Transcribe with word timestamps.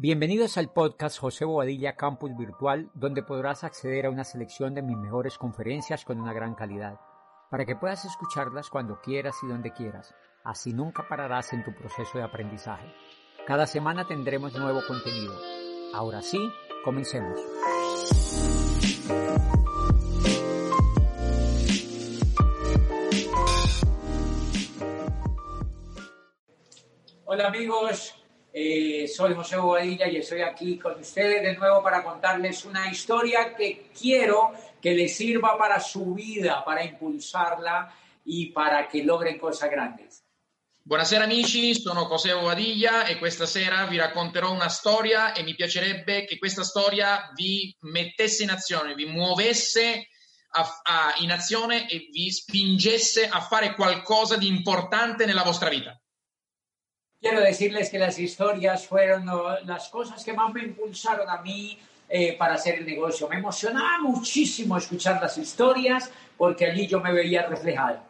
Bienvenidos 0.00 0.56
al 0.58 0.70
podcast 0.70 1.18
José 1.18 1.44
Bobadilla 1.44 1.96
Campus 1.96 2.30
Virtual, 2.36 2.88
donde 2.94 3.24
podrás 3.24 3.64
acceder 3.64 4.06
a 4.06 4.10
una 4.10 4.22
selección 4.22 4.72
de 4.72 4.80
mis 4.80 4.96
mejores 4.96 5.36
conferencias 5.36 6.04
con 6.04 6.20
una 6.20 6.32
gran 6.32 6.54
calidad, 6.54 7.00
para 7.50 7.66
que 7.66 7.74
puedas 7.74 8.04
escucharlas 8.04 8.70
cuando 8.70 9.00
quieras 9.00 9.34
y 9.42 9.48
donde 9.48 9.72
quieras. 9.72 10.14
Así 10.44 10.72
nunca 10.72 11.08
pararás 11.08 11.52
en 11.52 11.64
tu 11.64 11.74
proceso 11.74 12.16
de 12.16 12.22
aprendizaje. 12.22 12.94
Cada 13.44 13.66
semana 13.66 14.06
tendremos 14.06 14.56
nuevo 14.56 14.82
contenido. 14.86 15.34
Ahora 15.92 16.22
sí, 16.22 16.48
comencemos. 16.84 17.40
Hola 27.24 27.48
amigos, 27.48 28.14
eh, 28.60 29.06
soy 29.06 29.34
José 29.34 29.56
Bobadilla 29.56 30.08
y 30.08 30.16
estoy 30.16 30.40
aquí 30.40 30.78
con 30.78 30.98
ustedes 30.98 31.42
de 31.42 31.56
nuevo 31.56 31.80
para 31.80 32.02
contarles 32.02 32.64
una 32.64 32.90
historia 32.90 33.54
que 33.54 33.90
quiero 33.96 34.50
que 34.82 34.94
les 34.94 35.16
sirva 35.16 35.56
para 35.56 35.78
su 35.78 36.12
vida, 36.12 36.64
para 36.64 36.84
impulsarla 36.84 37.94
y 38.24 38.46
para 38.46 38.88
che 38.88 39.04
logren 39.04 39.38
cose 39.38 39.68
grandes. 39.68 40.24
Buonasera 40.82 41.24
amici, 41.24 41.72
sono 41.74 42.06
José 42.06 42.32
Bobadilla 42.34 43.04
e 43.04 43.18
questa 43.18 43.46
sera 43.46 43.86
vi 43.86 43.96
racconterò 43.96 44.50
una 44.50 44.68
storia 44.68 45.34
e 45.34 45.44
mi 45.44 45.54
piacerebbe 45.54 46.24
che 46.24 46.36
questa 46.36 46.64
storia 46.64 47.30
vi 47.36 47.72
mettesse 47.82 48.42
in 48.42 48.50
azione, 48.50 48.94
vi 48.94 49.04
muovesse 49.04 50.08
a, 50.50 50.80
a, 50.82 51.14
in 51.18 51.30
azione 51.30 51.88
e 51.88 52.08
vi 52.10 52.28
spingesse 52.32 53.28
a 53.28 53.40
fare 53.40 53.74
qualcosa 53.74 54.36
di 54.36 54.48
importante 54.48 55.26
nella 55.26 55.44
vostra 55.44 55.68
vita. 55.68 55.97
Quiero 57.20 57.40
decirles 57.40 57.90
que 57.90 57.98
las 57.98 58.18
historias 58.18 58.86
fueron 58.86 59.26
las 59.64 59.88
cosas 59.88 60.24
que 60.24 60.32
más 60.32 60.52
me 60.52 60.62
impulsaron 60.62 61.28
a 61.28 61.42
mí 61.42 61.78
eh, 62.08 62.36
para 62.38 62.54
hacer 62.54 62.76
el 62.76 62.86
negocio. 62.86 63.28
Me 63.28 63.36
emocionaba 63.36 63.98
muchísimo 64.00 64.76
escuchar 64.76 65.20
las 65.20 65.36
historias 65.36 66.10
porque 66.36 66.66
allí 66.66 66.86
yo 66.86 67.00
me 67.00 67.12
veía 67.12 67.46
reflejado. 67.46 68.06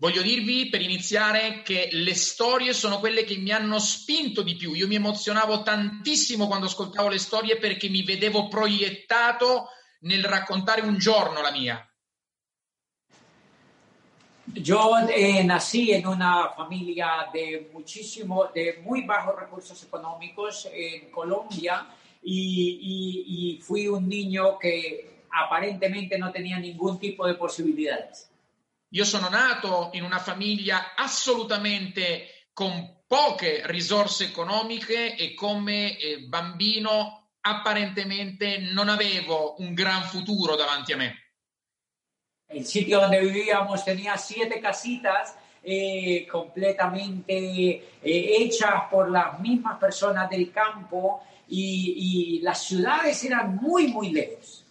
Voglio 0.00 0.22
dirvi 0.22 0.68
per 0.68 0.80
iniziare 0.80 1.62
che 1.62 1.88
le 1.90 2.14
storie 2.14 2.72
sono 2.72 3.00
quelle 3.00 3.24
che 3.24 3.36
mi 3.36 3.50
hanno 3.50 3.80
spinto 3.80 4.42
di 4.42 4.54
più. 4.54 4.74
Io 4.74 4.86
mi 4.86 4.94
emozionavo 4.94 5.62
tantissimo 5.62 6.46
quando 6.46 6.66
ascoltavo 6.66 7.08
le 7.08 7.18
storie 7.18 7.56
perché 7.56 7.88
mi 7.88 8.04
vedevo 8.04 8.46
proiettato 8.46 9.70
nel 10.00 10.24
raccontare 10.24 10.82
un 10.82 10.98
giorno 10.98 11.40
la 11.40 11.50
mia. 11.50 11.87
Yo 14.54 14.92
eh, 15.08 15.44
nací 15.44 15.92
en 15.92 16.06
una 16.06 16.50
familia 16.56 17.28
de 17.32 17.68
muchísimo, 17.72 18.46
de 18.54 18.80
muy 18.82 19.02
bajos 19.02 19.36
recursos 19.36 19.82
económicos 19.82 20.68
en 20.72 21.10
Colombia 21.10 21.86
y, 22.22 22.78
y, 22.80 23.56
y, 23.56 23.60
fui 23.60 23.86
un 23.86 24.08
niño 24.08 24.58
que 24.58 25.24
aparentemente 25.30 26.18
no 26.18 26.32
tenía 26.32 26.58
ningún 26.58 26.98
tipo 26.98 27.26
de 27.26 27.34
posibilidades. 27.34 28.30
Io 28.90 29.04
sono 29.04 29.28
nato 29.28 29.90
in 29.92 30.02
una 30.02 30.18
famiglia 30.18 30.94
assolutamente 30.96 32.46
con 32.54 33.02
poche 33.06 33.62
risorse 33.66 34.24
economiche 34.24 35.14
e 35.14 35.34
come 35.34 35.98
eh, 35.98 36.26
bambino 36.26 37.28
apparentemente 37.40 38.58
non 38.58 38.88
avevo 38.88 39.56
un 39.58 39.74
gran 39.74 40.02
futuro 40.04 40.56
davanti 40.56 40.92
a 40.92 40.96
me. 40.96 41.27
El 42.48 42.64
sitio 42.64 43.00
donde 43.00 43.20
vivíamos 43.20 43.84
tenía 43.84 44.16
siete 44.16 44.58
casitas 44.58 45.36
eh, 45.62 46.26
completamente 46.30 47.34
eh, 47.34 47.82
hechas 48.02 48.84
por 48.90 49.10
las 49.10 49.38
mismas 49.38 49.78
personas 49.78 50.30
del 50.30 50.50
campo 50.50 51.22
y, 51.48 52.38
y, 52.38 52.40
las 52.40 52.64
ciudades 52.64 53.22
eran 53.24 53.56
muy, 53.56 53.88
muy 53.88 54.10
lejos. 54.10 54.64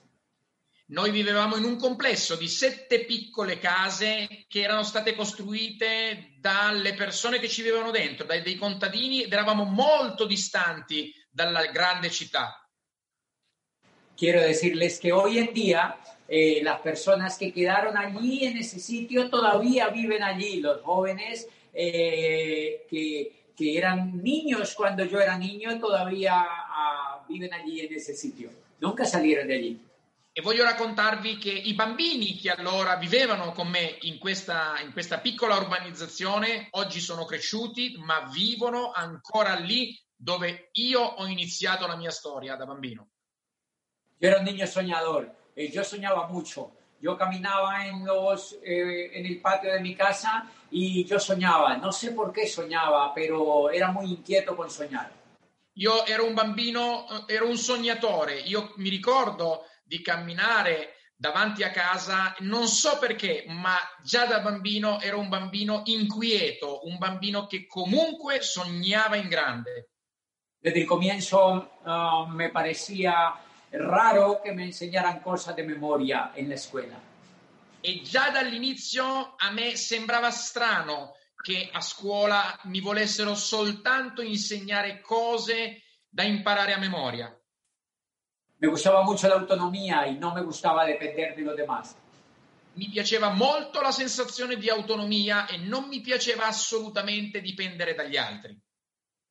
Noi 0.89 1.11
vivevamo 1.11 1.57
in 1.57 1.65
un 1.65 1.75
complesso 1.75 2.37
di 2.37 2.47
sette 2.47 3.03
piccole 3.03 3.59
case 3.59 4.45
che 4.47 4.61
erano 4.61 4.83
state 4.83 5.15
costruite 5.15 6.35
dalle 6.39 6.93
persone 6.93 7.39
che 7.39 7.49
ci 7.49 7.61
vivevano 7.61 7.91
dentro, 7.91 8.25
dai 8.25 8.41
dei 8.41 8.55
contadini, 8.55 9.23
ed 9.23 9.33
eravamo 9.33 9.65
molto 9.65 10.25
distanti 10.25 11.13
dalla 11.29 11.65
grande 11.65 12.09
città. 12.09 12.65
Quiero 14.15 14.39
decirles 14.39 14.97
que 14.97 15.11
hoy 15.11 15.39
en 15.39 15.51
día 15.51 15.99
eh, 16.27 16.59
las 16.61 16.81
personas 16.81 17.37
que 17.37 17.53
quedaron 17.53 17.97
allí 17.97 18.45
en 18.45 18.57
ese 18.57 18.79
sitio 18.79 19.29
todavía 19.29 19.87
viven 19.89 20.23
allí, 20.23 20.59
los 20.59 20.81
jóvenes 20.81 21.47
eh, 21.73 22.85
que, 22.89 23.31
que, 23.55 23.77
eran 23.77 24.21
niños 24.21 24.73
cuando 24.75 25.05
yo 25.05 25.19
era 25.19 25.37
niño 25.37 25.79
todavía 25.79 26.41
uh, 26.41 27.31
viven 27.31 27.53
allí 27.53 27.81
en 27.81 27.93
ese 27.93 28.13
sitio, 28.13 28.49
nunca 28.79 29.05
salieron 29.05 29.47
de 29.47 29.55
allí. 29.55 29.81
E 30.37 30.41
voglio 30.41 30.65
raccontarvi 30.65 31.37
che 31.37 31.49
i 31.49 31.73
bambini 31.73 32.37
che 32.37 32.51
allora 32.51 32.95
vivevano 32.97 33.53
con 33.53 33.69
me 33.69 33.97
in 34.01 34.19
questa, 34.19 34.79
in 34.83 34.91
questa 34.91 35.17
piccola 35.17 35.55
urbanizzazione 35.55 36.67
oggi 36.71 36.99
sono 36.99 37.25
cresciuti, 37.25 37.95
ma 37.97 38.29
vivono 38.31 38.91
ancora 38.91 39.55
lì 39.55 39.99
dove 40.15 40.69
io 40.73 41.01
ho 41.01 41.25
iniziato 41.25 41.87
la 41.87 41.95
mia 41.95 42.11
storia 42.11 42.55
da 42.55 42.65
bambino. 42.65 43.09
Yo 44.19 44.27
era 44.27 44.37
un 44.37 44.45
niño 44.45 44.67
soñador, 44.67 45.35
eh, 45.57 45.71
yo 45.71 45.83
soñaba 45.83 46.27
mucho. 46.27 46.71
Yo 46.99 47.17
caminaba 47.17 47.85
en, 47.85 48.05
los, 48.05 48.57
eh, 48.63 49.11
en 49.13 49.25
el 49.25 49.41
patio 49.41 49.73
de 49.73 49.79
mi 49.79 49.95
casa 49.95 50.49
y 50.69 51.03
yo 51.05 51.19
soñaba. 51.19 51.77
No 51.77 51.91
sé 51.91 52.11
por 52.11 52.31
qué 52.31 52.47
soñaba, 52.47 53.13
pero 53.13 53.69
era 53.71 53.91
muy 53.91 54.11
inquieto 54.11 54.55
con 54.55 54.69
soñar. 54.69 55.11
Io 55.73 56.05
ero 56.05 56.25
un 56.25 56.35
bambino, 56.35 57.05
ero 57.27 57.47
un 57.47 57.57
sognatore. 57.57 58.39
Io 58.41 58.73
mi 58.77 58.89
ricordo 58.89 59.65
di 59.83 60.01
camminare 60.01 60.93
davanti 61.15 61.63
a 61.63 61.71
casa, 61.71 62.35
non 62.39 62.67
so 62.67 62.97
perché, 62.99 63.45
ma 63.47 63.75
già 64.03 64.25
da 64.25 64.39
bambino 64.39 64.99
ero 65.01 65.19
un 65.19 65.29
bambino 65.29 65.81
inquieto, 65.85 66.85
un 66.85 66.97
bambino 66.97 67.47
che 67.47 67.65
comunque 67.65 68.41
sognava 68.41 69.15
in 69.15 69.27
grande. 69.27 69.89
Desde 70.59 70.81
el 70.81 70.87
comienzo 70.87 71.79
uh, 71.83 72.25
me 72.27 72.49
parecía 72.49 73.35
raro 73.77 74.41
que 74.41 74.51
me 74.51 74.65
enseñaran 74.65 75.19
cosas 75.19 75.55
de 75.55 75.63
memoria 75.63 76.31
en 76.35 76.49
la 76.49 76.55
escuela. 76.55 76.99
E 77.79 78.01
già 78.01 78.29
dall'inizio 78.29 79.35
a 79.37 79.51
me 79.51 79.75
sembrava 79.75 80.31
strano 80.31 81.15
che 81.41 81.69
a 81.71 81.79
scuola 81.79 82.59
mi 82.63 82.81
volessero 82.81 83.35
soltanto 83.35 84.21
insegnare 84.21 84.99
cose 85.01 85.83
da 86.09 86.23
imparare 86.23 86.73
a 86.73 86.77
memoria. 86.77 87.33
Me 88.59 88.67
gustaba 88.67 89.03
mucho 89.03 89.27
la 89.27 89.35
autonomía 89.35 90.07
y 90.07 90.17
no 90.17 90.33
me 90.33 90.41
gustaba 90.41 90.83
depender 90.83 91.35
de 91.35 91.43
los 91.43 91.55
demás. 91.55 91.95
Mi 92.73 92.89
piaceva 92.89 93.29
molto 93.29 93.81
la 93.81 93.91
sensazione 93.91 94.57
di 94.57 94.69
autonomia 94.69 95.47
e 95.47 95.57
non 95.57 95.87
mi 95.87 96.01
piaceva 96.01 96.45
assolutamente 96.47 97.41
dipendere 97.41 97.93
dagli 97.93 98.17
altri. 98.17 98.59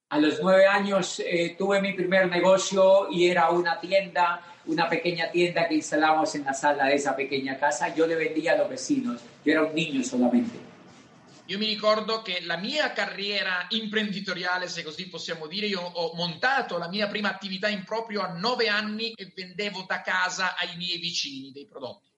A 0.08 0.20
los 0.20 0.40
nueve 0.40 0.66
años 0.66 1.18
eh, 1.18 1.56
tuve 1.58 1.80
mi 1.80 1.92
primer 1.92 2.28
negocio 2.28 3.08
y 3.10 3.26
era 3.26 3.50
una 3.50 3.80
tienda, 3.80 4.40
una 4.66 4.88
pequeña 4.88 5.32
tienda 5.32 5.66
que 5.66 5.74
instalamos 5.74 6.32
en 6.36 6.44
la 6.44 6.54
sala 6.54 6.86
de 6.86 6.94
esa 6.94 7.16
pequeña 7.16 7.58
casa. 7.58 7.92
Yo 7.92 8.06
le 8.06 8.14
vendía 8.14 8.52
a 8.52 8.56
los 8.56 8.68
vecinos. 8.68 9.20
Yo 9.44 9.52
era 9.52 9.64
un 9.64 9.74
niño 9.74 10.04
solamente. 10.04 10.60
Io 11.46 11.58
mi 11.58 11.66
ricordo 11.66 12.22
che 12.22 12.40
la 12.42 12.56
mia 12.56 12.92
carriera 12.92 13.66
imprenditoriale, 13.70 14.68
se 14.68 14.84
così 14.84 15.08
possiamo 15.08 15.48
dire, 15.48 15.66
io 15.66 15.80
ho 15.80 16.14
montato 16.14 16.78
la 16.78 16.88
mia 16.88 17.08
prima 17.08 17.30
attività 17.30 17.68
in 17.68 17.82
proprio 17.84 18.22
a 18.22 18.32
nove 18.32 18.68
anni 18.68 19.12
e 19.12 19.32
vendevo 19.34 19.84
da 19.88 20.02
casa 20.02 20.56
ai 20.56 20.76
miei 20.76 20.98
vicini 20.98 21.50
dei 21.50 21.66
prodotti. 21.66 22.16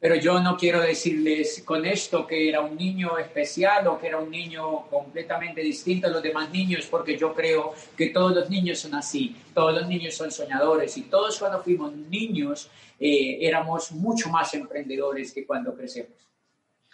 Pero 0.00 0.14
yo 0.14 0.40
no 0.40 0.56
quiero 0.56 0.80
decirles 0.80 1.62
con 1.62 1.84
esto 1.84 2.26
que 2.26 2.48
era 2.48 2.62
un 2.62 2.74
niño 2.74 3.18
especial 3.18 3.86
o 3.86 4.00
que 4.00 4.06
era 4.06 4.16
un 4.16 4.30
niño 4.30 4.88
completamente 4.88 5.60
distinto 5.60 6.06
a 6.06 6.10
los 6.10 6.22
demás 6.22 6.48
niños, 6.50 6.86
porque 6.86 7.18
yo 7.18 7.34
creo 7.34 7.74
que 7.94 8.08
todos 8.08 8.34
los 8.34 8.48
niños 8.48 8.78
son 8.78 8.94
así, 8.94 9.36
todos 9.52 9.74
los 9.74 9.86
niños 9.86 10.14
son 10.14 10.30
soñadores 10.30 10.96
y 10.96 11.02
todos 11.02 11.38
cuando 11.38 11.62
fuimos 11.62 11.92
niños 11.92 12.70
eh, 12.98 13.38
éramos 13.42 13.92
mucho 13.92 14.30
más 14.30 14.54
emprendedores 14.54 15.32
que 15.32 15.44
cuando 15.44 15.76
crecemos. 15.76 16.16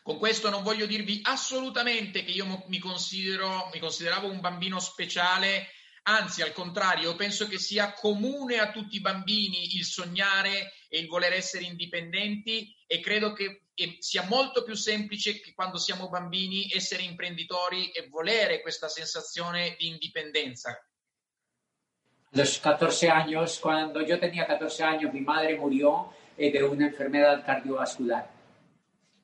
Con 0.03 0.19
questo 0.19 0.50
non 0.50 0.62
voglio 0.62 0.87
dirvi 0.87 1.20
assolutamente 1.25 2.25
che 2.25 2.31
io 2.31 2.47
mi, 2.69 2.79
considero, 2.79 3.69
mi 3.73 3.81
consideravo 3.81 4.29
un 4.29 4.41
bambino 4.41 4.79
speciale, 4.79 5.67
anzi 6.05 6.43
al 6.43 6.53
contrario, 6.53 7.17
penso 7.17 7.49
che 7.49 7.58
sia 7.58 7.93
comune 7.93 8.58
a 8.58 8.70
tutti 8.70 8.97
i 8.97 9.00
bambini 9.00 9.75
il 9.75 9.85
sognare 9.85 10.73
e 10.96 11.00
il 11.00 11.08
voler 11.08 11.34
essere 11.34 11.64
indipendenti 11.64 12.75
e 12.87 13.00
credo 13.00 13.34
che 13.34 13.66
sia 13.98 14.22
molto 14.22 14.62
più 14.62 14.75
semplice 14.75 15.38
che 15.40 15.52
quando 15.52 15.76
siamo 15.76 16.08
bambini 16.08 16.70
essere 16.72 17.02
imprenditori 17.02 17.90
e 17.90 18.08
volere 18.08 18.62
questa 18.62 18.88
sensazione 18.88 19.76
di 19.78 19.88
indipendenza. 19.88 20.70
A 20.70 22.38
los 22.38 22.58
14 22.58 23.08
años, 23.08 23.58
cuando 23.58 24.00
yo 24.00 24.19
tenía 24.19 24.46
14 24.46 24.82
años, 24.82 25.12
mi 25.12 25.20
madre 25.20 25.56
murió 25.56 26.12
eh, 26.38 26.50
de 26.50 26.62
una 26.62 26.87
enfermedad 26.87 27.44
cardiovascular. 27.44 28.32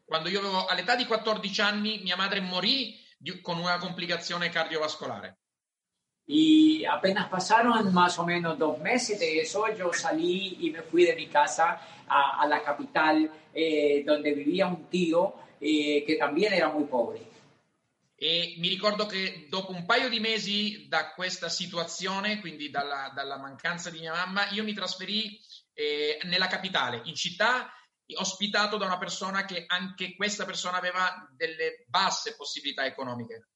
Quando 0.04 0.28
io 0.28 0.40
avevo 0.40 0.66
all'età 0.66 0.94
di 0.94 1.06
14 1.06 1.60
anni, 1.62 2.00
mia 2.02 2.16
madre 2.16 2.40
morì 2.40 2.98
di, 3.16 3.40
con 3.40 3.58
una 3.58 3.78
complicazione 3.78 4.50
cardiovascolare. 4.50 5.41
Y 6.26 6.84
apenas 6.84 7.28
pasaron 7.28 7.92
más 7.92 8.18
o 8.18 8.24
menos 8.24 8.58
dos 8.58 8.78
meses 8.78 9.18
de 9.18 9.40
eso, 9.40 9.66
yo 9.74 9.92
salí 9.92 10.58
y 10.60 10.70
me 10.70 10.82
fui 10.82 11.04
de 11.04 11.16
mi 11.16 11.26
casa 11.26 11.80
a, 12.06 12.40
a 12.40 12.46
la 12.46 12.62
capital 12.62 13.30
eh, 13.52 14.02
donde 14.06 14.32
vivía 14.32 14.66
un 14.66 14.88
tío 14.88 15.34
eh, 15.60 16.04
che 16.06 16.16
también 16.16 16.52
era 16.52 16.68
muy 16.68 16.84
pobre. 16.84 17.30
E 18.14 18.54
mi 18.58 18.68
ricordo 18.68 19.06
che 19.06 19.46
dopo 19.48 19.72
un 19.72 19.84
paio 19.84 20.08
di 20.08 20.20
mesi 20.20 20.86
da 20.88 21.12
questa 21.12 21.48
situazione, 21.48 22.38
quindi 22.38 22.70
dalla, 22.70 23.10
dalla 23.12 23.36
mancanza 23.36 23.90
di 23.90 23.98
mia 23.98 24.12
mamma, 24.12 24.48
io 24.50 24.62
mi 24.62 24.74
trasferì 24.74 25.40
eh, 25.74 26.20
nella 26.24 26.46
capitale, 26.46 27.02
in 27.04 27.16
città, 27.16 27.72
ospitato 28.14 28.76
da 28.76 28.86
una 28.86 28.98
persona 28.98 29.44
che 29.44 29.64
anche 29.66 30.14
questa 30.14 30.44
persona 30.44 30.76
aveva 30.76 31.28
delle 31.34 31.84
basse 31.88 32.36
possibilità 32.36 32.84
economiche. 32.84 33.48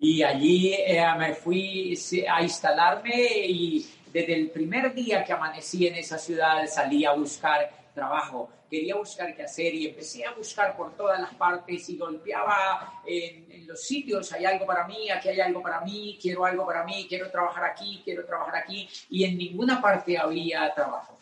Y 0.00 0.22
allí 0.22 0.74
eh, 0.74 1.04
me 1.18 1.34
fui 1.34 1.98
a 2.28 2.42
instalarme 2.42 3.46
y 3.46 3.84
desde 4.12 4.34
el 4.34 4.50
primer 4.50 4.94
día 4.94 5.24
que 5.24 5.32
amanecí 5.32 5.86
en 5.86 5.96
esa 5.96 6.18
ciudad 6.18 6.64
salí 6.66 7.04
a 7.04 7.12
buscar 7.12 7.68
trabajo, 7.92 8.48
quería 8.70 8.94
buscar 8.94 9.34
qué 9.34 9.42
hacer 9.42 9.74
y 9.74 9.88
empecé 9.88 10.24
a 10.24 10.32
buscar 10.32 10.76
por 10.76 10.96
todas 10.96 11.20
las 11.20 11.34
partes 11.34 11.88
y 11.88 11.96
golpeaba 11.96 13.02
en, 13.04 13.50
en, 13.50 13.66
los 13.66 13.82
sitios, 13.82 14.32
hay 14.32 14.44
algo 14.44 14.66
para 14.66 14.86
mí, 14.86 15.10
aquí 15.10 15.30
hay 15.30 15.40
algo 15.40 15.60
para 15.60 15.80
mí, 15.80 16.16
quiero 16.22 16.44
algo 16.44 16.64
para 16.64 16.84
mí, 16.84 17.06
quiero 17.08 17.28
trabajar 17.28 17.64
aquí, 17.64 18.00
quiero 18.04 18.24
trabajar 18.24 18.54
aquí. 18.56 18.88
Y 19.10 19.24
en 19.24 19.36
ninguna 19.36 19.80
parte 19.80 20.16
había 20.16 20.72
trabajo. 20.74 21.18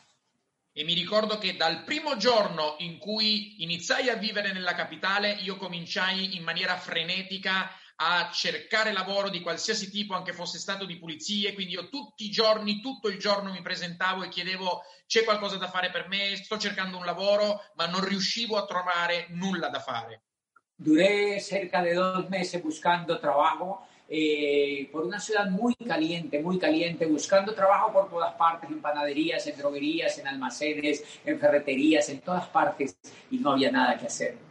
E 0.78 0.84
mi 0.84 0.92
ricordo 0.92 1.38
che 1.38 1.56
dal 1.56 1.84
primo 1.84 2.18
giorno 2.18 2.74
in 2.80 2.98
cui 2.98 3.62
iniziai 3.62 4.10
a 4.10 4.16
vivere 4.16 4.52
nella 4.52 4.74
capitale, 4.74 5.32
io 5.40 5.56
cominciai 5.56 6.36
in 6.36 6.42
maniera 6.42 6.76
frenetica 6.76 7.70
a 7.96 8.30
cercare 8.30 8.92
lavoro 8.92 9.30
di 9.30 9.40
qualsiasi 9.40 9.90
tipo, 9.90 10.14
anche 10.14 10.32
fosse 10.32 10.58
stato 10.58 10.84
di 10.84 10.98
pulizie, 10.98 11.54
quindi 11.54 11.72
io 11.72 11.88
tutti 11.88 12.26
i 12.26 12.30
giorni, 12.30 12.80
tutto 12.80 13.08
il 13.08 13.18
giorno 13.18 13.52
mi 13.52 13.62
presentavo 13.62 14.22
e 14.22 14.28
chiedevo 14.28 14.82
c'è 15.06 15.24
qualcosa 15.24 15.56
da 15.56 15.68
fare 15.68 15.90
per 15.90 16.08
me, 16.08 16.36
sto 16.36 16.58
cercando 16.58 16.98
un 16.98 17.04
lavoro, 17.04 17.62
ma 17.74 17.86
non 17.86 18.04
riuscivo 18.04 18.56
a 18.56 18.66
trovare 18.66 19.26
nulla 19.30 19.68
da 19.68 19.80
fare. 19.80 20.22
Duré 20.78 21.40
cerca 21.40 21.80
de 21.80 21.94
dos 21.94 22.28
meses 22.28 22.60
buscando 22.60 23.18
trabajo 23.18 23.86
eh, 24.08 24.88
por 24.92 25.04
una 25.04 25.18
ciudad 25.18 25.48
muy 25.48 25.74
caliente, 25.74 26.38
muy 26.42 26.58
caliente, 26.58 27.06
buscando 27.06 27.54
trabajo 27.54 27.92
por 27.92 28.10
todas 28.10 28.34
partes, 28.34 28.70
en 28.70 28.82
panaderías, 28.82 29.46
en 29.46 29.56
droguerías, 29.56 30.18
en 30.18 30.28
almacenes, 30.28 31.02
en 31.24 31.38
ferreterías, 31.40 32.08
en 32.10 32.20
todas 32.20 32.46
partes, 32.48 32.98
y 33.30 33.38
no 33.38 33.52
había 33.52 33.70
nada 33.70 33.96
que 33.96 34.06
hacer. 34.06 34.45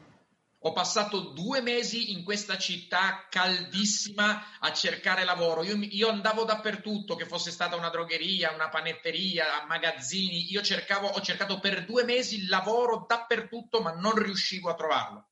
Ho 0.65 0.71
passato 0.71 1.19
due 1.19 1.61
mesi 1.61 2.11
in 2.11 2.23
questa 2.23 2.57
città 2.57 3.27
caldissima 3.29 4.57
a 4.59 4.73
cercare 4.73 5.23
lavoro. 5.23 5.61
Io, 5.61 5.77
io, 5.79 6.09
andavo 6.09 6.43
dappertutto, 6.43 7.15
che 7.15 7.27
fosse 7.27 7.51
stata 7.51 7.75
una 7.75 7.89
drogheria, 7.89 8.51
una 8.51 8.69
panetteria, 8.69 9.45
magazzini. 9.67 10.51
Io 10.51 10.63
cercavo, 10.63 11.07
ho 11.07 11.21
cercato 11.21 11.59
per 11.59 11.85
due 11.85 12.03
mesi 12.03 12.47
lavoro 12.47 13.05
dappertutto, 13.07 13.81
ma 13.81 13.91
non 13.91 14.15
riuscivo 14.15 14.71
a 14.71 14.73
trovarlo. 14.73 15.27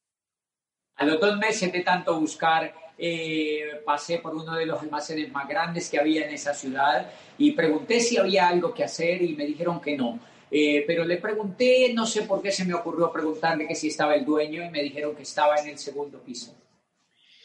A 0.98 1.06
los 1.06 1.20
dos 1.20 1.36
meses 1.38 1.72
de 1.72 1.82
tanto 1.82 2.20
buscar, 2.20 2.72
eh, 2.96 3.82
pasé 3.84 4.20
por 4.20 4.36
uno 4.36 4.54
de 4.54 4.68
los 4.68 4.80
almacenes 4.84 5.32
más 5.32 5.48
grandes 5.48 5.90
que 5.90 6.00
había 6.00 6.28
en 6.28 6.34
esa 6.36 6.54
ciudad 6.54 7.12
y 7.40 7.54
pregunté 7.54 8.02
si 8.02 8.18
había 8.18 8.48
algo 8.48 8.72
que 8.72 8.84
hacer 8.84 9.24
y 9.24 9.36
me 9.36 9.48
dijeron 9.48 9.82
que 9.82 9.98
no. 9.98 10.20
Eh, 10.56 10.84
pero 10.86 11.04
le 11.04 11.18
pregunté, 11.18 11.92
no 11.96 12.06
sé 12.06 12.24
por 12.24 12.40
qué 12.40 12.52
se 12.52 12.64
me 12.64 12.76
ocurrió 12.76 13.12
preguntarle 13.12 13.66
que 13.66 13.74
si 13.74 13.88
estaba 13.88 14.14
el 14.14 14.24
dueño 14.24 14.64
y 14.64 14.70
me 14.70 14.84
dijeron 14.84 15.16
que 15.16 15.24
estaba 15.24 15.56
en 15.56 15.70
el 15.70 15.80
segundo 15.80 16.22
piso. 16.22 16.56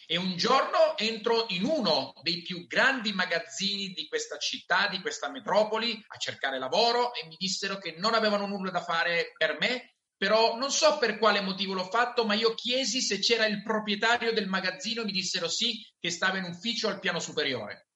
E 0.07 0.19
un 0.19 0.37
giorno 0.37 0.95
entro 0.99 1.47
in 1.49 1.65
uno 1.65 2.13
dei 2.23 2.43
più 2.43 2.67
grandi 2.67 3.15
magazzini 3.15 3.95
di 3.95 4.07
questa 4.09 4.37
città, 4.37 4.89
di 4.91 5.01
questa 5.01 5.31
metropoli, 5.31 6.05
a 6.09 6.19
cercare 6.19 6.59
lavoro 6.59 7.15
e 7.15 7.27
mi 7.27 7.37
dissero 7.39 7.79
che 7.79 7.95
non 7.97 8.13
avevano 8.13 8.47
nulla 8.47 8.71
da 8.71 8.83
fare 8.83 9.33
per 9.39 9.57
me, 9.59 9.95
però 10.15 10.59
non 10.59 10.71
so 10.71 10.99
per 10.99 11.17
quale 11.17 11.41
motivo 11.41 11.73
l'ho 11.73 11.89
fatto, 11.89 12.27
ma 12.27 12.35
io 12.35 12.53
chiesi 12.53 13.01
se 13.01 13.21
c'era 13.21 13.47
il 13.47 13.63
proprietario 13.63 14.35
del 14.35 14.49
magazzino, 14.49 15.05
mi 15.05 15.13
dissero 15.13 15.49
sì, 15.49 15.83
che 15.99 16.11
stava 16.11 16.37
in 16.37 16.45
ufficio 16.45 16.89
al 16.89 17.01
piano 17.01 17.21
superiore. 17.21 17.88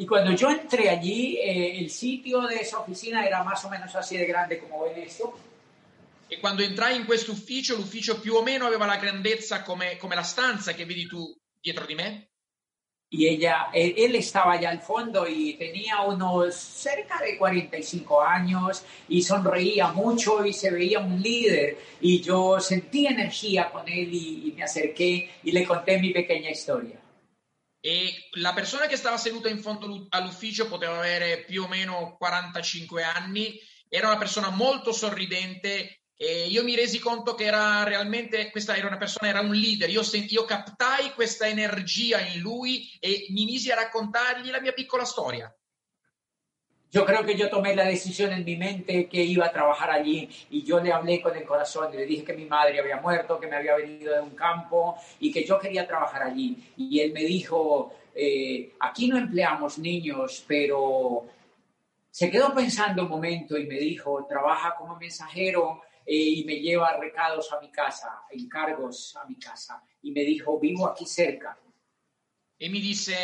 Y 0.00 0.06
cuando 0.06 0.30
yo 0.30 0.48
entré 0.48 0.88
allí, 0.90 1.38
eh, 1.38 1.80
el 1.80 1.90
sitio 1.90 2.42
de 2.42 2.60
esa 2.60 2.78
oficina 2.78 3.26
era 3.26 3.42
más 3.42 3.64
o 3.64 3.68
menos 3.68 3.92
así 3.96 4.16
de 4.16 4.26
grande 4.26 4.60
como 4.60 4.84
ven 4.84 5.02
esto. 5.02 5.36
E 6.28 6.38
quando 6.38 6.62
entrai 6.62 6.94
in 6.94 7.04
questo 7.04 7.32
ufficio, 7.32 7.74
l'ufficio 7.74 8.20
più 8.20 8.34
o 8.34 8.42
meno 8.42 8.66
aveva 8.66 8.86
la 8.86 8.96
grandezza 8.96 9.62
come, 9.62 9.96
come 9.96 10.14
la 10.14 10.22
stanza 10.22 10.72
che 10.74 10.84
vedi 10.84 11.06
tu 11.08 11.36
dietro 11.60 11.84
di 11.84 11.96
me. 11.96 12.28
Y 13.10 13.26
ella, 13.26 13.70
él 13.72 14.14
estaba 14.14 14.52
allá 14.52 14.70
al 14.70 14.82
fondo 14.82 15.26
y 15.26 15.54
tenía 15.54 16.02
unos 16.02 16.54
cerca 16.54 17.18
de 17.20 17.36
45 17.36 18.22
años 18.22 18.84
y 19.08 19.22
sonreía 19.22 19.88
mucho 19.88 20.44
y 20.44 20.52
se 20.52 20.70
veía 20.70 21.00
un 21.00 21.20
líder. 21.20 21.76
Y 22.00 22.20
yo 22.20 22.60
sentí 22.60 23.06
energía 23.06 23.68
con 23.70 23.88
él 23.88 24.14
y, 24.14 24.48
y 24.48 24.52
me 24.52 24.62
acerqué 24.62 25.28
y 25.42 25.50
le 25.50 25.66
conté 25.66 25.98
mi 25.98 26.12
pequeña 26.12 26.50
historia. 26.50 27.00
E 27.80 28.28
la 28.32 28.52
persona 28.52 28.86
che 28.86 28.96
stava 28.96 29.16
seduta 29.16 29.48
in 29.48 29.60
fondo 29.60 30.06
all'ufficio 30.08 30.66
poteva 30.66 30.98
avere 30.98 31.44
più 31.44 31.62
o 31.62 31.68
meno 31.68 32.16
45 32.18 33.02
anni, 33.02 33.58
era 33.88 34.08
una 34.08 34.18
persona 34.18 34.50
molto 34.50 34.92
sorridente 34.92 36.02
e 36.20 36.48
io 36.48 36.64
mi 36.64 36.74
resi 36.74 36.98
conto 36.98 37.34
che 37.34 37.44
era 37.44 37.84
realmente, 37.84 38.50
questa 38.50 38.74
era 38.74 38.88
una 38.88 38.96
persona, 38.96 39.30
era 39.30 39.40
un 39.40 39.54
leader, 39.54 39.88
io, 39.88 40.02
sent, 40.02 40.32
io 40.32 40.44
captai 40.44 41.12
questa 41.12 41.46
energia 41.46 42.18
in 42.18 42.40
lui 42.40 42.90
e 42.98 43.26
mi 43.30 43.44
misi 43.44 43.70
a 43.70 43.76
raccontargli 43.76 44.50
la 44.50 44.60
mia 44.60 44.72
piccola 44.72 45.04
storia. 45.04 45.48
Yo 46.90 47.04
creo 47.04 47.22
que 47.24 47.36
yo 47.36 47.50
tomé 47.50 47.76
la 47.76 47.84
decisión 47.84 48.32
en 48.32 48.44
mi 48.44 48.56
mente 48.56 49.08
que 49.08 49.22
iba 49.22 49.46
a 49.46 49.52
trabajar 49.52 49.90
allí 49.90 50.28
y 50.50 50.62
yo 50.64 50.80
le 50.80 50.90
hablé 50.90 51.20
con 51.20 51.36
el 51.36 51.44
corazón 51.44 51.92
y 51.92 51.98
le 51.98 52.06
dije 52.06 52.24
que 52.24 52.32
mi 52.32 52.46
madre 52.46 52.80
había 52.80 52.98
muerto, 52.98 53.38
que 53.38 53.46
me 53.46 53.56
había 53.56 53.76
venido 53.76 54.14
de 54.14 54.22
un 54.22 54.30
campo 54.34 54.96
y 55.20 55.30
que 55.30 55.44
yo 55.44 55.58
quería 55.58 55.86
trabajar 55.86 56.22
allí. 56.22 56.72
Y 56.78 57.00
él 57.00 57.12
me 57.12 57.24
dijo, 57.24 57.92
eh, 58.14 58.72
aquí 58.80 59.06
no 59.06 59.18
empleamos 59.18 59.78
niños, 59.78 60.44
pero 60.48 61.26
se 62.10 62.30
quedó 62.30 62.54
pensando 62.54 63.02
un 63.02 63.10
momento 63.10 63.58
y 63.58 63.66
me 63.66 63.78
dijo, 63.78 64.24
trabaja 64.26 64.74
como 64.74 64.96
mensajero 64.96 65.82
eh, 66.06 66.14
y 66.14 66.44
me 66.44 66.58
lleva 66.58 66.96
recados 66.96 67.52
a 67.52 67.60
mi 67.60 67.70
casa, 67.70 68.22
encargos 68.30 69.14
a 69.16 69.26
mi 69.26 69.36
casa. 69.36 69.82
Y 70.00 70.10
me 70.12 70.22
dijo, 70.22 70.58
vivo 70.58 70.86
aquí 70.86 71.04
cerca. 71.04 71.58
Y 72.58 72.70
me 72.70 72.80
dice, 72.80 73.14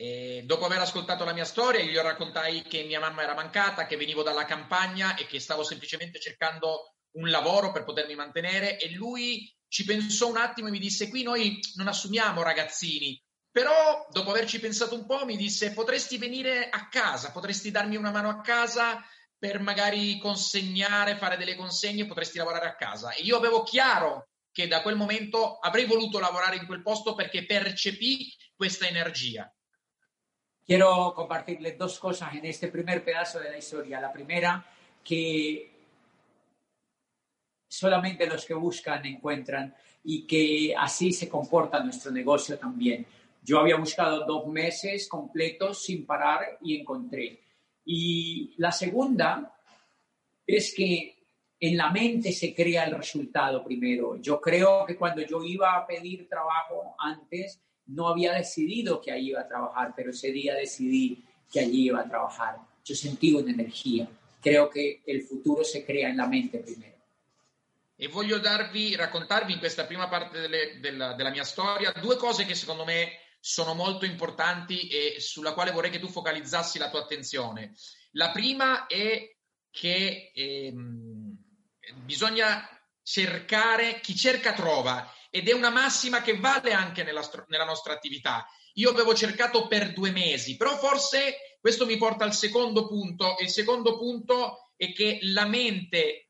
E 0.00 0.44
dopo 0.44 0.64
aver 0.64 0.78
ascoltato 0.78 1.24
la 1.24 1.32
mia 1.32 1.44
storia, 1.44 1.80
io 1.80 2.02
raccontai 2.02 2.62
che 2.62 2.84
mia 2.84 3.00
mamma 3.00 3.22
era 3.22 3.34
mancata, 3.34 3.84
che 3.84 3.96
venivo 3.96 4.22
dalla 4.22 4.44
campagna 4.44 5.16
e 5.16 5.26
che 5.26 5.40
stavo 5.40 5.64
semplicemente 5.64 6.20
cercando 6.20 6.94
un 7.16 7.28
lavoro 7.28 7.72
per 7.72 7.82
potermi 7.82 8.14
mantenere 8.14 8.78
e 8.78 8.92
lui 8.92 9.52
ci 9.66 9.84
pensò 9.84 10.28
un 10.28 10.36
attimo 10.36 10.68
e 10.68 10.70
mi 10.70 10.78
disse 10.78 11.08
qui 11.08 11.24
noi 11.24 11.58
non 11.74 11.88
assumiamo 11.88 12.44
ragazzini, 12.44 13.20
però 13.50 14.06
dopo 14.10 14.30
averci 14.30 14.60
pensato 14.60 14.94
un 14.94 15.04
po' 15.04 15.24
mi 15.24 15.36
disse 15.36 15.72
potresti 15.72 16.16
venire 16.16 16.68
a 16.68 16.86
casa, 16.88 17.32
potresti 17.32 17.72
darmi 17.72 17.96
una 17.96 18.12
mano 18.12 18.28
a 18.28 18.40
casa 18.40 19.04
per 19.36 19.58
magari 19.58 20.20
consegnare, 20.20 21.16
fare 21.16 21.36
delle 21.36 21.56
consegne, 21.56 22.06
potresti 22.06 22.38
lavorare 22.38 22.68
a 22.68 22.76
casa. 22.76 23.14
E 23.14 23.22
io 23.22 23.36
avevo 23.36 23.64
chiaro 23.64 24.28
che 24.52 24.68
da 24.68 24.80
quel 24.80 24.94
momento 24.94 25.58
avrei 25.58 25.86
voluto 25.86 26.20
lavorare 26.20 26.54
in 26.54 26.66
quel 26.66 26.82
posto 26.82 27.16
perché 27.16 27.44
percepì 27.44 28.32
questa 28.54 28.86
energia. 28.86 29.52
Quiero 30.68 31.14
compartirles 31.14 31.78
dos 31.78 31.98
cosas 31.98 32.34
en 32.34 32.44
este 32.44 32.68
primer 32.68 33.02
pedazo 33.02 33.40
de 33.40 33.52
la 33.52 33.56
historia. 33.56 34.02
La 34.02 34.12
primera, 34.12 34.62
que 35.02 35.70
solamente 37.66 38.26
los 38.26 38.44
que 38.44 38.52
buscan 38.52 39.06
encuentran 39.06 39.74
y 40.04 40.26
que 40.26 40.74
así 40.76 41.10
se 41.10 41.26
comporta 41.26 41.82
nuestro 41.82 42.10
negocio 42.10 42.58
también. 42.58 43.06
Yo 43.42 43.60
había 43.60 43.76
buscado 43.76 44.26
dos 44.26 44.46
meses 44.48 45.08
completos 45.08 45.82
sin 45.82 46.04
parar 46.04 46.58
y 46.60 46.78
encontré. 46.78 47.40
Y 47.86 48.52
la 48.58 48.70
segunda 48.70 49.58
es 50.46 50.74
que 50.74 51.16
en 51.60 51.78
la 51.78 51.90
mente 51.90 52.30
se 52.30 52.54
crea 52.54 52.84
el 52.84 52.94
resultado 52.94 53.64
primero. 53.64 54.20
Yo 54.20 54.38
creo 54.38 54.84
que 54.84 54.98
cuando 54.98 55.22
yo 55.22 55.42
iba 55.42 55.74
a 55.78 55.86
pedir 55.86 56.28
trabajo 56.28 56.94
antes, 56.98 57.58
no 57.88 58.08
había 58.08 58.32
decidido 58.32 59.00
que 59.00 59.12
allí 59.12 59.30
iba 59.30 59.40
a 59.40 59.48
trabajar, 59.48 59.92
pero 59.96 60.10
ese 60.10 60.30
día 60.30 60.54
decidí 60.54 61.24
que 61.50 61.60
allí 61.60 61.86
iba 61.86 62.00
a 62.00 62.08
trabajar. 62.08 62.58
Yo 62.84 62.94
sentí 62.94 63.32
una 63.32 63.50
energia. 63.50 64.08
Creo 64.40 64.68
che 64.68 65.02
il 65.06 65.22
futuro 65.22 65.62
si 65.64 65.82
crea 65.84 66.08
nella 66.08 66.26
mente 66.26 66.58
prima. 66.58 66.86
E 68.00 68.08
voglio 68.08 68.38
darvi, 68.38 68.94
raccontarvi 68.94 69.52
in 69.52 69.58
questa 69.58 69.84
prima 69.84 70.08
parte 70.08 70.40
delle, 70.40 70.78
della, 70.80 71.14
della 71.14 71.30
mia 71.30 71.42
storia 71.42 71.92
due 72.00 72.16
cose 72.16 72.44
che 72.44 72.54
secondo 72.54 72.84
me 72.84 73.10
sono 73.40 73.74
molto 73.74 74.04
importanti 74.04 74.88
e 74.88 75.16
sulla 75.18 75.52
quale 75.52 75.72
vorrei 75.72 75.90
che 75.90 75.98
tu 75.98 76.08
focalizzassi 76.08 76.78
la 76.78 76.90
tua 76.90 77.00
attenzione. 77.00 77.74
La 78.12 78.30
prima 78.30 78.86
è 78.86 79.34
che 79.70 80.30
ehm, 80.34 81.36
bisogna 82.04 82.68
cercare, 83.02 84.00
chi 84.00 84.14
cerca 84.14 84.52
trova 84.52 85.10
ed 85.30 85.48
è 85.48 85.52
una 85.52 85.70
massima 85.70 86.22
che 86.22 86.38
vale 86.38 86.72
anche 86.72 87.02
nella, 87.02 87.28
nella 87.48 87.64
nostra 87.64 87.92
attività. 87.92 88.46
io 88.74 88.90
avevo 88.90 89.14
cercato 89.14 89.66
per 89.66 89.92
due 89.92 90.10
mesi, 90.10 90.56
però 90.56 90.76
forse 90.76 91.58
questo 91.60 91.84
mi 91.84 91.96
porta 91.96 92.24
al 92.24 92.34
secondo 92.34 92.86
punto 92.86 93.36
e 93.36 93.44
il 93.44 93.50
secondo 93.50 93.98
punto 93.98 94.72
è 94.76 94.92
che 94.92 95.18
la 95.22 95.46
mente 95.46 96.28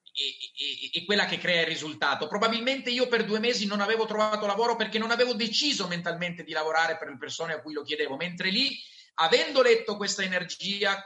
è, 0.92 1.04
quella 1.04 1.26
che 1.26 1.38
crea 1.38 1.60
il 1.60 1.66
risultato. 1.66 2.26
Probabilmente 2.26 2.90
io 2.90 3.06
per 3.06 3.24
due 3.24 3.38
mesi 3.38 3.66
non 3.66 3.80
avevo 3.80 4.06
trovato 4.06 4.46
lavoro 4.46 4.76
perché 4.76 4.98
non 4.98 5.10
avevo 5.10 5.34
deciso 5.34 5.86
mentalmente 5.86 6.42
di 6.42 6.52
lavorare 6.52 6.96
per 6.96 7.08
le 7.08 7.18
persone 7.18 7.52
a 7.52 7.60
cui 7.60 7.74
lo 7.74 7.82
chiedevo, 7.82 8.16
mentre 8.16 8.50
lì, 8.50 8.76
avendo 9.14 9.62
letto 9.62 9.96
questa 9.96 10.22
energia, 10.22 11.02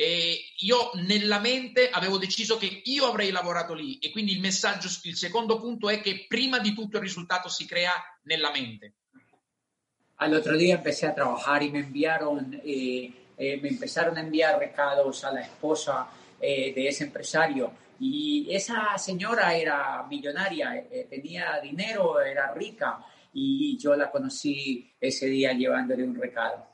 eh, 0.00 0.54
io 0.60 0.92
nella 0.94 1.40
mente 1.40 1.90
avevo 1.90 2.16
deciso 2.16 2.56
che 2.56 2.80
io 2.84 3.04
avrei 3.04 3.30
lavorato 3.30 3.74
lì 3.74 3.98
e 3.98 4.10
quindi 4.10 4.32
il 4.32 4.40
messaggio, 4.40 4.88
il 5.02 5.14
secondo 5.14 5.60
punto 5.60 5.90
è 5.90 6.00
che 6.00 6.24
prima 6.26 6.58
di 6.58 6.72
tutto 6.72 6.96
il 6.96 7.02
risultato 7.02 7.50
si 7.50 7.66
crea 7.66 7.92
nella 8.22 8.50
mente. 8.50 8.94
Al 10.14 10.32
otro 10.32 10.56
día 10.56 10.76
empecé 10.76 11.06
a 11.06 11.12
trabajar 11.12 11.62
y 11.62 11.70
me 11.70 11.80
enviaron, 11.80 12.58
eh, 12.64 13.12
eh, 13.36 13.58
me 13.60 13.68
empezaron 13.68 14.16
a 14.16 14.20
enviar 14.20 14.58
recados 14.58 15.22
a 15.24 15.32
la 15.32 15.42
esposa 15.42 16.08
eh, 16.40 16.72
de 16.74 16.88
ese 16.88 17.04
empresario 17.04 17.70
y 17.98 18.46
esa 18.50 18.96
señora 18.96 19.54
era 19.54 20.06
millonaria, 20.08 20.76
eh, 20.76 21.08
tenía 21.10 21.60
dinero, 21.62 22.22
era 22.22 22.54
rica 22.54 23.04
y 23.34 23.76
yo 23.76 23.94
la 23.94 24.10
conosci 24.10 24.94
ese 24.98 25.26
día 25.26 25.52
llevándole 25.52 26.04
un 26.04 26.14
recado. 26.14 26.69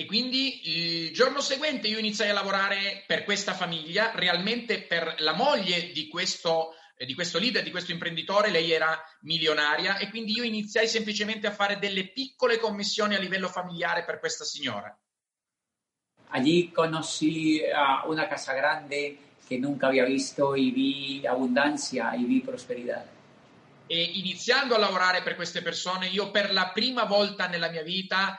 E 0.00 0.06
quindi 0.06 1.06
il 1.06 1.12
giorno 1.12 1.42
seguente 1.42 1.86
io 1.86 1.98
iniziai 1.98 2.30
a 2.30 2.32
lavorare 2.32 3.04
per 3.06 3.24
questa 3.24 3.52
famiglia, 3.52 4.12
realmente 4.14 4.80
per 4.80 5.16
la 5.18 5.34
moglie 5.34 5.92
di 5.92 6.08
questo 6.08 6.74
Eh, 7.00 7.06
di 7.06 7.14
questo 7.14 7.38
leader, 7.38 7.62
di 7.62 7.70
questo 7.70 7.92
imprenditore, 7.92 8.50
lei 8.50 8.72
era 8.72 8.92
milionaria 9.22 9.96
e 9.96 10.10
quindi 10.10 10.32
io 10.32 10.42
iniziai 10.42 10.86
semplicemente 10.86 11.46
a 11.46 11.50
fare 11.50 11.78
delle 11.78 12.12
piccole 12.12 12.58
commissioni 12.58 13.14
a 13.14 13.18
livello 13.18 13.48
familiare 13.48 14.04
per 14.04 14.18
questa 14.18 14.44
signora. 14.44 14.94
Allí 16.32 16.70
conocí 16.70 17.62
a 17.64 18.04
una 18.06 18.26
casa 18.28 18.52
grande 18.52 19.16
che 19.48 19.56
nunca 19.56 19.86
había 19.86 20.04
visto 20.04 20.54
y 20.54 20.70
vi 20.72 21.26
abundancia 21.26 22.12
y 22.12 22.24
vi 22.24 22.42
prosperidad. 22.42 23.06
E 23.86 24.02
iniziando 24.02 24.74
a 24.74 24.78
lavorare 24.78 25.22
per 25.22 25.36
queste 25.36 25.62
persone, 25.62 26.08
io 26.08 26.30
per 26.30 26.52
la 26.52 26.70
prima 26.70 27.04
volta 27.04 27.48
nella 27.48 27.70
mia 27.70 27.82
vita 27.82 28.38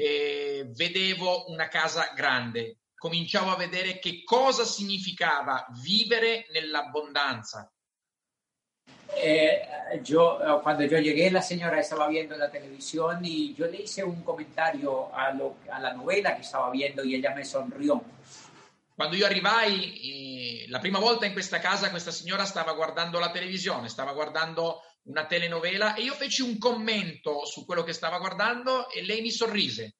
eh, 0.00 0.64
vedevo 0.76 1.50
una 1.50 1.66
casa 1.66 2.12
grande, 2.14 2.82
cominciavo 2.94 3.50
a 3.50 3.56
vedere 3.56 3.98
che 3.98 4.22
cosa 4.22 4.64
significava 4.64 5.66
vivere 5.82 6.46
nell'abbondanza. 6.52 7.68
Eh, 9.16 9.60
yo, 10.02 10.38
cuando 10.62 10.84
yo 10.84 10.98
llegué, 10.98 11.32
la 11.32 11.42
señora 11.42 11.80
estaba 11.80 12.06
viendo 12.06 12.36
la 12.36 12.48
televisión 12.48 13.24
y 13.24 13.54
yo 13.54 13.66
le 13.66 13.78
hice 13.78 14.04
un 14.04 14.22
comentario 14.22 15.12
a, 15.12 15.32
lo, 15.32 15.56
a 15.68 15.80
la 15.80 15.92
novela 15.94 16.36
que 16.36 16.42
estaba 16.42 16.70
viendo 16.70 17.02
y 17.02 17.16
ella 17.16 17.34
me 17.34 17.44
sonrió. 17.44 18.00
Quando 18.94 19.16
io 19.16 19.26
arrivai 19.26 20.62
eh, 20.62 20.66
la 20.68 20.78
prima 20.78 21.00
volta 21.00 21.26
in 21.26 21.32
questa 21.32 21.58
casa, 21.58 21.90
questa 21.90 22.12
signora 22.12 22.44
stava 22.44 22.72
guardando 22.74 23.18
la 23.18 23.32
televisione, 23.32 23.88
stava 23.88 24.12
guardando 24.12 24.80
una 25.04 25.26
telenovela 25.26 25.94
e 25.94 26.02
io 26.02 26.12
feci 26.14 26.42
un 26.42 26.58
commento 26.58 27.44
su 27.46 27.64
quello 27.64 27.82
che 27.82 27.92
stava 27.92 28.18
guardando 28.18 28.90
e 28.90 29.04
lei 29.04 29.20
mi 29.20 29.30
sorrise. 29.30 29.94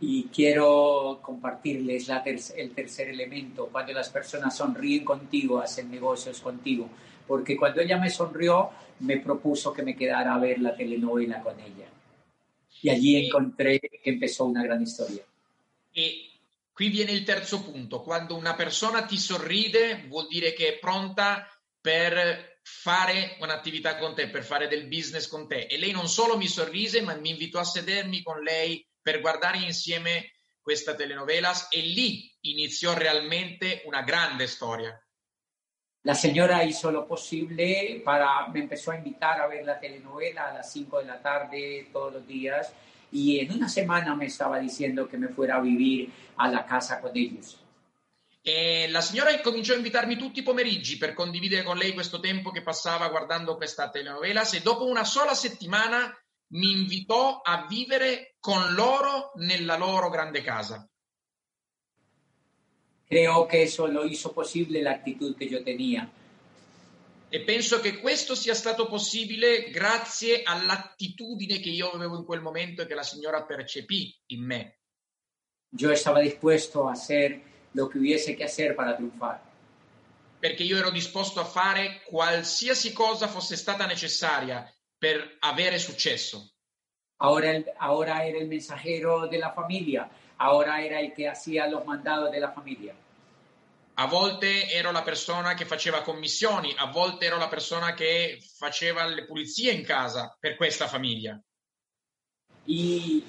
Y 0.00 0.28
quiero 0.32 1.18
compartirles 1.20 2.06
la 2.06 2.22
ter 2.22 2.38
el 2.56 2.72
tercer 2.72 3.08
elemento. 3.08 3.66
Cuando 3.66 3.92
las 3.92 4.10
personas 4.10 4.56
sonríen 4.56 5.04
contigo, 5.04 5.58
hacen 5.58 5.90
negocios 5.90 6.40
contigo. 6.40 6.88
Porque 7.26 7.56
cuando 7.56 7.80
ella 7.80 7.98
me 7.98 8.08
sonrió, 8.08 8.70
me 9.00 9.18
propuso 9.18 9.72
que 9.72 9.82
me 9.82 9.96
quedara 9.96 10.34
a 10.34 10.38
ver 10.38 10.60
la 10.60 10.76
telenovela 10.76 11.42
con 11.42 11.58
ella. 11.58 11.88
Y 12.80 12.90
allí 12.90 13.26
encontré 13.26 13.80
que 13.80 14.00
empezó 14.04 14.44
una 14.44 14.62
gran 14.62 14.86
storia. 14.86 15.24
E 15.92 16.30
qui 16.72 16.90
viene 16.90 17.10
il 17.10 17.24
terzo 17.24 17.64
punto. 17.64 18.02
Quando 18.02 18.36
una 18.36 18.54
persona 18.54 19.04
ti 19.04 19.18
sorride, 19.18 20.06
vuol 20.06 20.28
dire 20.28 20.52
che 20.52 20.74
è 20.74 20.78
pronta 20.78 21.48
per 21.80 22.57
fare 22.70 23.36
un'attività 23.40 23.96
con 23.96 24.14
te, 24.14 24.28
per 24.28 24.44
fare 24.44 24.68
del 24.68 24.86
business 24.86 25.26
con 25.26 25.48
te. 25.48 25.66
E 25.66 25.78
lei 25.78 25.90
non 25.90 26.08
solo 26.08 26.36
mi 26.36 26.46
sorrise, 26.46 27.00
ma 27.00 27.14
mi 27.14 27.30
invitò 27.30 27.58
a 27.58 27.64
sedermi 27.64 28.22
con 28.22 28.42
lei 28.42 28.86
per 29.00 29.20
guardare 29.20 29.58
insieme 29.58 30.32
questa 30.60 30.94
telenovelas 30.94 31.68
e 31.70 31.80
lì 31.80 32.30
iniziò 32.42 32.92
realmente 32.92 33.82
una 33.86 34.02
grande 34.02 34.46
storia. 34.46 35.02
La 36.02 36.14
señora 36.14 36.62
hizo 36.62 36.90
lo 36.90 37.06
posible 37.06 38.00
para, 38.04 38.46
me 38.48 38.60
empezó 38.60 38.90
a 38.90 38.96
invitar 38.96 39.40
a 39.40 39.46
ver 39.46 39.64
la 39.64 39.78
telenovela 39.78 40.48
a 40.48 40.52
las 40.52 40.70
5 40.70 40.98
de 40.98 41.04
la 41.06 41.20
tarde 41.20 41.88
todos 41.90 42.12
los 42.12 42.26
días 42.26 42.72
y 43.10 43.40
en 43.40 43.50
una 43.52 43.68
semana 43.68 44.14
me 44.14 44.26
estaba 44.26 44.58
diciendo 44.58 45.08
que 45.08 45.16
me 45.16 45.28
fuera 45.28 45.56
a 45.56 45.60
vivir 45.60 46.10
a 46.36 46.48
la 46.48 46.66
casa 46.66 47.00
con 47.00 47.16
ellos. 47.16 47.58
E 48.48 48.88
la 48.88 49.02
signora 49.02 49.38
cominciò 49.42 49.74
a 49.74 49.76
invitarmi 49.76 50.16
tutti 50.16 50.38
i 50.38 50.42
pomeriggi 50.42 50.96
per 50.96 51.12
condividere 51.12 51.62
con 51.64 51.76
lei 51.76 51.92
questo 51.92 52.18
tempo 52.18 52.50
che 52.50 52.62
passava 52.62 53.06
guardando 53.10 53.56
questa 53.56 53.90
telenovela 53.90 54.48
e 54.48 54.62
dopo 54.62 54.86
una 54.86 55.04
sola 55.04 55.34
settimana 55.34 56.10
mi 56.52 56.70
invitò 56.70 57.42
a 57.42 57.66
vivere 57.68 58.36
con 58.40 58.72
loro 58.72 59.32
nella 59.34 59.76
loro 59.76 60.08
grande 60.08 60.40
casa. 60.40 60.88
Creo 63.06 63.46
que 63.46 63.64
eso 63.64 63.86
lo 63.86 64.06
hizo 64.06 64.32
posible 64.32 64.80
la 64.80 64.92
actitud 64.92 65.36
que 65.36 65.46
yo 65.46 65.62
tenía. 65.62 66.10
E 67.28 67.40
penso 67.42 67.80
che 67.80 67.98
questo 67.98 68.34
sia 68.34 68.54
stato 68.54 68.86
possibile 68.86 69.68
grazie 69.68 70.42
all'attitudine 70.42 71.60
che 71.60 71.68
io 71.68 71.90
avevo 71.90 72.16
in 72.16 72.24
quel 72.24 72.40
momento 72.40 72.80
e 72.80 72.86
che 72.86 72.94
la 72.94 73.02
signora 73.02 73.44
percepì 73.44 74.18
in 74.28 74.42
me. 74.42 74.78
Yo 75.68 75.90
estaba 75.90 76.20
dispuesto 76.20 76.86
a 76.86 76.92
hacer 76.92 77.47
lo 77.72 77.88
que 77.88 77.98
hubiese 77.98 78.36
que 78.36 78.44
hacer 78.44 78.74
para 78.74 78.96
triunfar. 78.96 79.40
Perché 80.40 80.62
io 80.62 80.78
ero 80.78 80.90
disposto 80.90 81.40
a 81.40 81.44
fare 81.44 82.02
qualsiasi 82.04 82.92
cosa 82.92 83.26
fosse 83.26 83.56
stata 83.56 83.86
necessaria 83.86 84.72
per 84.96 85.36
avere 85.40 85.78
successo. 85.78 86.52
Ahora, 87.20 87.50
el, 87.50 87.64
ahora 87.78 88.24
era 88.24 88.38
el 88.38 88.46
mensajero 88.46 89.26
de 89.26 89.38
la 89.38 89.52
familia, 89.52 90.08
ahora 90.36 90.80
era 90.80 91.00
el 91.00 91.12
que 91.12 91.28
hacía 91.28 91.66
los 91.66 91.84
mandados 91.84 92.30
de 92.30 92.38
la 92.38 92.52
familia. 92.52 92.94
A 93.94 94.06
volte 94.06 94.70
ero 94.70 94.92
la 94.92 95.02
persona 95.02 95.54
che 95.54 95.64
faceva 95.64 96.02
commissioni, 96.02 96.72
a 96.78 96.86
volte 96.86 97.26
ero 97.26 97.36
la 97.36 97.48
persona 97.48 97.94
che 97.94 98.38
faceva 98.56 99.04
le 99.06 99.24
pulizie 99.24 99.72
in 99.72 99.84
casa 99.84 100.36
per 100.38 100.54
questa 100.54 100.86
famiglia. 100.86 101.40
Y 102.64 103.24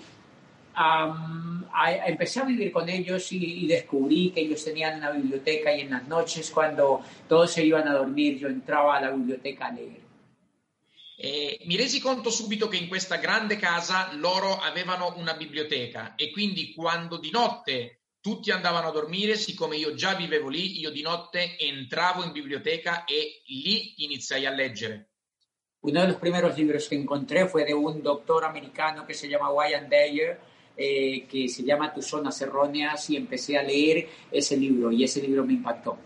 um, 0.77 1.65
a, 1.71 2.07
empecé 2.07 2.39
a 2.39 2.45
vivir 2.45 2.71
con 2.71 2.89
ellos 2.89 3.31
y, 3.31 3.63
y, 3.63 3.67
descubrí 3.67 4.31
que 4.31 4.41
ellos 4.41 4.63
tenían 4.63 4.97
una 4.97 5.11
biblioteca 5.11 5.75
y 5.75 5.81
en 5.81 5.91
las 5.91 6.07
noches 6.07 6.49
cuando 6.51 7.01
todos 7.27 7.51
se 7.51 7.63
iban 7.63 7.87
a 7.87 7.93
dormir 7.93 8.37
yo 8.37 8.47
entraba 8.47 8.97
a 8.97 9.01
la 9.01 9.11
biblioteca 9.11 9.67
a 9.67 9.71
leer. 9.71 10.09
E 11.21 11.59
mi 11.65 11.75
resi 11.75 11.99
conto 11.99 12.29
subito 12.29 12.69
che 12.69 12.77
in 12.77 12.87
questa 12.87 13.17
grande 13.17 13.57
casa 13.57 14.13
loro 14.13 14.57
avevano 14.57 15.15
una 15.17 15.33
biblioteca 15.33 16.15
e 16.15 16.31
quindi 16.31 16.73
quando 16.73 17.17
di 17.17 17.29
notte 17.29 17.99
tutti 18.21 18.51
andavano 18.51 18.87
a 18.87 18.91
dormire, 18.91 19.35
siccome 19.35 19.77
io 19.77 19.93
già 19.93 20.13
vivevo 20.13 20.49
lì, 20.49 20.79
io 20.79 20.91
di 20.91 21.01
notte 21.01 21.57
entravo 21.57 22.23
in 22.23 22.31
biblioteca 22.31 23.05
e 23.05 23.41
lì 23.47 24.03
iniziai 24.03 24.45
a 24.45 24.51
leggere. 24.51 25.09
Uno 25.81 26.01
de 26.01 26.07
los 26.07 26.17
primeros 26.17 26.57
libros 26.57 26.87
que 26.89 26.95
encontré 26.95 27.47
fue 27.47 27.63
de 27.63 27.73
un 27.73 28.01
doctor 28.01 28.43
americano 28.43 29.05
que 29.05 29.13
se 29.13 29.29
llama 29.29 29.49
Wayne 29.49 29.87
Dyer, 29.87 30.39
eh, 30.81 31.27
que 31.29 31.49
se 31.49 31.63
llama 31.63 31.93
Tus 31.93 32.05
zonas 32.05 32.39
erróneas, 32.41 33.09
y 33.09 33.17
empecé 33.17 33.57
a 33.57 33.63
leer 33.63 34.07
ese 34.31 34.55
libro, 34.55 34.91
y 34.91 35.03
ese 35.03 35.21
libro 35.21 35.43
me 35.43 35.53
impactó. 35.53 35.97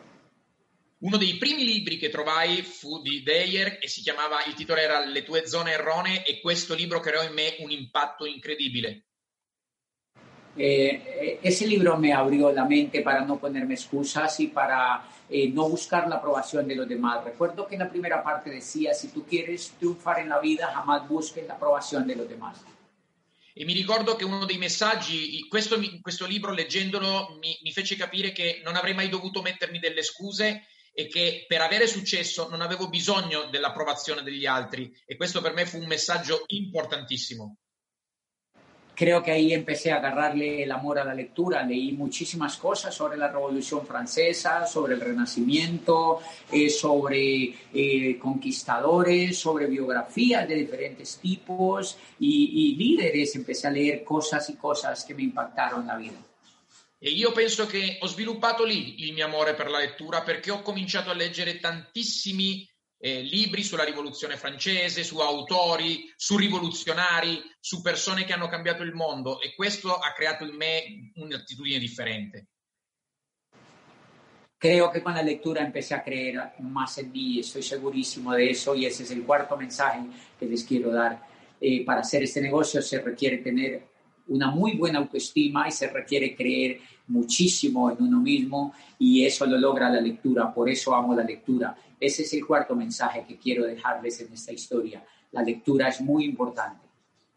Uno 1.04 1.18
dei 1.18 1.36
primi 1.38 1.66
libri 1.66 1.98
che 1.98 2.10
trovai 2.10 2.62
fu 2.62 3.02
di 3.02 3.22
Dyer 3.24 3.78
e 3.82 3.88
si 3.90 4.02
chiamava, 4.02 4.44
il 4.46 4.54
titolo 4.54 4.80
era 4.80 5.04
Le 5.06 5.24
tue 5.24 5.46
zone 5.46 5.74
erronee 5.74 6.24
e 6.24 6.40
questo 6.40 6.74
libro 6.74 7.02
creò 7.02 7.22
in 7.24 7.34
me 7.34 7.58
un 7.60 7.72
impatto 7.72 8.26
incredibile. 8.26 9.04
Eh, 10.56 11.40
ese 11.42 11.68
libro 11.68 11.98
me 11.98 12.14
abrió 12.14 12.54
la 12.54 12.64
mente 12.64 13.02
para 13.02 13.26
no 13.26 13.38
ponerme 13.38 13.74
excusas 13.74 14.40
y 14.40 14.48
para 14.48 15.04
eh, 15.28 15.50
no 15.50 15.68
buscar 15.68 16.08
la 16.08 16.16
aprobación 16.16 16.68
de 16.68 16.76
los 16.76 16.88
demás. 16.88 17.24
Recuerdo 17.24 17.68
que 17.68 17.76
en 17.76 17.82
la 17.82 17.90
primera 17.90 18.24
parte 18.24 18.50
decía, 18.50 18.94
si 18.94 19.10
tú 19.10 19.26
quieres 19.26 19.74
triunfar 19.78 20.20
en 20.20 20.30
la 20.30 20.40
vida, 20.40 20.72
jamás 20.74 21.08
busques 21.10 21.46
la 21.46 21.56
aprobación 21.56 22.08
de 22.08 22.16
los 22.16 22.30
demás. 22.30 22.64
E 23.56 23.66
mi 23.66 23.74
ricordo 23.74 24.16
che 24.16 24.24
uno 24.24 24.46
dei 24.46 24.58
messaggi, 24.58 25.48
questo, 25.48 25.80
questo 26.02 26.26
libro 26.26 26.52
leggendolo 26.52 27.38
mi, 27.40 27.58
mi 27.62 27.72
fece 27.72 27.96
capire 27.96 28.32
che 28.32 28.62
non 28.64 28.76
avrei 28.76 28.96
mai 28.96 29.10
dovuto 29.10 29.44
mettermi 29.44 29.78
delle 29.78 30.02
scuse 30.02 30.66
e 30.92 31.08
che 31.08 31.46
per 31.48 31.62
avere 31.62 31.88
successo 31.88 32.50
non 32.50 32.62
avevo 32.62 32.90
bisogno 32.90 33.46
dell'approvazione 33.46 34.24
degli 34.24 34.46
altri 34.46 34.92
e 35.06 35.16
questo 35.16 35.42
per 35.42 35.54
me 35.54 35.66
fu 35.66 35.78
un 35.78 35.86
messaggio 35.86 36.44
importantissimo. 36.48 37.58
Creo 38.96 39.22
que 39.24 39.32
ahí 39.32 39.54
empecé 39.54 39.92
a 39.92 39.98
agarrarle 39.98 40.64
el 40.64 40.72
amor 40.72 41.00
a 41.00 41.04
la 41.04 41.14
lectura. 41.14 41.64
Leí 41.64 41.92
muchísimas 41.94 42.58
cosas 42.58 42.94
sobre 42.94 43.18
la 43.18 43.28
Revolución 43.28 43.86
Francesa, 43.86 44.66
sobre 44.66 44.96
el 44.96 45.02
Renacimiento, 45.02 46.20
eh, 46.52 46.70
sobre 46.70 47.56
eh, 47.74 48.18
conquistadores, 48.20 49.38
sobre 49.38 49.68
biografías 49.68 50.48
de 50.48 50.56
diferentes 50.56 51.18
tipos 51.18 51.98
y, 52.20 52.72
y 52.72 52.76
líderes. 52.76 53.36
Empecé 53.36 53.68
a 53.68 53.72
leer 53.72 54.04
cosas 54.04 54.50
y 54.50 54.56
cosas 54.56 55.04
que 55.06 55.16
me 55.16 55.24
impactaron 55.24 55.88
la 55.88 55.98
vida. 55.98 56.20
E 57.06 57.10
io 57.10 57.34
penso 57.34 57.68
che 57.68 57.98
ho 58.00 58.08
sviluppato 58.08 58.64
lì 58.64 59.04
il 59.04 59.12
mio 59.12 59.26
amore 59.26 59.56
per 59.56 59.70
la 59.70 59.80
lettura 59.80 60.22
perché 60.22 60.52
ho 60.52 60.62
cominciato 60.62 61.10
a 61.10 61.14
leggere 61.14 61.60
tantissimi 61.60 62.66
eh, 63.06 63.22
libri 63.22 63.64
sulla 63.64 63.84
rivoluzione 63.84 64.38
francese, 64.38 65.04
su 65.04 65.20
autori, 65.20 66.10
su 66.16 66.38
rivoluzionari, 66.38 67.44
su 67.60 67.82
persone 67.82 68.24
che 68.24 68.32
hanno 68.32 68.48
cambiato 68.48 68.82
il 68.82 68.94
mondo 68.94 69.42
e 69.42 69.54
questo 69.56 69.94
ha 69.94 70.14
creato 70.14 70.46
in 70.46 70.56
me 70.56 71.12
un'attitudine 71.16 71.80
differente. 71.80 72.48
Creo 74.58 74.90
que 74.90 75.02
con 75.02 75.14
la 75.14 75.22
lectura 75.22 75.60
empecé 75.60 75.96
a 75.96 76.02
creer 76.02 76.54
más 76.60 76.98
en 76.98 77.12
mí, 77.12 77.40
estoy 77.40 77.62
segurísimo 77.62 78.32
de 78.32 78.52
eso 78.52 78.74
y 78.74 78.86
ese 78.86 79.04
es 79.04 79.12
el 79.12 79.24
cuarto 79.24 79.58
mensaje 79.58 80.00
que 80.40 80.46
les 80.46 80.64
quiero 80.64 80.90
dar. 80.90 81.28
Eh, 81.60 81.84
para 81.84 82.00
hacer 82.00 82.24
este 82.24 82.40
negocio 82.40 82.82
se 82.82 83.02
requiere 83.02 83.40
tener 83.40 83.86
una 84.28 84.50
muy 84.50 84.78
buena 84.78 85.00
autoestima 85.00 85.68
y 85.68 85.72
se 85.72 85.90
requiere 85.90 86.34
creer 86.34 86.80
muchísimo 87.08 87.92
en 87.92 88.02
uno 88.02 88.22
mismo 88.22 88.74
y 88.98 89.26
eso 89.26 89.46
lo 89.46 89.58
logra 89.58 89.90
la 89.90 90.00
lectura, 90.00 90.54
por 90.54 90.70
eso 90.70 90.96
amo 90.96 91.14
la 91.14 91.24
lectura. 91.24 91.76
Ese 92.04 92.24
es 92.24 92.34
il 92.34 92.44
quarto 92.44 92.76
mensaje 92.76 93.24
che 93.26 93.38
quiero 93.38 93.66
dejarles 93.66 94.20
in 94.20 94.28
questa 94.28 94.54
storia. 94.58 95.02
La 95.30 95.42
lettura 95.42 95.88
è 95.88 96.04
molto 96.04 96.26
importante. 96.26 96.88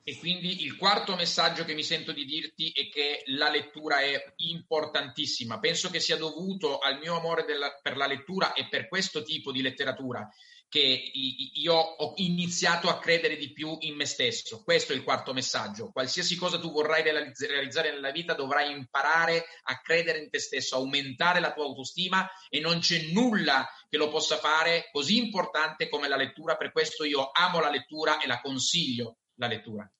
E 0.02 0.18
quindi 0.18 0.64
il 0.64 0.76
quarto 0.76 1.14
messaggio 1.14 1.64
che 1.64 1.72
mi 1.72 1.84
sento 1.84 2.10
di 2.10 2.24
dirti 2.24 2.72
è 2.74 2.88
che 2.88 3.22
la 3.26 3.48
lettura 3.48 4.00
è 4.00 4.32
importantissima. 4.38 5.60
Penso 5.60 5.88
che 5.88 6.00
sia 6.00 6.16
dovuto 6.16 6.78
al 6.78 6.98
mio 6.98 7.16
amore 7.16 7.44
della, 7.44 7.78
per 7.80 7.96
la 7.96 8.08
lettura 8.08 8.54
e 8.54 8.66
per 8.68 8.88
questo 8.88 9.22
tipo 9.22 9.52
di 9.52 9.62
letteratura 9.62 10.28
che 10.68 11.10
io 11.14 11.74
ho 11.74 12.14
iniziato 12.16 12.88
a 12.88 12.98
credere 12.98 13.36
di 13.36 13.52
più 13.52 13.76
in 13.80 13.94
me 13.94 14.04
stesso. 14.04 14.62
Questo 14.64 14.92
è 14.92 14.96
il 14.96 15.04
quarto 15.04 15.32
messaggio. 15.32 15.90
Qualsiasi 15.92 16.36
cosa 16.36 16.58
tu 16.58 16.72
vorrai 16.72 17.02
realizzare 17.02 17.92
nella 17.92 18.10
vita, 18.10 18.34
dovrai 18.34 18.72
imparare 18.72 19.44
a 19.64 19.80
credere 19.80 20.18
in 20.18 20.28
te 20.28 20.38
stesso, 20.38 20.76
aumentare 20.76 21.40
la 21.40 21.52
tua 21.52 21.64
autostima 21.64 22.28
e 22.48 22.60
non 22.60 22.80
c'è 22.80 23.10
nulla 23.12 23.66
che 23.88 23.96
lo 23.96 24.08
possa 24.08 24.36
fare 24.36 24.88
così 24.90 25.18
importante 25.18 25.88
come 25.88 26.08
la 26.08 26.16
lettura. 26.16 26.56
Per 26.56 26.72
questo 26.72 27.04
io 27.04 27.30
amo 27.32 27.60
la 27.60 27.70
lettura 27.70 28.18
e 28.18 28.26
la 28.26 28.40
consiglio 28.40 29.18
la 29.34 29.46
lettura. 29.46 29.90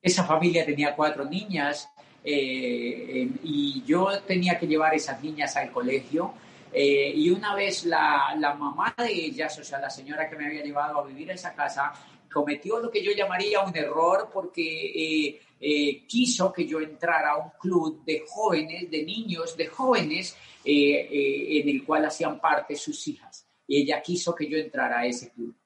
Esa 0.00 0.24
familia 0.24 0.64
tenía 0.64 0.94
cuatro 0.94 1.24
niñas 1.24 1.88
eh, 2.22 2.32
eh, 2.32 3.30
y 3.42 3.82
yo 3.84 4.20
tenía 4.22 4.58
que 4.58 4.66
llevar 4.66 4.94
esas 4.94 5.22
niñas 5.22 5.56
al 5.56 5.70
colegio 5.70 6.34
Eh, 6.80 7.12
y 7.12 7.28
una 7.30 7.56
vez 7.56 7.84
la, 7.86 8.36
mamá 8.56 8.94
de 8.96 9.12
ellas, 9.12 9.58
o 9.58 9.64
sea, 9.64 9.80
la 9.80 9.90
señora 9.90 10.30
que 10.30 10.36
me 10.36 10.46
había 10.46 10.62
llevado 10.62 11.00
a 11.00 11.06
vivir 11.08 11.28
a 11.28 11.34
esa 11.34 11.52
casa, 11.52 11.92
cometió 12.32 12.78
lo 12.78 12.88
que 12.88 13.02
yo 13.02 13.10
llamaría 13.10 13.64
un 13.64 13.76
error 13.76 14.30
porque 14.32 14.62
eh, 14.62 15.40
eh, 15.58 16.06
quiso 16.06 16.52
que 16.52 16.68
yo 16.68 16.78
entrara 16.78 17.32
a 17.32 17.36
un 17.38 17.50
club 17.58 18.04
de 18.04 18.22
jóvenes, 18.28 18.88
de 18.92 19.02
niños, 19.02 19.56
de 19.56 19.66
jóvenes, 19.66 20.36
en 20.64 21.68
el 21.68 21.84
cual 21.84 22.04
hacían 22.04 22.40
parte 22.40 22.76
sus 22.76 23.08
hijas. 23.08 23.44
Y 23.66 23.82
ella 23.82 24.00
quiso 24.00 24.32
que 24.32 24.48
yo 24.48 24.56
entrara 24.56 25.00
a 25.00 25.06
ese 25.06 25.32
club. 25.32 25.56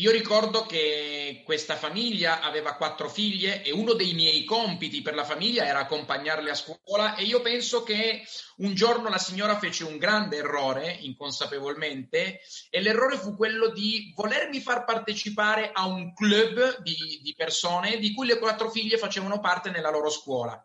Io 0.00 0.12
ricordo 0.12 0.64
che 0.64 1.42
questa 1.44 1.74
famiglia 1.74 2.40
aveva 2.40 2.74
quattro 2.74 3.08
figlie 3.08 3.64
e 3.64 3.72
uno 3.72 3.94
dei 3.94 4.14
miei 4.14 4.44
compiti 4.44 5.02
per 5.02 5.16
la 5.16 5.24
famiglia 5.24 5.66
era 5.66 5.80
accompagnarle 5.80 6.50
a 6.50 6.54
scuola 6.54 7.16
e 7.16 7.24
io 7.24 7.40
penso 7.40 7.82
che 7.82 8.22
un 8.58 8.74
giorno 8.74 9.08
la 9.08 9.18
signora 9.18 9.58
fece 9.58 9.82
un 9.82 9.96
grande 9.96 10.36
errore, 10.36 10.98
inconsapevolmente, 11.00 12.38
e 12.70 12.80
l'errore 12.80 13.16
fu 13.16 13.34
quello 13.34 13.70
di 13.70 14.12
volermi 14.14 14.60
far 14.60 14.84
partecipare 14.84 15.72
a 15.72 15.86
un 15.86 16.14
club 16.14 16.80
di, 16.80 17.18
di 17.20 17.34
persone 17.36 17.98
di 17.98 18.14
cui 18.14 18.28
le 18.28 18.38
quattro 18.38 18.70
figlie 18.70 18.98
facevano 18.98 19.40
parte 19.40 19.70
nella 19.70 19.90
loro 19.90 20.10
scuola. 20.10 20.64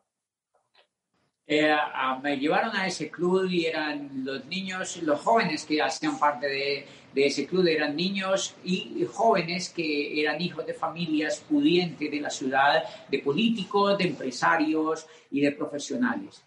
Eh, 1.46 1.76
me 2.22 2.38
llevaron 2.38 2.76
a 2.76 2.88
ese 2.88 3.12
club 3.12 3.50
y 3.50 3.66
eran 3.66 4.24
los 4.24 4.46
niños, 4.46 5.02
los 5.04 5.20
jóvenes 5.20 5.66
que 5.66 5.82
hacían 5.82 6.18
parte 6.18 6.48
de, 6.48 6.86
ese 7.16 7.46
club 7.46 7.68
eran 7.68 7.96
niños 7.96 8.56
y 8.64 9.06
jóvenes 9.12 9.70
que 9.70 10.20
eran 10.22 10.42
hijos 10.42 10.66
de 10.66 10.74
familias 10.74 11.44
pudientes 11.48 12.10
de 12.10 12.22
la 12.22 12.30
ciudad, 12.30 12.84
de 13.10 13.20
políticos, 13.20 13.98
de 13.98 14.06
empresarios 14.06 15.06
y 15.30 15.42
de 15.42 15.52
profesionales. 15.52 16.44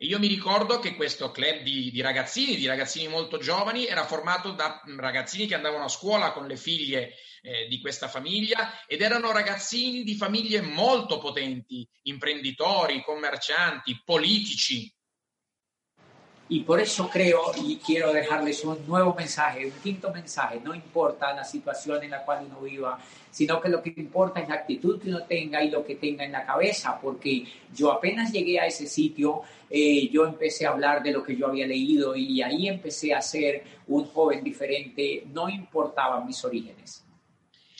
Io 0.00 0.18
mi 0.18 0.26
ricordo 0.26 0.78
che 0.78 0.94
questo 0.94 1.30
club 1.30 1.62
di, 1.62 1.90
di, 1.90 2.00
ragazzini, 2.02 2.56
di 2.56 2.66
ragazzini 2.66 3.08
molto 3.08 3.38
giovani, 3.38 3.86
era 3.86 4.04
formato 4.04 4.52
da 4.52 4.82
ragazzini 4.98 5.46
che 5.46 5.54
andavano 5.54 5.84
a 5.84 5.88
scuola 5.88 6.32
con 6.32 6.46
le 6.46 6.56
figlie 6.56 7.14
eh, 7.40 7.66
di 7.66 7.80
questa 7.80 8.06
famiglia 8.06 8.84
ed 8.86 9.00
erano 9.00 9.32
ragazzini 9.32 10.02
di 10.02 10.14
famiglie 10.14 10.60
molto 10.60 11.16
potenti, 11.18 11.88
imprenditori, 12.02 13.02
commercianti, 13.02 14.02
politici. 14.04 14.94
Y 16.48 16.60
por 16.60 16.80
eso 16.80 17.08
creo 17.08 17.50
y 17.60 17.76
quiero 17.78 18.12
dejarles 18.12 18.62
un 18.64 18.86
nuevo 18.86 19.14
mensaje, 19.14 19.66
un 19.66 19.72
quinto 19.82 20.12
mensaje. 20.12 20.60
No 20.62 20.74
importa 20.74 21.34
la 21.34 21.44
situación 21.44 22.04
en 22.04 22.10
la 22.10 22.24
cual 22.24 22.46
uno 22.46 22.60
viva, 22.60 23.00
sino 23.32 23.60
que 23.60 23.68
lo 23.68 23.82
que 23.82 23.92
importa 23.96 24.40
es 24.40 24.48
la 24.48 24.54
actitud 24.54 25.00
que 25.00 25.08
uno 25.08 25.24
tenga 25.24 25.62
y 25.64 25.70
lo 25.70 25.84
que 25.84 25.96
tenga 25.96 26.24
en 26.24 26.30
la 26.30 26.46
cabeza, 26.46 27.00
porque 27.00 27.44
yo 27.74 27.90
apenas 27.90 28.30
llegué 28.30 28.60
a 28.60 28.66
ese 28.66 28.86
sitio, 28.86 29.42
eh, 29.68 30.08
yo 30.08 30.24
empecé 30.24 30.66
a 30.66 30.70
hablar 30.70 31.02
de 31.02 31.10
lo 31.10 31.24
que 31.24 31.36
yo 31.36 31.48
había 31.48 31.66
leído 31.66 32.14
y 32.14 32.40
ahí 32.42 32.68
empecé 32.68 33.12
a 33.12 33.20
ser 33.20 33.64
un 33.88 34.04
joven 34.04 34.44
diferente, 34.44 35.24
no 35.32 35.48
importaban 35.48 36.24
mis 36.26 36.44
orígenes. 36.44 37.02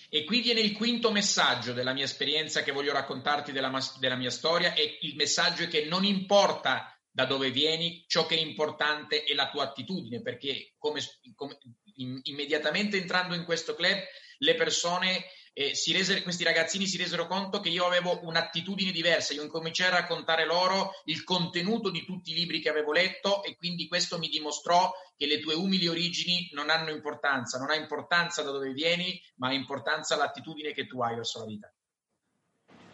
E 0.09 0.25
qui 0.25 0.41
viene 0.41 0.61
il 0.61 0.77
quinto 0.77 1.11
messaggio 1.11 1.73
della 1.73 1.93
mia 1.93 2.05
esperienza 2.05 2.63
che 2.63 2.73
voglio 2.73 2.93
raccontarti 2.93 3.53
della, 3.53 3.71
della 3.99 4.17
mia 4.17 4.31
storia 4.31 4.73
e 4.73 4.99
il 5.03 5.17
messaggio 5.17 5.65
è 5.65 5.69
che 5.69 5.85
non 5.85 6.05
importa 6.05 6.96
da 7.17 7.25
dove 7.25 7.51
vieni, 7.51 8.05
ciò 8.07 8.27
che 8.27 8.37
è 8.37 8.41
importante 8.41 9.25
è 9.25 9.33
la 9.33 9.49
tua 9.49 9.65
attitudine, 9.65 10.21
perché 10.21 10.75
come, 10.77 11.01
come, 11.35 11.57
in, 11.95 12.21
immediatamente 12.25 12.99
entrando 12.99 13.35
in 13.35 13.47
questo 13.47 13.75
club 13.75 13.97
le 14.41 14.55
persone, 14.55 15.25
eh, 15.55 15.73
resero, 15.95 16.21
questi 16.21 16.45
ragazzini 16.45 16.87
si 16.87 16.99
resero 16.99 17.27
conto 17.27 17.61
che 17.61 17.71
io 17.71 17.87
avevo 17.87 18.21
un'attitudine 18.23 18.91
diversa, 18.91 19.33
io 19.33 19.43
incominciai 19.45 19.87
a 19.87 20.01
raccontare 20.01 20.45
loro 20.45 20.91
il 21.05 21.25
contenuto 21.25 21.89
di 21.89 22.05
tutti 22.05 22.33
i 22.33 22.35
libri 22.35 22.61
che 22.61 22.69
avevo 22.69 22.93
letto 22.93 23.43
e 23.45 23.57
quindi 23.57 23.89
questo 23.89 24.19
mi 24.19 24.29
dimostrò 24.29 24.93
che 25.17 25.25
le 25.25 25.41
tue 25.41 25.55
umili 25.55 25.89
origini 25.89 26.51
non 26.53 26.69
hanno 26.69 26.91
importanza, 26.91 27.57
non 27.57 27.71
ha 27.71 27.77
importanza 27.77 28.43
da 28.43 28.51
dove 28.51 28.75
vieni, 28.75 29.19
ma 29.37 29.49
ha 29.49 29.55
importanza 29.55 30.17
l'attitudine 30.17 30.75
che 30.75 30.87
tu 30.87 31.01
hai 31.01 31.15
verso 31.15 31.39
la 31.39 31.47
vita. 31.47 31.76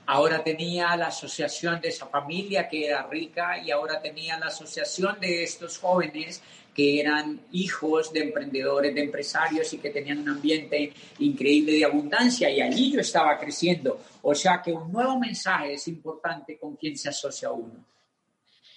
Ahora 0.07 0.43
tenía 0.43 0.97
la 0.97 1.07
asociación 1.07 1.81
de 1.81 1.88
esa 1.88 2.07
familia 2.07 2.69
que 2.69 2.87
era 2.87 3.07
rica 3.07 3.62
y 3.62 3.71
ahora 3.71 4.01
tenía 4.01 4.38
la 4.38 4.47
asociación 4.47 5.21
de 5.21 5.45
estos 5.45 5.79
jóvenes 5.79 6.43
que 6.75 7.01
eran 7.01 7.41
hijos 7.53 8.12
de 8.12 8.21
emprendedores, 8.21 8.95
de 8.95 9.03
empresarios 9.03 9.73
y 9.73 9.79
que 9.79 9.91
tenían 9.91 10.21
un 10.21 10.31
ambiente 10.31 10.93
increíble 11.19 11.73
de 11.73 11.85
abundancia 11.85 12.51
y 12.51 12.61
allí 12.61 12.93
yo 12.93 13.01
estaba 13.01 13.38
creciendo. 13.38 14.01
O 14.23 14.35
sea 14.35 14.61
que 14.62 14.73
un 14.73 14.91
nuevo 14.91 15.19
mensaje 15.19 15.75
es 15.75 15.87
importante 15.88 16.59
con 16.59 16.77
quien 16.77 16.97
se 16.97 17.09
asocia 17.09 17.51
uno. 17.51 17.87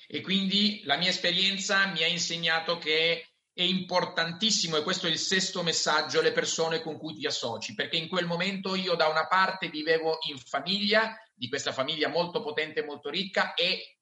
E 0.07 0.21
quindi 0.21 0.81
la 0.85 0.97
mia 0.97 1.09
esperienza 1.09 1.87
mi 1.87 2.03
ha 2.03 2.07
insegnato 2.07 2.77
che 2.77 3.25
è 3.55 3.63
importantissimo, 3.63 4.75
e 4.75 4.83
questo 4.83 5.07
è 5.07 5.09
il 5.09 5.17
sesto 5.17 5.63
messaggio, 5.63 6.21
le 6.21 6.33
persone 6.33 6.81
con 6.81 6.97
cui 6.97 7.13
ti 7.13 7.25
associ, 7.25 7.73
perché 7.73 7.95
in 7.95 8.09
quel 8.09 8.25
momento 8.25 8.75
io 8.75 8.95
da 8.95 9.07
una 9.07 9.27
parte 9.27 9.69
vivevo 9.69 10.17
in 10.27 10.37
famiglia, 10.37 11.15
di 11.33 11.47
questa 11.47 11.71
famiglia 11.71 12.09
molto 12.09 12.43
potente 12.43 12.81
e 12.81 12.85
molto 12.85 13.09
ricca 13.09 13.53
e 13.53 13.97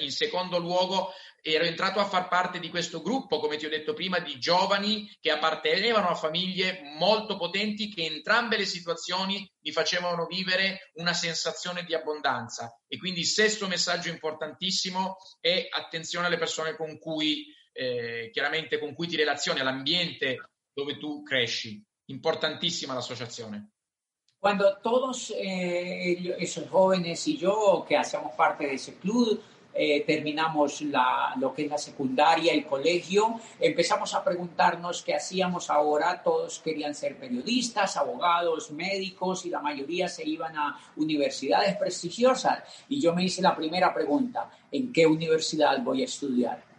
in 0.00 0.10
secondo 0.10 0.58
luogo 0.58 1.12
ero 1.42 1.64
entrato 1.64 2.00
a 2.00 2.04
far 2.04 2.28
parte 2.28 2.60
di 2.60 2.68
questo 2.68 3.00
gruppo, 3.02 3.40
come 3.40 3.56
ti 3.56 3.64
ho 3.64 3.70
detto 3.70 3.94
prima, 3.94 4.20
di 4.20 4.38
giovani 4.38 5.10
che 5.20 5.30
appartenevano 5.30 6.08
a 6.08 6.14
famiglie 6.14 6.80
molto 6.98 7.36
potenti 7.36 7.88
che 7.88 8.04
entrambe 8.04 8.56
le 8.58 8.66
situazioni 8.66 9.50
mi 9.60 9.72
facevano 9.72 10.26
vivere 10.26 10.90
una 10.94 11.14
sensazione 11.14 11.82
di 11.82 11.94
abbondanza. 11.94 12.78
E 12.86 12.98
quindi 12.98 13.20
il 13.20 13.26
sesto 13.26 13.66
messaggio 13.68 14.08
importantissimo 14.08 15.16
è 15.40 15.66
attenzione 15.68 16.26
alle 16.26 16.38
persone 16.38 16.76
con 16.76 16.98
cui, 16.98 17.44
eh, 17.72 18.30
chiaramente, 18.32 18.78
con 18.78 18.94
cui 18.94 19.06
ti 19.06 19.16
relazioni, 19.16 19.60
all'ambiente 19.60 20.38
dove 20.72 20.98
tu 20.98 21.22
cresci. 21.22 21.82
Importantissima 22.06 22.94
l'associazione. 22.94 23.70
Cuando 24.38 24.78
todos 24.82 25.32
eh, 25.36 26.34
esos 26.38 26.68
jóvenes 26.68 27.26
y 27.28 27.36
yo 27.36 27.84
que 27.86 27.96
hacemos 27.96 28.32
parte 28.34 28.66
de 28.66 28.74
ese 28.74 28.98
club 28.98 29.40
eh, 29.74 30.04
terminamos 30.04 30.82
la, 30.82 31.34
lo 31.38 31.54
que 31.54 31.62
es 31.64 31.70
la 31.70 31.78
secundaria, 31.78 32.52
el 32.52 32.66
colegio, 32.66 33.40
empezamos 33.58 34.14
a 34.14 34.22
preguntarnos 34.22 35.02
qué 35.02 35.14
hacíamos 35.14 35.70
ahora. 35.70 36.20
Todos 36.22 36.58
querían 36.58 36.94
ser 36.94 37.16
periodistas, 37.16 37.96
abogados, 37.96 38.70
médicos 38.70 39.46
y 39.46 39.50
la 39.50 39.60
mayoría 39.60 40.08
se 40.08 40.28
iban 40.28 40.56
a 40.58 40.78
universidades 40.96 41.76
prestigiosas. 41.76 42.64
Y 42.88 43.00
yo 43.00 43.14
me 43.14 43.24
hice 43.24 43.40
la 43.40 43.56
primera 43.56 43.94
pregunta, 43.94 44.50
¿en 44.70 44.92
qué 44.92 45.06
universidad 45.06 45.80
voy 45.82 46.02
a 46.02 46.06
estudiar? 46.06 46.71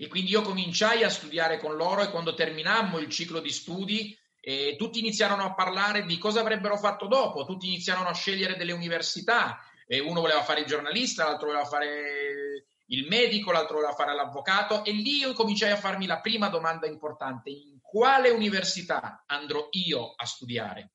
E 0.00 0.06
quindi 0.06 0.30
io 0.30 0.42
cominciai 0.42 1.02
a 1.02 1.10
studiare 1.10 1.58
con 1.58 1.74
loro 1.74 2.02
e 2.02 2.10
quando 2.10 2.32
terminammo 2.32 2.98
il 2.98 3.08
ciclo 3.08 3.40
di 3.40 3.50
studi 3.50 4.16
eh, 4.40 4.76
tutti 4.78 5.00
iniziarono 5.00 5.42
a 5.42 5.54
parlare 5.54 6.04
di 6.06 6.16
cosa 6.18 6.40
avrebbero 6.40 6.76
fatto 6.76 7.06
dopo, 7.06 7.44
tutti 7.44 7.66
iniziarono 7.66 8.08
a 8.08 8.14
scegliere 8.14 8.56
delle 8.56 8.72
università, 8.72 9.58
eh, 9.88 9.98
uno 9.98 10.20
voleva 10.20 10.42
fare 10.42 10.60
il 10.60 10.66
giornalista, 10.66 11.24
l'altro 11.24 11.48
voleva 11.48 11.66
fare 11.66 12.66
il 12.86 13.06
medico, 13.08 13.50
l'altro 13.50 13.74
voleva 13.74 13.92
fare 13.92 14.14
l'avvocato 14.14 14.84
e 14.84 14.92
lì 14.92 15.18
io 15.18 15.32
cominciai 15.32 15.72
a 15.72 15.76
farmi 15.76 16.06
la 16.06 16.20
prima 16.20 16.48
domanda 16.48 16.86
importante, 16.86 17.50
in 17.50 17.78
quale 17.82 18.30
università 18.30 19.24
andrò 19.26 19.66
io 19.72 20.12
a 20.14 20.24
studiare? 20.24 20.92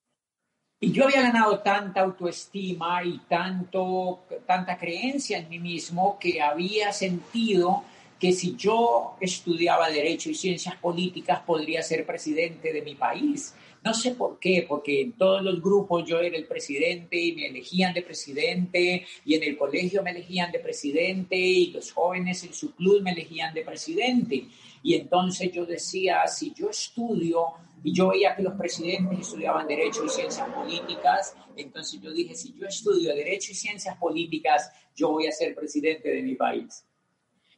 Yo 0.79 1.05
había 1.05 1.21
ganado 1.21 1.61
tanta 1.61 2.01
autoestima 2.01 3.01
y 3.03 3.21
tanto, 3.27 4.25
tanta 4.45 4.75
creencia 4.75 5.37
en 5.37 5.47
mí 5.47 5.57
mismo 5.57 6.17
que 6.19 6.41
había 6.41 6.91
sentido 6.91 7.85
que 8.23 8.31
si 8.31 8.55
yo 8.55 9.17
estudiaba 9.19 9.89
Derecho 9.89 10.29
y 10.29 10.33
Ciencias 10.33 10.77
Políticas 10.77 11.41
podría 11.41 11.83
ser 11.83 12.05
presidente 12.05 12.71
de 12.71 12.81
mi 12.81 12.95
país. 12.95 13.53
No 13.83 13.93
sé 13.93 14.11
por 14.11 14.39
qué, 14.39 14.65
porque 14.65 15.01
en 15.01 15.11
todos 15.11 15.43
los 15.43 15.61
grupos 15.61 16.05
yo 16.07 16.21
era 16.21 16.37
el 16.37 16.45
presidente 16.45 17.19
y 17.19 17.35
me 17.35 17.47
elegían 17.47 17.93
de 17.93 18.01
presidente 18.01 19.05
y 19.25 19.35
en 19.35 19.43
el 19.43 19.57
colegio 19.57 20.01
me 20.03 20.11
elegían 20.11 20.53
de 20.53 20.59
presidente 20.59 21.35
y 21.35 21.71
los 21.71 21.91
jóvenes 21.91 22.45
en 22.45 22.53
su 22.53 22.73
club 22.73 23.01
me 23.01 23.11
elegían 23.11 23.53
de 23.53 23.65
presidente. 23.65 24.47
Y 24.81 24.95
entonces 24.95 25.51
yo 25.51 25.65
decía, 25.65 26.25
si 26.27 26.53
yo 26.53 26.69
estudio 26.69 27.47
y 27.83 27.91
yo 27.91 28.07
veía 28.07 28.37
que 28.37 28.43
los 28.43 28.53
presidentes 28.53 29.19
estudiaban 29.19 29.67
Derecho 29.67 30.05
y 30.05 30.09
Ciencias 30.09 30.47
Políticas, 30.47 31.35
entonces 31.57 31.99
yo 31.99 32.09
dije, 32.13 32.35
si 32.35 32.53
yo 32.53 32.67
estudio 32.67 33.13
Derecho 33.13 33.51
y 33.51 33.55
Ciencias 33.55 33.97
Políticas, 33.97 34.71
yo 34.95 35.09
voy 35.09 35.27
a 35.27 35.31
ser 35.33 35.53
presidente 35.53 36.07
de 36.07 36.23
mi 36.23 36.35
país. 36.35 36.85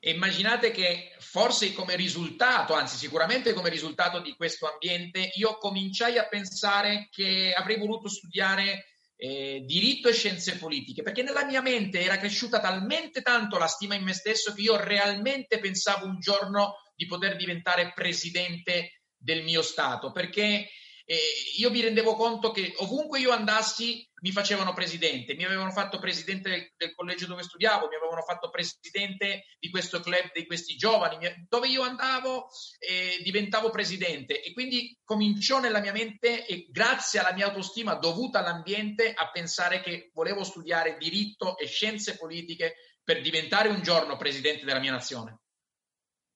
E 0.07 0.11
immaginate 0.11 0.69
che 0.69 1.15
forse 1.17 1.73
come 1.73 1.95
risultato, 1.95 2.75
anzi 2.75 2.95
sicuramente 2.95 3.53
come 3.53 3.69
risultato 3.71 4.19
di 4.19 4.35
questo 4.35 4.71
ambiente, 4.71 5.31
io 5.33 5.57
cominciai 5.57 6.19
a 6.19 6.27
pensare 6.27 7.07
che 7.09 7.51
avrei 7.57 7.79
voluto 7.79 8.07
studiare 8.07 8.85
eh, 9.15 9.63
diritto 9.65 10.07
e 10.07 10.13
scienze 10.13 10.57
politiche, 10.57 11.01
perché 11.01 11.23
nella 11.23 11.43
mia 11.43 11.63
mente 11.63 12.01
era 12.01 12.19
cresciuta 12.19 12.59
talmente 12.59 13.23
tanto 13.23 13.57
la 13.57 13.65
stima 13.65 13.95
in 13.95 14.03
me 14.03 14.13
stesso 14.13 14.53
che 14.53 14.61
io 14.61 14.75
realmente 14.75 15.57
pensavo 15.57 16.05
un 16.05 16.19
giorno 16.19 16.75
di 16.95 17.07
poter 17.07 17.35
diventare 17.35 17.91
presidente 17.95 19.01
del 19.17 19.41
mio 19.41 19.63
Stato, 19.63 20.11
perché 20.11 20.69
io 21.57 21.69
mi 21.69 21.81
rendevo 21.81 22.15
conto 22.15 22.51
che 22.51 22.73
ovunque 22.77 23.19
io 23.19 23.31
andassi 23.31 24.07
mi 24.21 24.31
facevano 24.31 24.73
presidente, 24.73 25.35
mi 25.35 25.43
avevano 25.45 25.69
fatto 25.69 25.99
presidente 25.99 26.49
del, 26.49 26.71
del, 26.75 26.95
collegio 26.95 27.27
dove 27.27 27.43
studiavo, 27.43 27.87
mi 27.87 27.95
avevano 27.95 28.23
fatto 28.23 28.49
presidente 28.49 29.45
di 29.59 29.69
questo 29.69 29.99
club 29.99 30.31
di 30.33 30.47
questi 30.47 30.75
giovani, 30.75 31.17
dove 31.47 31.67
io 31.67 31.83
andavo 31.83 32.47
eh, 32.79 33.21
diventavo 33.21 33.69
presidente. 33.69 34.41
E 34.41 34.51
quindi 34.51 34.97
cominciò 35.03 35.59
nella 35.59 35.79
mia 35.79 35.91
mente 35.91 36.43
e 36.47 36.65
grazie 36.71 37.19
alla 37.19 37.33
mia 37.33 37.45
autostima 37.45 37.93
dovuta 37.93 38.39
all'ambiente 38.39 39.13
a 39.13 39.29
pensare 39.29 39.81
che 39.81 40.09
volevo 40.11 40.43
studiare 40.43 40.97
diritto 40.97 41.55
e 41.59 41.67
scienze 41.67 42.17
politiche 42.17 42.75
per 43.03 43.21
diventare 43.21 43.69
un 43.69 43.83
giorno 43.83 44.17
presidente 44.17 44.65
della 44.65 44.79
mia 44.79 44.91
nazione. 44.91 45.41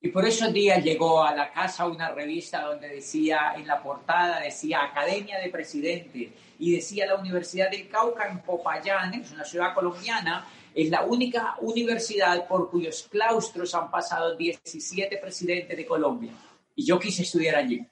Y 0.01 0.09
por 0.09 0.25
esos 0.25 0.53
días 0.53 0.81
llegó 0.81 1.23
a 1.23 1.35
la 1.35 1.51
casa 1.51 1.85
una 1.85 2.09
revista 2.12 2.62
donde 2.62 2.88
decía, 2.88 3.53
en 3.57 3.67
la 3.67 3.83
portada 3.83 4.39
decía 4.39 4.81
Academia 4.81 5.39
de 5.39 5.49
Presidentes 5.49 6.29
y 6.57 6.71
decía 6.73 7.05
la 7.05 7.15
Universidad 7.15 7.69
del 7.69 7.89
Cauca 7.89 8.29
en 8.29 8.41
Popayán, 8.41 9.13
es 9.15 9.31
una 9.31 9.43
ciudad 9.43 9.73
colombiana, 9.73 10.47
es 10.73 10.89
la 10.89 11.03
única 11.03 11.55
universidad 11.59 12.47
por 12.47 12.69
cuyos 12.69 13.07
claustros 13.09 13.75
han 13.75 13.91
pasado 13.91 14.38
17 14.38 15.17
presidentes 15.17 15.75
de 15.75 15.85
Colombia. 15.85 16.31
Y 16.75 16.85
yo 16.85 16.97
quise 16.97 17.23
estudiar 17.23 17.55
allí. 17.55 17.85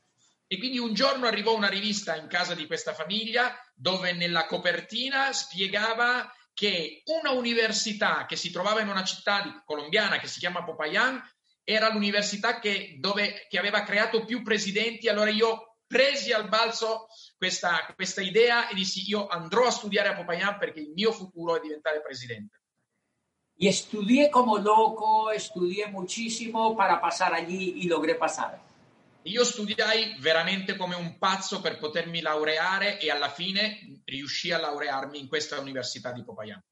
E 0.49 0.57
quindi 0.59 0.79
un 0.79 0.93
giorno 0.93 1.27
arrivò 1.27 1.53
una 1.53 1.67
rivista 1.67 2.15
in 2.15 2.27
casa 2.27 2.55
di 2.55 2.67
questa 2.67 2.93
famiglia 2.93 3.53
dove 3.75 4.13
nella 4.13 4.45
copertina 4.45 5.33
spiegava 5.33 6.31
che 6.53 7.03
una 7.21 7.31
università 7.31 8.25
che 8.25 8.37
si 8.37 8.49
trovava 8.49 8.79
in 8.79 8.87
una 8.87 9.03
città 9.03 9.61
colombiana 9.65 10.19
che 10.19 10.27
si 10.27 10.39
chiama 10.39 10.63
Popayán 10.63 11.21
era 11.69 11.91
l'università 11.91 12.59
che, 12.59 12.95
dove, 12.97 13.45
che 13.49 13.59
aveva 13.59 13.83
creato 13.83 14.23
più 14.23 14.41
presidenti, 14.41 15.09
allora 15.09 15.29
io 15.29 15.79
presi 15.85 16.31
al 16.31 16.47
balzo 16.47 17.07
questa, 17.37 17.93
questa 17.93 18.21
idea 18.21 18.69
e 18.69 18.73
dissi 18.73 19.03
io 19.09 19.27
andrò 19.27 19.65
a 19.67 19.71
studiare 19.71 20.07
a 20.07 20.15
Popayán 20.15 20.57
perché 20.57 20.79
il 20.79 20.91
mio 20.95 21.11
futuro 21.11 21.57
è 21.57 21.59
diventare 21.59 22.01
presidente. 22.01 22.61
Y 23.59 23.67
estudié 23.67 24.29
como 24.29 24.57
loco, 24.57 25.31
estudié 25.31 25.87
muchísimo 25.87 26.73
para 26.77 27.01
pasar 27.01 27.33
allí 27.33 27.73
y 27.81 27.87
logré 27.87 28.15
pasar. 28.15 28.61
Io 29.23 29.43
studiai 29.43 30.15
veramente 30.19 30.77
come 30.77 30.95
un 30.95 31.17
pazzo 31.17 31.59
per 31.59 31.79
potermi 31.79 32.21
laureare 32.21 32.97
e 32.97 33.11
alla 33.11 33.29
fine 33.29 34.01
riuscii 34.05 34.53
a 34.53 34.59
laurearmi 34.59 35.19
in 35.19 35.27
questa 35.27 35.59
università 35.59 36.13
di 36.13 36.23
Popayán. 36.23 36.63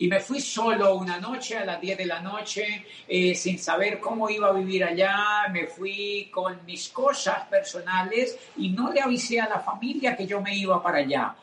Y 0.00 0.08
me 0.08 0.18
fui 0.20 0.40
solo 0.40 0.94
una 0.94 1.20
noche 1.20 1.58
a 1.58 1.64
las 1.66 1.78
10 1.78 1.98
de 1.98 2.06
la 2.06 2.20
noche, 2.20 2.86
eh, 3.06 3.34
sin 3.34 3.58
saber 3.58 4.00
cómo 4.00 4.30
iba 4.30 4.48
a 4.48 4.52
vivir 4.52 4.82
allá. 4.82 5.46
Me 5.50 5.66
fui 5.66 6.30
con 6.32 6.64
mis 6.64 6.88
cosas 6.88 7.46
personales 7.48 8.38
y 8.56 8.70
no 8.70 8.90
le 8.90 9.02
avisé 9.02 9.40
a 9.40 9.48
la 9.48 9.60
familia 9.60 10.16
que 10.16 10.26
yo 10.26 10.40
me 10.40 10.56
iba 10.56 10.82
para 10.82 11.00
allá. 11.00 11.36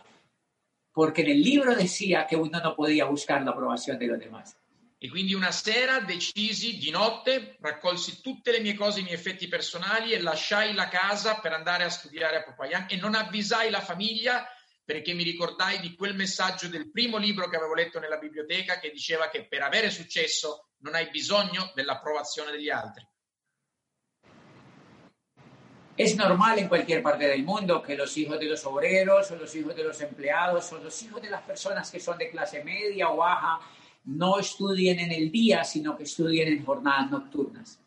Porque 0.92 1.22
en 1.22 1.30
el 1.30 1.44
libro 1.44 1.76
decía 1.76 2.26
que 2.26 2.36
uno 2.36 2.60
no 2.60 2.76
podía 2.76 3.06
buscar 3.06 3.44
la 3.44 3.52
aprobación 3.52 4.00
de 4.00 4.08
los 4.08 4.18
demás. 4.18 4.58
E 5.00 5.08
quindi 5.12 5.36
una 5.36 5.52
sera 5.52 6.00
decisi 6.00 6.80
di 6.80 6.90
notte, 6.90 7.58
raccolsi 7.62 8.20
tutte 8.20 8.52
le 8.52 8.62
mie 8.62 8.74
cose, 8.74 9.02
i 9.02 9.04
miei 9.04 9.14
effetti 9.14 9.48
personali 9.48 10.14
e 10.14 10.20
lasciai 10.20 10.74
la 10.74 10.88
casa 10.88 11.36
per 11.36 11.54
andare 11.54 11.84
a 11.84 11.90
studiare 11.90 12.38
a 12.38 12.44
Popayán 12.44 12.88
e 12.90 12.96
non 12.98 13.14
avvisai 13.14 13.70
la 13.70 13.82
famiglia 13.82 14.48
perché 14.88 15.14
mi 15.14 15.24
ricordai 15.24 15.82
di 15.82 15.96
quel 15.96 16.16
messaggio 16.16 16.70
del 16.70 16.90
primo 16.90 17.18
libro 17.18 17.50
che 17.50 17.58
avevo 17.58 17.74
letto 17.74 18.00
nella 18.00 18.16
biblioteca 18.16 18.80
che 18.80 18.90
diceva 18.90 19.28
che 19.28 19.46
per 19.46 19.62
avere 19.62 19.90
successo 19.90 20.70
non 20.78 20.96
hai 20.96 21.10
bisogno 21.10 21.74
dell'approvazione 21.76 22.52
degli 22.52 22.70
altri. 22.70 23.06
Es 25.94 26.16
normal 26.16 26.60
en 26.60 26.70
cualquier 26.70 27.02
parte 27.02 27.28
del 27.28 27.44
mundo 27.44 27.82
que 27.82 27.98
los 27.98 28.16
hijos 28.16 28.40
de 28.40 28.46
los 28.46 28.64
obreros 28.66 29.30
o 29.32 29.36
los 29.36 29.54
hijos 29.56 29.76
de 29.76 29.84
los 29.84 30.00
empleados 30.00 30.72
o 30.72 30.78
los 30.78 31.04
hijos 31.04 31.22
de 31.22 31.32
las 31.32 31.42
personas 31.42 31.92
que 31.92 32.00
son 32.00 32.18
de 32.18 32.30
clase 32.30 32.64
media 32.64 33.10
o 33.10 33.18
baja 33.18 33.60
no 34.06 34.40
estudien 34.40 35.00
en 35.00 35.12
el 35.12 35.30
día, 35.30 35.66
sino 35.66 35.98
que 35.98 36.04
estudien 36.04 36.48
en 36.48 36.64
jornadas 36.64 37.12
nocturnas. 37.12 37.78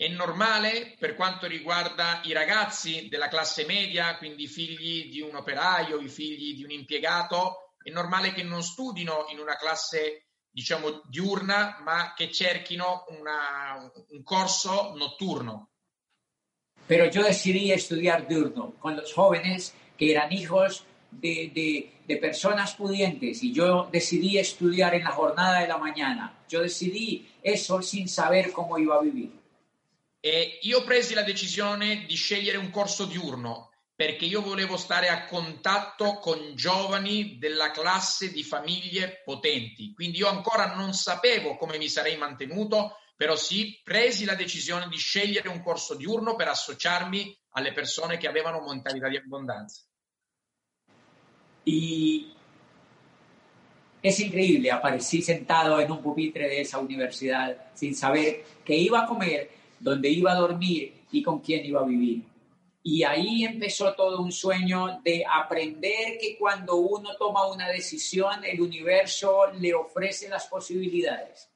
È 0.00 0.06
normale 0.06 0.94
per 0.96 1.16
quanto 1.16 1.48
riguarda 1.48 2.20
i 2.22 2.32
ragazzi 2.32 3.08
della 3.08 3.26
classe 3.26 3.66
media, 3.66 4.16
quindi 4.16 4.44
i 4.44 4.46
figli 4.46 5.10
di 5.10 5.20
un 5.20 5.34
operaio, 5.34 5.98
i 5.98 6.08
figli 6.08 6.54
di 6.54 6.62
un 6.62 6.70
impiegato, 6.70 7.72
è 7.82 7.90
normale 7.90 8.32
che 8.32 8.44
non 8.44 8.62
studino 8.62 9.26
in 9.30 9.40
una 9.40 9.56
classe 9.56 10.26
diciamo 10.48 11.02
diurna, 11.08 11.80
ma 11.82 12.12
che 12.14 12.30
cerchino 12.30 13.06
un 13.08 14.22
corso 14.22 14.94
notturno. 14.94 15.70
Pero 16.86 17.06
yo 17.06 17.24
decidí 17.24 17.72
estudiar 17.72 18.28
diurno 18.28 18.74
con 18.78 18.94
los 18.94 19.12
jóvenes 19.12 19.74
que 19.96 20.12
eran 20.12 20.32
hijos 20.32 20.84
de, 21.10 21.90
personas 22.20 22.76
pudientes 22.76 23.42
y 23.42 23.52
yo 23.52 23.88
decidí 23.90 24.38
estudiar 24.38 24.94
en 24.94 25.02
la 25.02 25.10
jornada 25.10 25.58
de 25.58 25.66
la 25.66 25.76
mañana. 25.76 26.38
Yo 26.48 26.62
decidí 26.62 27.28
eso 27.42 27.82
sin 27.82 28.08
saber 28.08 28.52
cómo 28.52 28.78
iba 28.78 28.94
a 28.94 29.02
vivir. 29.02 29.47
E 30.20 30.58
io 30.62 30.84
presi 30.84 31.14
la 31.14 31.22
decisione 31.22 32.04
di 32.06 32.14
scegliere 32.16 32.58
un 32.58 32.70
corso 32.70 33.04
diurno 33.04 33.70
perché 33.98 34.26
io 34.26 34.42
volevo 34.42 34.76
stare 34.76 35.08
a 35.08 35.24
contatto 35.24 36.18
con 36.18 36.54
giovani 36.54 37.36
della 37.36 37.72
classe 37.72 38.30
di 38.30 38.44
famiglie 38.44 39.22
potenti. 39.24 39.92
Quindi 39.92 40.18
io 40.18 40.28
ancora 40.28 40.72
non 40.76 40.92
sapevo 40.92 41.56
come 41.56 41.78
mi 41.78 41.88
sarei 41.88 42.16
mantenuto, 42.16 42.98
però 43.16 43.34
sì, 43.34 43.80
presi 43.82 44.24
la 44.24 44.36
decisione 44.36 44.86
di 44.88 44.96
scegliere 44.96 45.48
un 45.48 45.60
corso 45.60 45.96
diurno 45.96 46.36
per 46.36 46.46
associarmi 46.46 47.36
alle 47.54 47.72
persone 47.72 48.18
che 48.18 48.28
avevano 48.28 48.64
mentalità 48.64 49.08
di 49.08 49.16
abbondanza. 49.16 49.82
Y 51.64 52.32
es 54.00 54.20
increíble, 54.20 54.70
aparecí 54.70 55.22
sentado 55.22 55.80
en 55.80 55.90
un 55.90 56.00
pupitre 56.00 56.48
de 56.48 56.60
esa 56.60 56.78
universidad 56.78 57.74
sin 57.74 57.96
saber 57.96 58.44
qué 58.64 58.76
iba 58.76 59.02
a 59.02 59.06
comer 59.06 59.57
dónde 59.80 60.08
iba 60.08 60.32
a 60.32 60.36
dormir 60.36 61.04
y 61.10 61.22
con 61.22 61.40
quién 61.40 61.64
iba 61.64 61.80
a 61.80 61.84
vivir. 61.84 62.22
Y 62.82 63.02
ahí 63.02 63.44
empezó 63.44 63.94
todo 63.94 64.20
un 64.22 64.32
sueño 64.32 65.00
de 65.04 65.24
aprender 65.24 66.16
que 66.18 66.36
cuando 66.38 66.76
uno 66.76 67.16
toma 67.16 67.46
una 67.46 67.68
decisión, 67.68 68.44
el 68.44 68.60
universo 68.60 69.50
le 69.58 69.74
ofrece 69.74 70.28
las 70.28 70.46
posibilidades. 70.46 71.50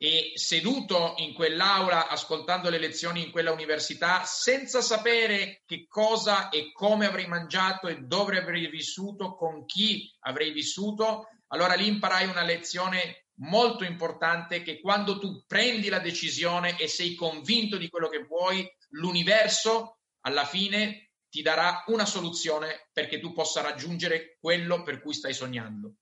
E 0.00 0.34
seduto 0.36 1.14
in 1.16 1.34
quell'aula, 1.34 2.06
ascoltando 2.08 2.70
le 2.70 2.78
lezioni 2.78 3.24
in 3.24 3.30
quella 3.32 3.50
università, 3.50 4.22
senza 4.24 4.80
sapere 4.80 5.62
che 5.66 5.86
cosa 5.88 6.50
e 6.50 6.70
come 6.72 7.06
avrei 7.06 7.26
mangiato 7.26 7.88
e 7.88 8.02
dove 8.02 8.38
avrei 8.38 8.68
vissuto, 8.68 9.34
con 9.34 9.64
chi 9.64 10.08
avrei 10.20 10.52
vissuto, 10.52 11.28
allora 11.48 11.74
lì 11.74 11.88
imparai 11.88 12.28
una 12.28 12.44
lezione 12.44 13.27
molto 13.38 13.84
importante 13.84 14.62
che 14.62 14.80
quando 14.80 15.18
tu 15.18 15.44
prendi 15.46 15.88
la 15.88 15.98
decisione 15.98 16.78
e 16.78 16.88
sei 16.88 17.14
convinto 17.14 17.76
di 17.76 17.88
quello 17.88 18.08
che 18.08 18.24
vuoi, 18.24 18.68
l'universo 18.90 19.98
alla 20.22 20.44
fine 20.44 21.10
ti 21.28 21.42
darà 21.42 21.84
una 21.88 22.06
soluzione 22.06 22.88
perché 22.92 23.20
tu 23.20 23.32
possa 23.32 23.60
raggiungere 23.60 24.38
quello 24.40 24.82
per 24.82 25.00
cui 25.00 25.12
stai 25.12 25.34
sognando. 25.34 25.92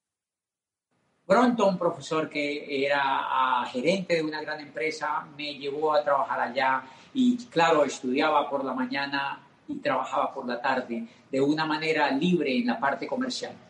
Pronto 1.25 1.66
un 1.66 1.77
profesor 1.77 2.29
que 2.29 2.64
era 2.68 3.64
uh, 3.64 3.68
gerente 3.72 4.14
de 4.14 4.22
una 4.22 4.40
gran 4.40 4.61
empresa 4.61 5.27
me 5.37 5.59
llevó 5.59 5.92
a 5.92 6.05
trabajar 6.05 6.38
allá 6.38 6.85
y 7.12 7.37
claro, 7.49 7.83
estudiaba 7.85 8.49
por 8.49 8.64
la 8.64 8.72
mañana 8.72 9.44
y 9.66 9.75
trabajaba 9.81 10.33
por 10.33 10.46
la 10.46 10.61
tarde 10.61 11.05
de 11.29 11.40
una 11.40 11.66
manera 11.66 12.12
libre 12.12 12.57
en 12.57 12.66
la 12.66 12.79
parte 12.79 13.09
comercial. 13.09 13.65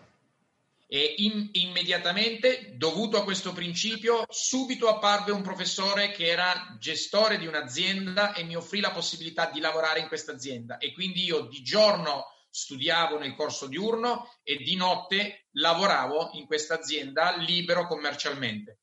E 0.89 1.15
in, 1.19 1.49
immediatamente, 1.53 2.75
dovuto 2.77 3.17
a 3.17 3.25
questo 3.25 3.53
principio, 3.53 4.25
subito 4.29 4.89
apparve 4.89 5.33
un 5.33 5.43
professore 5.43 6.13
che 6.13 6.27
era 6.27 6.77
gestore 6.79 7.39
di 7.39 7.47
un'azienda 7.47 8.35
e 8.35 8.45
mi 8.45 8.55
offrì 8.55 8.81
la 8.81 8.93
possibilità 8.93 9.51
di 9.51 9.59
lavorare 9.59 10.01
in 10.01 10.09
questa 10.09 10.33
azienda. 10.33 10.79
E 10.79 10.93
quindi 10.93 11.25
io 11.25 11.41
di 11.43 11.63
giorno 11.63 12.27
studiavo 12.49 13.19
nel 13.19 13.35
corso 13.35 13.67
diurno 13.67 14.31
e 14.43 14.57
di 14.57 14.77
notte 14.77 15.49
lavoravo 15.53 16.31
in 16.35 16.47
questa 16.47 16.75
azienda 16.75 17.37
libero 17.37 17.87
commercialmente. 17.87 18.79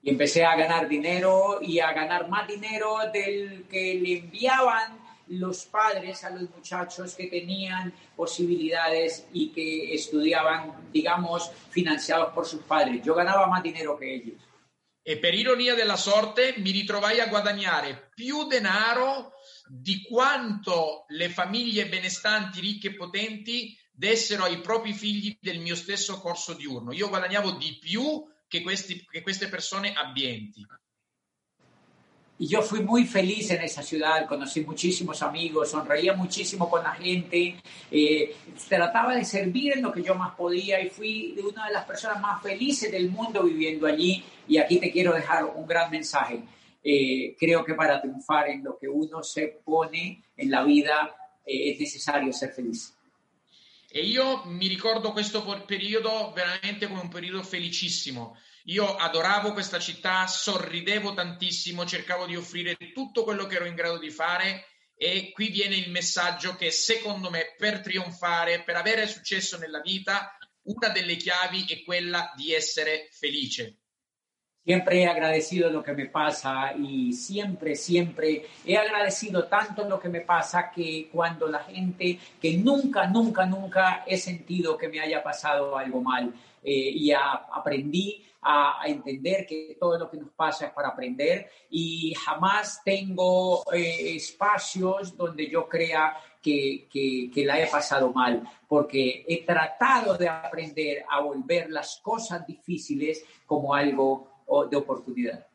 Y 0.00 0.10
empecé 0.10 0.44
a 0.44 0.54
ganar 0.54 0.86
dinero 0.86 1.58
y 1.60 1.80
a 1.80 1.92
ganar 1.92 2.28
más 2.28 2.46
dinero 2.46 2.98
del 3.12 3.66
que 3.68 3.94
le 3.94 4.18
enviaban 4.18 5.07
los 5.30 5.66
padres 5.66 6.24
a 6.24 6.30
los 6.30 6.48
muchachos 6.50 7.14
que 7.14 7.26
tenían 7.26 7.92
posibilidades 8.16 9.26
y 9.32 9.50
que 9.50 9.94
estudiaban, 9.94 10.90
digamos, 10.92 11.50
financiados 11.70 12.32
por 12.32 12.46
sus 12.46 12.62
padres. 12.62 13.02
Yo 13.02 13.14
ganaba 13.14 13.46
más 13.46 13.62
dinero 13.62 13.98
que 13.98 14.14
ellos. 14.14 14.42
E 15.08 15.16
per 15.16 15.32
ironia 15.32 15.74
della 15.74 15.96
sorte 15.96 16.56
mi 16.58 16.70
ritrovai 16.70 17.18
a 17.20 17.28
guadagnare 17.28 18.10
più 18.14 18.46
denaro 18.46 19.32
di 19.66 20.02
quanto 20.02 21.06
le 21.08 21.30
famiglie 21.30 21.88
benestanti, 21.88 22.60
ricche 22.60 22.88
e 22.88 22.94
potenti 22.94 23.74
dessero 23.90 24.44
ai 24.44 24.60
propri 24.60 24.92
figli 24.92 25.38
del 25.40 25.60
mio 25.60 25.76
stesso 25.76 26.20
corso 26.20 26.52
diurno. 26.52 26.92
Io 26.92 27.08
guadagnavo 27.08 27.52
di 27.52 27.78
più 27.80 28.22
che, 28.46 28.60
questi, 28.60 29.02
che 29.10 29.22
queste 29.22 29.48
persone 29.48 29.94
abbienti. 29.94 30.66
Y 32.40 32.46
yo 32.46 32.62
fui 32.62 32.80
muy 32.80 33.04
feliz 33.04 33.50
en 33.50 33.62
esa 33.62 33.82
ciudad, 33.82 34.24
conocí 34.26 34.60
muchísimos 34.60 35.22
amigos, 35.22 35.70
sonreía 35.70 36.12
muchísimo 36.12 36.70
con 36.70 36.84
la 36.84 36.92
gente, 36.92 37.56
eh, 37.90 38.36
trataba 38.68 39.16
de 39.16 39.24
servir 39.24 39.72
en 39.72 39.82
lo 39.82 39.90
que 39.90 40.04
yo 40.04 40.14
más 40.14 40.36
podía 40.36 40.80
y 40.80 40.88
fui 40.88 41.36
una 41.42 41.66
de 41.66 41.72
las 41.72 41.84
personas 41.84 42.20
más 42.20 42.40
felices 42.40 42.92
del 42.92 43.10
mundo 43.10 43.42
viviendo 43.42 43.88
allí. 43.88 44.24
Y 44.46 44.58
aquí 44.58 44.78
te 44.78 44.92
quiero 44.92 45.12
dejar 45.12 45.46
un 45.46 45.66
gran 45.66 45.90
mensaje. 45.90 46.44
Eh, 46.84 47.34
creo 47.36 47.64
que 47.64 47.74
para 47.74 48.00
triunfar 48.00 48.48
en 48.50 48.62
lo 48.62 48.78
que 48.78 48.88
uno 48.88 49.20
se 49.22 49.60
pone 49.64 50.22
en 50.36 50.50
la 50.50 50.62
vida 50.62 51.16
eh, 51.44 51.72
es 51.72 51.80
necesario 51.80 52.32
ser 52.32 52.52
feliz. 52.52 52.94
E 53.90 54.02
io 54.02 54.44
mi 54.44 54.68
ricordo 54.68 55.12
questo 55.12 55.42
periodo 55.66 56.32
veramente 56.32 56.86
come 56.86 57.00
un 57.00 57.10
periodo 57.10 57.42
felicissimo. 57.42 58.36
Io 58.68 58.96
adoravo 58.96 59.54
questa 59.54 59.78
città, 59.78 60.26
sorridevo 60.26 61.14
tantissimo, 61.14 61.86
cercavo 61.86 62.26
di 62.26 62.36
offrire 62.36 62.76
tutto 62.92 63.24
quello 63.24 63.46
che 63.46 63.56
ero 63.56 63.64
in 63.64 63.74
grado 63.74 63.96
di 63.96 64.10
fare 64.10 64.66
e 64.94 65.30
qui 65.32 65.48
viene 65.48 65.76
il 65.76 65.90
messaggio 65.90 66.54
che 66.54 66.70
secondo 66.70 67.30
me 67.30 67.54
per 67.56 67.80
trionfare, 67.80 68.62
per 68.64 68.76
avere 68.76 69.06
successo 69.06 69.56
nella 69.56 69.80
vita, 69.80 70.36
una 70.64 70.88
delle 70.90 71.16
chiavi 71.16 71.64
è 71.66 71.82
quella 71.82 72.30
di 72.36 72.52
essere 72.52 73.08
felice. 73.10 73.78
Siempre 74.62 74.98
he 74.98 75.06
agradecido 75.06 75.70
lo 75.70 75.82
que 75.82 75.94
me 75.94 76.10
pasa 76.10 76.74
y 76.74 77.14
siempre, 77.14 77.74
siempre 77.74 78.50
he 78.64 78.76
agradecido 78.76 79.48
tanto 79.48 79.88
lo 79.88 79.98
que 79.98 80.10
me 80.10 80.20
pasa 80.20 80.70
que 80.70 81.08
cuando 81.10 81.46
la 81.46 81.60
gente 81.60 82.18
que 82.38 82.58
nunca, 82.58 83.06
nunca, 83.06 83.46
nunca 83.46 84.04
he 84.06 84.18
sentido 84.18 84.76
que 84.76 84.88
me 84.88 85.00
haya 85.00 85.22
pasado 85.22 85.74
algo 85.78 86.02
mal 86.02 86.34
eh, 86.68 86.90
y 86.94 87.12
a, 87.12 87.32
aprendí 87.50 88.22
a, 88.42 88.82
a, 88.82 88.86
entender 88.88 89.46
que 89.46 89.76
todo 89.80 89.98
lo 89.98 90.10
que 90.10 90.18
nos 90.18 90.30
pasa 90.32 90.66
es 90.66 90.72
para 90.72 90.88
aprender 90.88 91.48
y 91.70 92.12
jamás 92.14 92.82
tengo 92.84 93.64
eh, 93.72 94.14
espacios 94.16 95.16
donde 95.16 95.48
yo 95.48 95.66
crea 95.66 96.14
que, 96.42 96.86
que, 96.92 97.30
que, 97.32 97.44
la 97.44 97.58
he 97.58 97.66
pasado 97.68 98.12
mal, 98.12 98.42
porque 98.68 99.24
he 99.26 99.44
tratado 99.44 100.18
de 100.18 100.28
aprender 100.28 101.04
a 101.10 101.20
volver 101.20 101.70
las 101.70 102.00
cosas 102.02 102.46
difíciles 102.46 103.24
como 103.46 103.74
algo 103.74 104.28
o 104.46 104.66
di 104.66 104.76
opportunità. 104.76 105.47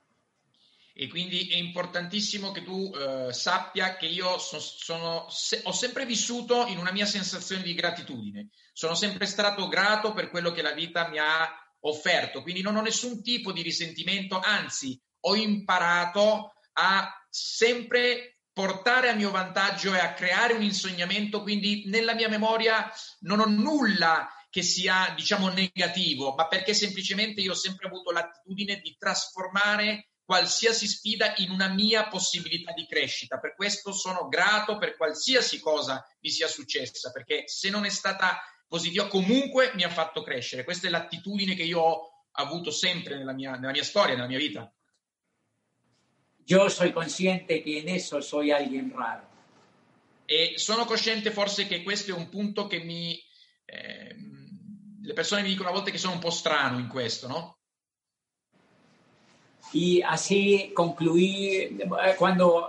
E 0.95 1.08
quindi 1.08 1.47
è 1.49 1.56
importantissimo 1.56 2.51
che 2.51 2.63
tu 2.63 2.91
eh, 2.95 3.34
sappia 3.34 3.95
che 3.95 4.06
io 4.06 4.38
so, 4.38 4.60
sono, 4.60 5.27
se, 5.29 5.62
ho 5.63 5.71
sempre 5.71 6.06
vissuto 6.06 6.67
in 6.67 6.77
una 6.77 6.91
mia 6.91 7.08
sensazione 7.08 7.63
di 7.63 7.73
gratitudine. 7.73 8.49
Sono 8.73 8.93
sempre 8.93 9.25
stato 9.25 9.67
grato 9.67 10.13
per 10.13 10.29
quello 10.29 10.51
che 10.51 10.62
la 10.62 10.73
vita 10.73 11.08
mi 11.10 11.17
ha 11.17 11.49
offerto, 11.82 12.43
quindi 12.43 12.62
non 12.62 12.75
ho 12.75 12.82
nessun 12.82 13.23
tipo 13.23 13.51
di 13.51 13.62
risentimento, 13.62 14.39
anzi 14.39 14.99
ho 15.21 15.36
imparato 15.36 16.53
a 16.73 17.12
sempre 17.27 18.38
portare 18.53 19.10
a 19.10 19.15
mio 19.15 19.32
vantaggio 19.32 19.95
e 19.95 19.99
a 19.99 20.13
creare 20.13 20.53
un 20.53 20.62
insegnamento, 20.62 21.41
quindi 21.41 21.84
nella 21.88 22.13
mia 22.13 22.29
memoria 22.29 22.89
non 23.21 23.39
ho 23.39 23.45
nulla 23.45 24.29
che 24.49 24.62
sia, 24.62 25.12
diciamo, 25.15 25.49
negativo, 25.49 26.36
ma 26.36 26.47
perché 26.47 26.75
semplicemente 26.75 27.41
io 27.41 27.53
ho 27.53 27.56
sempre 27.56 27.88
avuto 27.88 28.12
l'attitudine 28.12 28.79
di 28.79 28.95
trasformare 28.99 30.10
qualsiasi 30.25 30.88
sfida 30.88 31.33
in 31.38 31.51
una 31.51 31.67
mia 31.67 32.07
possibilità 32.07 32.71
di 32.73 32.86
crescita. 32.88 33.39
Per 33.39 33.55
questo 33.55 33.91
sono 33.91 34.27
grato 34.27 34.77
per 34.77 34.95
qualsiasi 34.95 35.59
cosa 35.59 36.05
mi 36.21 36.29
sia 36.29 36.47
successa, 36.47 37.12
perché 37.12 37.43
se 37.47 37.69
non 37.69 37.86
è 37.86 37.89
stata 37.89 38.39
positiva 38.67 39.07
comunque 39.07 39.71
mi 39.75 39.83
ha 39.83 39.89
fatto 39.89 40.23
crescere. 40.23 40.63
Questa 40.63 40.88
è 40.88 40.89
l'attitudine 40.89 41.55
che 41.55 41.63
io 41.63 41.79
ho 41.79 42.12
avuto 42.31 42.71
sempre 42.71 43.17
nella 43.17 43.33
mia, 43.33 43.51
nella 43.51 43.71
mia 43.71 43.83
storia, 43.83 44.15
nella 44.15 44.27
mia 44.27 44.38
vita. 44.38 44.71
Io 46.45 46.69
sono 46.69 46.91
consciente 46.91 47.62
che 47.62 47.69
in 47.69 47.89
esso 47.89 48.19
soy 48.21 48.51
alguien 48.51 48.91
raro. 48.95 49.31
E 50.25 50.53
sono 50.55 50.86
cosciente 50.86 51.31
forse 51.31 51.67
che 51.67 51.83
questo 51.83 52.12
è 52.12 52.13
un 52.13 52.29
punto 52.29 52.67
che 52.67 52.79
mi... 52.79 53.21
Eh, 53.65 54.15
le 55.05 55.13
persone 55.13 55.41
mi 55.41 55.49
dicono 55.49 55.69
a 55.69 55.73
volte 55.73 55.91
che 55.91 55.97
sono 55.97 56.13
un 56.13 56.19
po' 56.19 56.29
strano 56.29 56.79
in 56.79 56.88
questo, 56.88 57.27
no? 57.27 57.57
Y 59.73 60.03
así 60.03 60.71
concluí, 60.75 61.49
eh, 61.57 62.15
cuando 62.17 62.67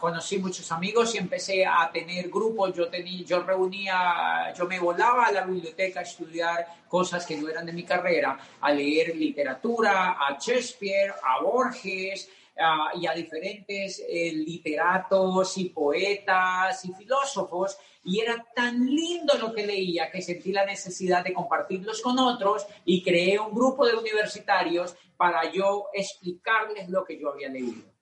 conocí 0.00 0.38
muchos 0.38 0.72
amigos 0.72 1.14
y 1.14 1.18
empecé 1.18 1.66
a 1.66 1.90
tener 1.92 2.30
grupos, 2.30 2.74
yo, 2.74 2.88
tenía, 2.88 3.22
yo 3.22 3.42
reunía, 3.42 4.54
yo 4.56 4.66
me 4.66 4.80
volaba 4.80 5.26
a 5.26 5.32
la 5.32 5.44
biblioteca 5.44 6.00
a 6.00 6.04
estudiar 6.04 6.66
cosas 6.88 7.26
que 7.26 7.36
no 7.36 7.50
eran 7.50 7.66
de 7.66 7.72
mi 7.72 7.82
carrera, 7.82 8.38
a 8.62 8.72
leer 8.72 9.14
literatura, 9.14 10.12
a 10.12 10.38
Shakespeare, 10.40 11.12
a 11.22 11.42
Borges, 11.42 12.30
uh, 12.58 12.98
y 12.98 13.06
a 13.06 13.12
diferentes 13.12 14.02
eh, 14.08 14.32
literatos 14.32 15.56
y 15.58 15.70
poetas 15.70 16.84
y 16.84 16.92
filósofos 16.92 17.78
y 18.04 18.20
era 18.20 18.44
tan 18.54 18.86
lindo 18.86 19.34
lo 19.38 19.52
que 19.52 19.66
leía 19.66 20.10
que 20.10 20.22
sentí 20.22 20.52
la 20.52 20.64
necesidad 20.64 21.24
de 21.24 21.32
compartirlos 21.32 22.00
con 22.00 22.18
otros 22.18 22.66
y 22.84 23.02
creé 23.02 23.38
un 23.38 23.54
grupo 23.54 23.86
de 23.86 23.94
universitarios 23.94 24.94
para 25.16 25.50
yo 25.52 25.88
explicarles 25.92 26.88
lo 26.88 27.04
che 27.04 27.14
io 27.14 27.30
avevo 27.30 27.52
leído. 27.52 27.98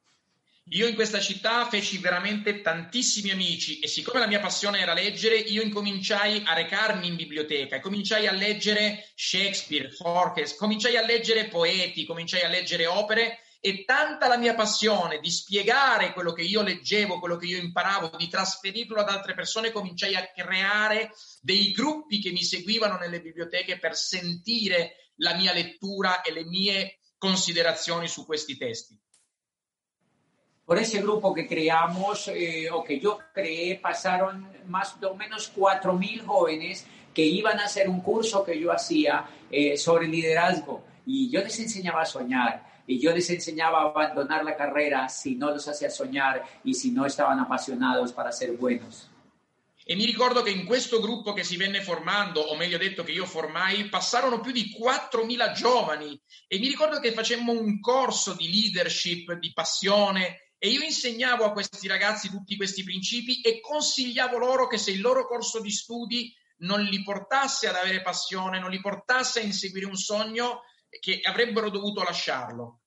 Io 0.71 0.89
in 0.89 0.97
questa 0.97 1.21
città 1.21 1.65
feci 1.69 1.99
veramente 1.99 2.61
tantissimi 2.61 3.31
amici 3.31 3.79
e 3.79 3.87
siccome 3.87 4.19
la 4.19 4.27
mia 4.27 4.41
passione 4.41 4.81
era 4.81 4.95
leggere, 4.95 5.37
io 5.37 5.63
incominciai 5.63 6.43
a 6.45 6.55
recarmi 6.55 7.07
in 7.07 7.15
biblioteca, 7.15 7.79
cominciai 7.79 8.27
a 8.27 8.33
leggere 8.33 9.13
Shakespeare, 9.15 9.91
Forges, 9.91 10.57
cominciai 10.57 10.97
a 10.97 11.07
leggere 11.07 11.47
poeti, 11.47 12.05
cominciai 12.05 12.43
a 12.43 12.49
leggere 12.49 12.87
opere 12.87 13.43
e 13.67 13.85
tanta 13.85 14.29
la 14.29 14.37
mia 14.37 14.55
passione 14.55 15.19
di 15.19 15.29
spiegare 15.29 16.13
quello 16.13 16.33
che 16.33 16.43
io 16.43 16.63
leggevo, 16.63 17.19
quello 17.19 17.35
che 17.37 17.47
io 17.47 17.59
imparavo, 17.59 18.17
di 18.17 18.29
trasferirlo 18.29 19.01
ad 19.01 19.09
altre 19.09 19.35
persone, 19.35 19.73
cominciai 19.73 20.15
a 20.15 20.31
creare 20.33 21.11
dei 21.41 21.73
gruppi 21.73 22.21
che 22.21 22.31
mi 22.31 22.45
seguivano 22.45 22.97
nelle 22.97 23.21
biblioteche 23.21 23.81
per 23.81 23.97
sentire 23.97 25.11
la 25.17 25.35
mia 25.35 25.53
lettura 25.53 26.23
e 26.23 26.33
le 26.33 26.45
mie 26.45 27.01
considerazioni 27.19 28.07
su 28.07 28.25
questi 28.25 28.57
testi. 28.57 28.97
Por 30.65 30.79
ese 30.79 31.01
grupo 31.01 31.33
que 31.33 31.49
creamos 31.49 32.29
eh, 32.29 32.71
o 32.71 32.85
que 32.85 33.01
yo 33.01 33.19
creé, 33.35 33.81
pasaron 33.81 34.47
más 34.67 34.95
o 35.03 35.15
menos 35.17 35.53
4.000 35.53 36.25
jóvenes 36.25 36.87
que 37.13 37.25
iban 37.25 37.59
a 37.59 37.65
hacer 37.65 37.89
un 37.89 38.01
curso 38.01 38.45
que 38.45 38.57
yo 38.57 38.71
hacía 38.71 39.27
eh, 39.51 39.77
sobre 39.77 40.07
liderazgo 40.07 40.85
y 41.05 41.29
yo 41.31 41.41
les 41.41 41.59
enseñaba 41.59 42.03
a 42.03 42.07
soñar 42.07 42.66
y 42.87 43.01
yo 43.01 43.13
les 43.13 43.29
enseñaba 43.31 43.81
a 43.81 43.89
abandonar 43.89 44.45
la 44.45 44.57
carrera 44.57 45.09
si 45.09 45.35
no 45.35 45.51
los 45.51 45.67
hacía 45.69 45.91
soñar 45.91 46.43
y 46.65 46.75
si 46.75 46.91
no 46.91 47.05
estaban 47.05 47.41
apasionados 47.41 48.13
para 48.13 48.33
ser 48.33 48.53
buenos. 48.53 49.11
E 49.89 49.95
mi 49.95 50.05
ricordo 50.05 50.43
che 50.43 50.51
in 50.51 50.65
questo 50.65 51.01
gruppo 51.01 51.33
che 51.33 51.45
si 51.45 51.57
venne 51.57 51.81
formando, 51.81 52.41
o 52.41 52.57
meglio 52.57 52.77
detto 52.77 53.05
che 53.05 53.13
io 53.13 53.25
formai, 53.25 53.89
passarono 53.89 54.41
più 54.41 54.51
di 54.51 54.75
4.000 54.77 55.53
giovani 55.53 56.21
e 56.49 56.59
mi 56.59 56.67
ricordo 56.67 56.99
che 56.99 57.13
facemmo 57.13 57.53
un 57.53 57.79
corso 57.79 58.35
di 58.35 58.51
leadership, 58.51 59.35
di 59.35 59.53
passione 59.53 60.51
e 60.59 60.71
io 60.71 60.83
insegnavo 60.83 61.45
a 61.45 61.53
questi 61.53 61.87
ragazzi 61.87 62.29
tutti 62.29 62.57
questi 62.57 62.83
principi 62.83 63.41
e 63.43 63.61
consigliavo 63.61 64.39
loro 64.39 64.67
che 64.67 64.77
se 64.77 64.91
il 64.91 65.01
loro 65.01 65.25
corso 65.25 65.61
di 65.61 65.71
studi 65.71 66.35
non 66.59 66.83
li 66.83 67.05
portasse 67.05 67.69
ad 67.69 67.77
avere 67.77 68.03
passione, 68.03 68.59
non 68.59 68.71
li 68.71 68.81
portasse 68.81 69.39
a 69.39 69.45
inseguire 69.45 69.87
un 69.87 69.97
sogno, 69.97 70.63
che 70.89 71.21
avrebbero 71.25 71.71
dovuto 71.71 72.03
lasciarlo. 72.03 72.81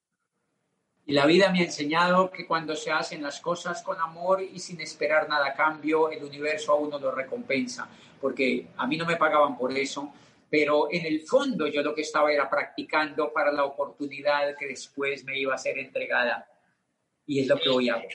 Y 1.05 1.13
la 1.13 1.25
vida 1.25 1.51
me 1.51 1.61
ha 1.61 1.63
enseñado 1.63 2.29
que 2.29 2.45
cuando 2.45 2.75
se 2.75 2.91
hacen 2.91 3.23
las 3.23 3.39
cosas 3.39 3.81
con 3.81 3.99
amor 3.99 4.43
y 4.43 4.59
sin 4.59 4.79
esperar 4.79 5.27
nada 5.27 5.47
a 5.47 5.53
cambio, 5.55 6.11
el 6.11 6.23
universo 6.23 6.71
a 6.71 6.75
uno 6.75 6.99
lo 6.99 7.11
recompensa. 7.11 7.89
Porque 8.21 8.67
a 8.77 8.85
mí 8.85 8.95
no 8.95 9.05
me 9.05 9.15
pagaban 9.15 9.57
por 9.57 9.75
eso, 9.75 10.13
pero 10.49 10.87
en 10.91 11.05
el 11.05 11.21
fondo 11.21 11.65
yo 11.67 11.81
lo 11.81 11.95
que 11.95 12.01
estaba 12.01 12.31
era 12.31 12.49
practicando 12.49 13.33
para 13.33 13.51
la 13.51 13.65
oportunidad 13.65 14.55
que 14.55 14.67
después 14.67 15.23
me 15.23 15.39
iba 15.39 15.55
a 15.55 15.57
ser 15.57 15.79
entregada. 15.79 16.47
Y 17.25 17.39
es 17.39 17.47
lo 17.47 17.57
que 17.57 17.69
hoy 17.69 17.89
hago. 17.89 18.07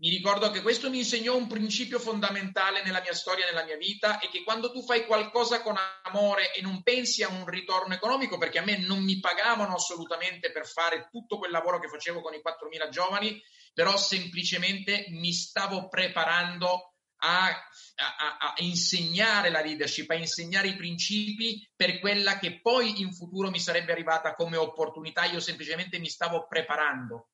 Mi 0.00 0.10
ricordo 0.10 0.50
che 0.50 0.62
questo 0.62 0.90
mi 0.90 0.98
insegnò 0.98 1.34
un 1.34 1.48
principio 1.48 1.98
fondamentale 1.98 2.84
nella 2.84 3.00
mia 3.00 3.14
storia, 3.14 3.46
nella 3.46 3.64
mia 3.64 3.76
vita, 3.76 4.20
e 4.20 4.28
che 4.28 4.44
quando 4.44 4.70
tu 4.70 4.82
fai 4.84 5.04
qualcosa 5.06 5.60
con 5.60 5.76
amore 6.04 6.54
e 6.54 6.62
non 6.62 6.82
pensi 6.82 7.22
a 7.22 7.28
un 7.28 7.44
ritorno 7.46 7.94
economico, 7.94 8.38
perché 8.38 8.58
a 8.58 8.64
me 8.64 8.78
non 8.78 9.02
mi 9.02 9.18
pagavano 9.18 9.74
assolutamente 9.74 10.52
per 10.52 10.66
fare 10.66 11.08
tutto 11.10 11.38
quel 11.38 11.50
lavoro 11.50 11.80
che 11.80 11.88
facevo 11.88 12.20
con 12.20 12.32
i 12.34 12.40
4.000 12.44 12.88
giovani, 12.90 13.42
però 13.74 13.96
semplicemente 13.96 15.06
mi 15.10 15.32
stavo 15.32 15.88
preparando 15.88 16.94
a, 17.20 17.48
a, 17.48 18.36
a, 18.38 18.54
insegnare 18.58 19.50
la 19.50 19.60
leadership, 19.60 20.08
a 20.10 20.14
insegnare 20.14 20.68
i 20.68 20.76
principi 20.76 21.68
per 21.74 21.98
quella 21.98 22.38
che 22.38 22.60
poi 22.60 23.00
in 23.00 23.12
futuro 23.12 23.50
mi 23.50 23.58
sarebbe 23.58 23.90
arrivata 23.90 24.34
come 24.34 24.56
opportunità. 24.56 25.24
Io 25.24 25.40
semplicemente 25.40 25.98
mi 25.98 26.08
stavo 26.08 26.46
preparando. 26.46 27.30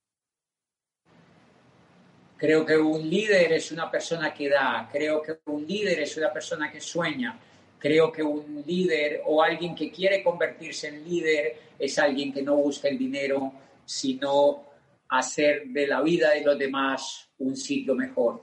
Creo 2.37 2.67
que 2.67 2.77
un 2.77 3.09
líder 3.09 3.53
es 3.53 3.71
una 3.71 3.91
persona 3.91 4.35
que 4.35 4.49
da, 4.49 4.89
creo 4.93 5.23
que 5.23 5.39
un 5.47 5.67
líder 5.67 6.01
es 6.01 6.17
una 6.17 6.33
persona 6.33 6.71
que 6.71 6.81
sueña, 6.81 7.39
creo 7.79 8.11
que 8.11 8.23
un 8.23 8.65
líder 8.67 9.23
o 9.27 9.43
alguien 9.43 9.75
que 9.75 9.91
quiere 9.91 10.23
convertirse 10.23 10.89
en 10.89 11.05
líder 11.05 11.57
es 11.79 11.99
alguien 11.99 12.33
que 12.33 12.43
no 12.43 12.57
busca 12.57 12.89
el 12.89 12.99
dinero, 12.99 13.53
sino 13.85 14.65
hacer 15.09 15.67
de 15.67 15.87
la 15.87 16.01
vida 16.01 16.31
de 16.31 16.43
los 16.43 16.59
demás 16.59 17.29
un 17.39 17.57
sitio 17.57 17.95
mejor. 17.95 18.43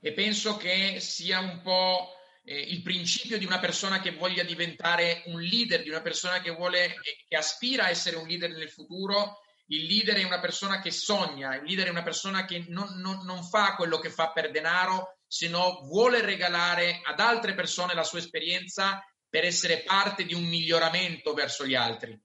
E 0.00 0.12
penso 0.12 0.56
che 0.56 1.00
sia 1.00 1.40
un 1.40 1.60
po' 1.62 2.14
eh, 2.44 2.60
il 2.60 2.80
principio 2.82 3.38
di 3.38 3.44
una 3.44 3.58
persona 3.58 4.00
che 4.00 4.12
voglia 4.12 4.44
diventare 4.44 5.24
un 5.26 5.42
leader, 5.42 5.82
di 5.82 5.88
una 5.88 6.00
persona 6.00 6.40
che 6.40 6.50
vuole, 6.50 6.86
eh, 6.86 7.24
che 7.28 7.36
aspira 7.36 7.86
a 7.86 7.90
essere 7.90 8.16
un 8.16 8.28
leader 8.28 8.50
nel 8.50 8.70
futuro, 8.70 9.40
il 9.68 9.86
leader 9.86 10.16
è 10.16 10.24
una 10.24 10.40
persona 10.40 10.80
che 10.80 10.90
sogna, 10.90 11.56
il 11.56 11.64
leader 11.64 11.88
è 11.88 11.90
una 11.90 12.02
persona 12.02 12.44
che 12.44 12.64
non, 12.68 13.00
non, 13.00 13.24
non 13.24 13.42
fa 13.42 13.74
quello 13.74 13.98
che 13.98 14.10
fa 14.10 14.30
per 14.30 14.50
denaro, 14.50 15.18
se 15.26 15.48
no 15.48 15.80
vuole 15.84 16.20
regalare 16.20 17.00
ad 17.04 17.18
altre 17.18 17.54
persone 17.54 17.94
la 17.94 18.04
sua 18.04 18.20
esperienza 18.20 19.04
per 19.28 19.44
essere 19.44 19.82
parte 19.82 20.24
di 20.24 20.34
un 20.34 20.44
miglioramento 20.44 21.34
verso 21.34 21.66
gli 21.66 21.74
altri. 21.74 22.18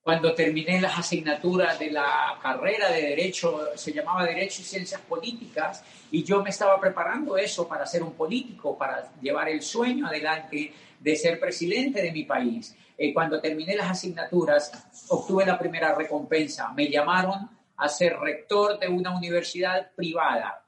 Cuando 0.00 0.34
terminé 0.34 0.82
las 0.82 0.98
asignaturas 0.98 1.78
de 1.78 1.90
la 1.90 2.38
carrera 2.40 2.90
de 2.90 3.00
Derecho, 3.00 3.70
se 3.74 3.90
llamaba 3.90 4.26
Derecho 4.26 4.60
y 4.60 4.64
Ciencias 4.64 5.00
Políticas, 5.00 5.82
y 6.10 6.22
yo 6.22 6.42
me 6.42 6.50
estaba 6.50 6.78
preparando 6.78 7.38
eso 7.38 7.66
para 7.66 7.86
ser 7.86 8.02
un 8.02 8.12
político, 8.12 8.76
para 8.76 9.10
llevar 9.18 9.48
el 9.48 9.62
sueño 9.62 10.06
adelante 10.06 10.74
de 11.00 11.16
ser 11.16 11.40
presidente 11.40 12.02
de 12.02 12.12
mi 12.12 12.24
país. 12.24 12.76
Eh, 12.96 13.12
cuando 13.12 13.40
terminé 13.40 13.74
las 13.74 13.90
asignaturas, 13.90 14.70
obtuve 15.08 15.44
la 15.44 15.58
primera 15.58 15.94
recompensa. 15.94 16.72
Me 16.72 16.88
llamaron 16.88 17.48
a 17.76 17.88
ser 17.88 18.16
rector 18.18 18.78
de 18.78 18.88
una 18.88 19.10
universidad 19.10 19.90
privada 19.94 20.64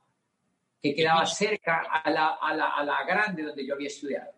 che 0.80 0.92
quedava 0.92 1.24
cerca 1.24 2.02
alla, 2.02 2.38
alla, 2.38 2.74
alla 2.74 3.04
grande 3.06 3.42
dove 3.42 3.62
io 3.62 3.74
avevo 3.74 3.88
studiato. 3.88 4.34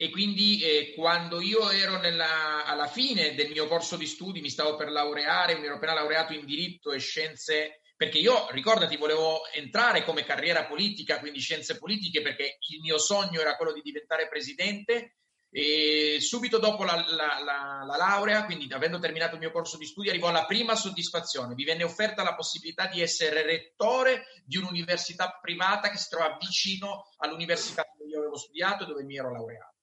E 0.00 0.10
quindi 0.10 0.62
eh, 0.62 0.94
quando 0.94 1.40
io 1.40 1.70
ero 1.70 1.98
nella, 1.98 2.64
alla 2.64 2.86
fine 2.86 3.34
del 3.34 3.50
mio 3.50 3.66
corso 3.66 3.96
di 3.96 4.06
studi, 4.06 4.40
mi 4.40 4.48
stavo 4.48 4.76
per 4.76 4.90
laureare, 4.90 5.58
mi 5.58 5.66
ero 5.66 5.74
appena 5.74 5.94
laureato 5.94 6.32
in 6.32 6.46
diritto 6.46 6.92
e 6.92 7.00
scienze, 7.00 7.80
perché 7.96 8.18
io, 8.18 8.48
ricordati, 8.50 8.96
volevo 8.96 9.40
entrare 9.52 10.04
come 10.04 10.22
carriera 10.22 10.66
politica, 10.66 11.18
quindi 11.18 11.40
scienze 11.40 11.78
politiche, 11.78 12.22
perché 12.22 12.58
il 12.68 12.80
mio 12.80 12.96
sogno 12.96 13.40
era 13.40 13.56
quello 13.56 13.72
di 13.72 13.82
diventare 13.82 14.28
presidente 14.28 15.16
e 15.50 16.18
subito 16.20 16.58
dopo 16.58 16.84
la, 16.84 16.96
la, 17.08 17.42
la, 17.42 17.84
la, 17.84 17.96
laurea, 17.96 18.44
quindi 18.44 18.70
avendo 18.72 18.98
terminato 18.98 19.34
il 19.34 19.40
mio 19.40 19.50
corso 19.50 19.78
di 19.78 19.86
studi, 19.86 20.10
arrivò 20.10 20.30
la 20.30 20.44
prima 20.44 20.74
soddisfazione. 20.74 21.54
Mi 21.54 21.64
venne 21.64 21.84
offerta 21.84 22.22
la 22.22 22.34
possibilità 22.34 22.86
di 22.86 23.00
essere 23.00 23.42
rettore 23.42 24.24
di 24.44 24.58
un'università 24.58 25.38
privata 25.40 25.88
che 25.90 25.96
si 25.96 26.08
trova 26.10 26.36
vicino 26.38 27.14
all'università 27.18 27.86
dove 27.96 28.10
io 28.10 28.18
avevo 28.18 28.36
studiato 28.36 28.84
e 28.84 28.86
dove 28.86 29.04
mi 29.04 29.16
ero 29.16 29.32
laureato. 29.32 29.74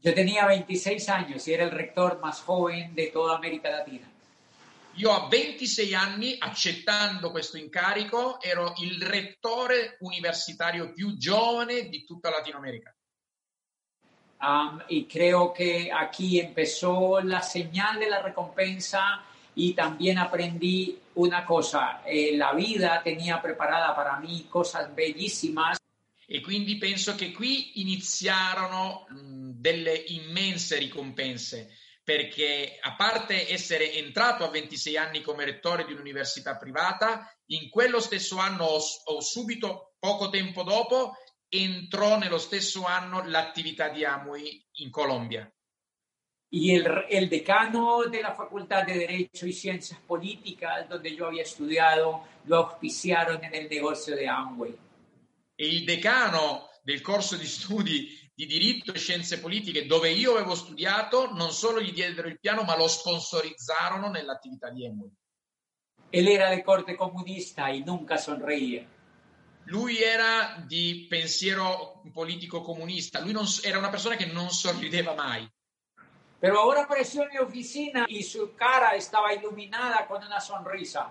Io 0.00 0.12
tenía 0.12 0.46
26 0.46 1.04
anni 1.08 1.34
e 1.34 1.52
era 1.52 1.64
il 1.64 1.70
rector 1.70 2.18
più 2.18 2.30
giovane 2.32 2.92
di 2.94 3.10
tutta 3.10 3.34
America 3.34 3.70
Latina. 3.70 4.14
Io 4.94 5.10
a 5.10 5.28
26 5.28 5.94
anni, 5.94 6.36
accettando 6.38 7.30
questo 7.30 7.58
incarico, 7.58 8.40
ero 8.40 8.72
il 8.78 9.02
rettore 9.02 9.98
universitario 10.00 10.92
più 10.92 11.18
giovane 11.18 11.88
di 11.90 12.04
tutta 12.04 12.30
Latino 12.30 12.56
America. 12.56 12.95
Um, 14.40 14.80
y 14.88 15.06
creo 15.06 15.52
que 15.52 15.90
aquí 15.90 16.38
empezó 16.38 17.20
la 17.20 17.40
señal 17.40 17.98
de 17.98 18.10
la 18.10 18.20
recompensa 18.20 19.24
y 19.54 19.72
también 19.72 20.18
aprendí 20.18 20.98
una 21.14 21.46
cosa, 21.46 22.02
eh, 22.04 22.36
la 22.36 22.52
vida 22.52 23.00
tenía 23.02 23.40
preparada 23.40 23.96
para 23.96 24.20
mí 24.20 24.46
cosas 24.50 24.94
bellísimas. 24.94 25.78
E 26.28 26.40
quindi 26.42 26.76
penso 26.76 27.14
che 27.14 27.32
qui 27.32 27.80
iniziarono 27.80 29.06
mh, 29.08 29.50
delle 29.54 29.94
immense 30.08 30.76
ricompense, 30.76 31.70
perché 32.02 32.78
a 32.82 32.94
parte 32.96 33.48
essere 33.48 33.94
entrato 33.94 34.44
a 34.44 34.50
26 34.50 34.96
anni 34.96 35.22
come 35.22 35.44
rettore 35.44 35.84
di 35.86 35.92
un'università 35.92 36.56
privata, 36.56 37.32
in 37.46 37.70
quello 37.70 38.00
stesso 38.00 38.38
anno 38.38 38.64
ho 38.64 39.20
subito, 39.20 39.94
poco 39.98 40.28
tempo 40.28 40.64
dopo, 40.64 41.16
entrò 41.62 42.18
nello 42.18 42.38
stesso 42.38 42.84
anno 42.84 43.26
l'attività 43.26 43.88
di 43.88 44.04
Amway 44.04 44.64
in 44.74 44.90
Colombia. 44.90 45.50
Y 46.48 46.74
el, 46.74 46.86
el, 47.08 47.28
decano 47.28 48.04
de 48.04 48.22
la 48.22 48.32
Facultad 48.32 48.86
de 48.86 48.94
Derecho 48.94 49.46
y 49.46 49.52
Ciencias 49.52 49.98
Políticas, 50.00 50.88
donde 50.88 51.14
yo 51.14 51.26
había 51.26 51.42
estudiado, 51.42 52.24
lo 52.44 52.56
auspiciaron 52.58 53.42
en 53.42 53.54
el 53.54 53.68
negocio 53.68 54.14
de 54.14 54.28
Amway. 54.28 54.78
E 55.56 55.66
il 55.66 55.84
decano 55.84 56.68
del 56.82 57.00
corso 57.00 57.36
di 57.36 57.46
studi 57.46 58.30
di 58.32 58.44
diritto 58.44 58.92
e 58.92 58.98
scienze 58.98 59.40
politiche, 59.40 59.86
dove 59.86 60.10
io 60.10 60.32
avevo 60.32 60.54
studiato, 60.54 61.32
non 61.32 61.52
solo 61.52 61.80
gli 61.80 61.92
diedero 61.92 62.28
il 62.28 62.38
piano, 62.38 62.64
ma 62.64 62.76
lo 62.76 62.86
sponsorizzarono 62.86 64.10
nell'attività 64.10 64.68
di 64.70 64.86
Amway. 64.86 65.10
Él 66.10 66.28
era 66.28 66.50
de 66.50 66.62
corte 66.62 66.96
comunista 66.96 67.72
y 67.72 67.82
nunca 67.82 68.16
sonreía. 68.16 68.86
Lui 69.66 70.00
era 70.00 70.62
di 70.64 71.06
pensiero 71.08 72.02
politico 72.12 72.60
comunista, 72.60 73.20
lui 73.20 73.32
non, 73.32 73.46
era 73.62 73.78
una 73.78 73.90
persona 73.90 74.16
che 74.16 74.26
non 74.26 74.50
sorrideva 74.50 75.14
mai. 75.14 75.48
Pero 76.38 76.60
ahora 76.60 76.82
apareció 76.82 77.22
en 77.22 77.30
mi 77.32 77.38
oficina 77.38 78.04
y 78.08 78.22
su 78.22 78.54
cara 78.54 78.90
estaba 78.94 79.32
iluminada 79.32 80.06
con 80.06 80.22
una 80.22 80.38
sonrisa. 80.38 81.10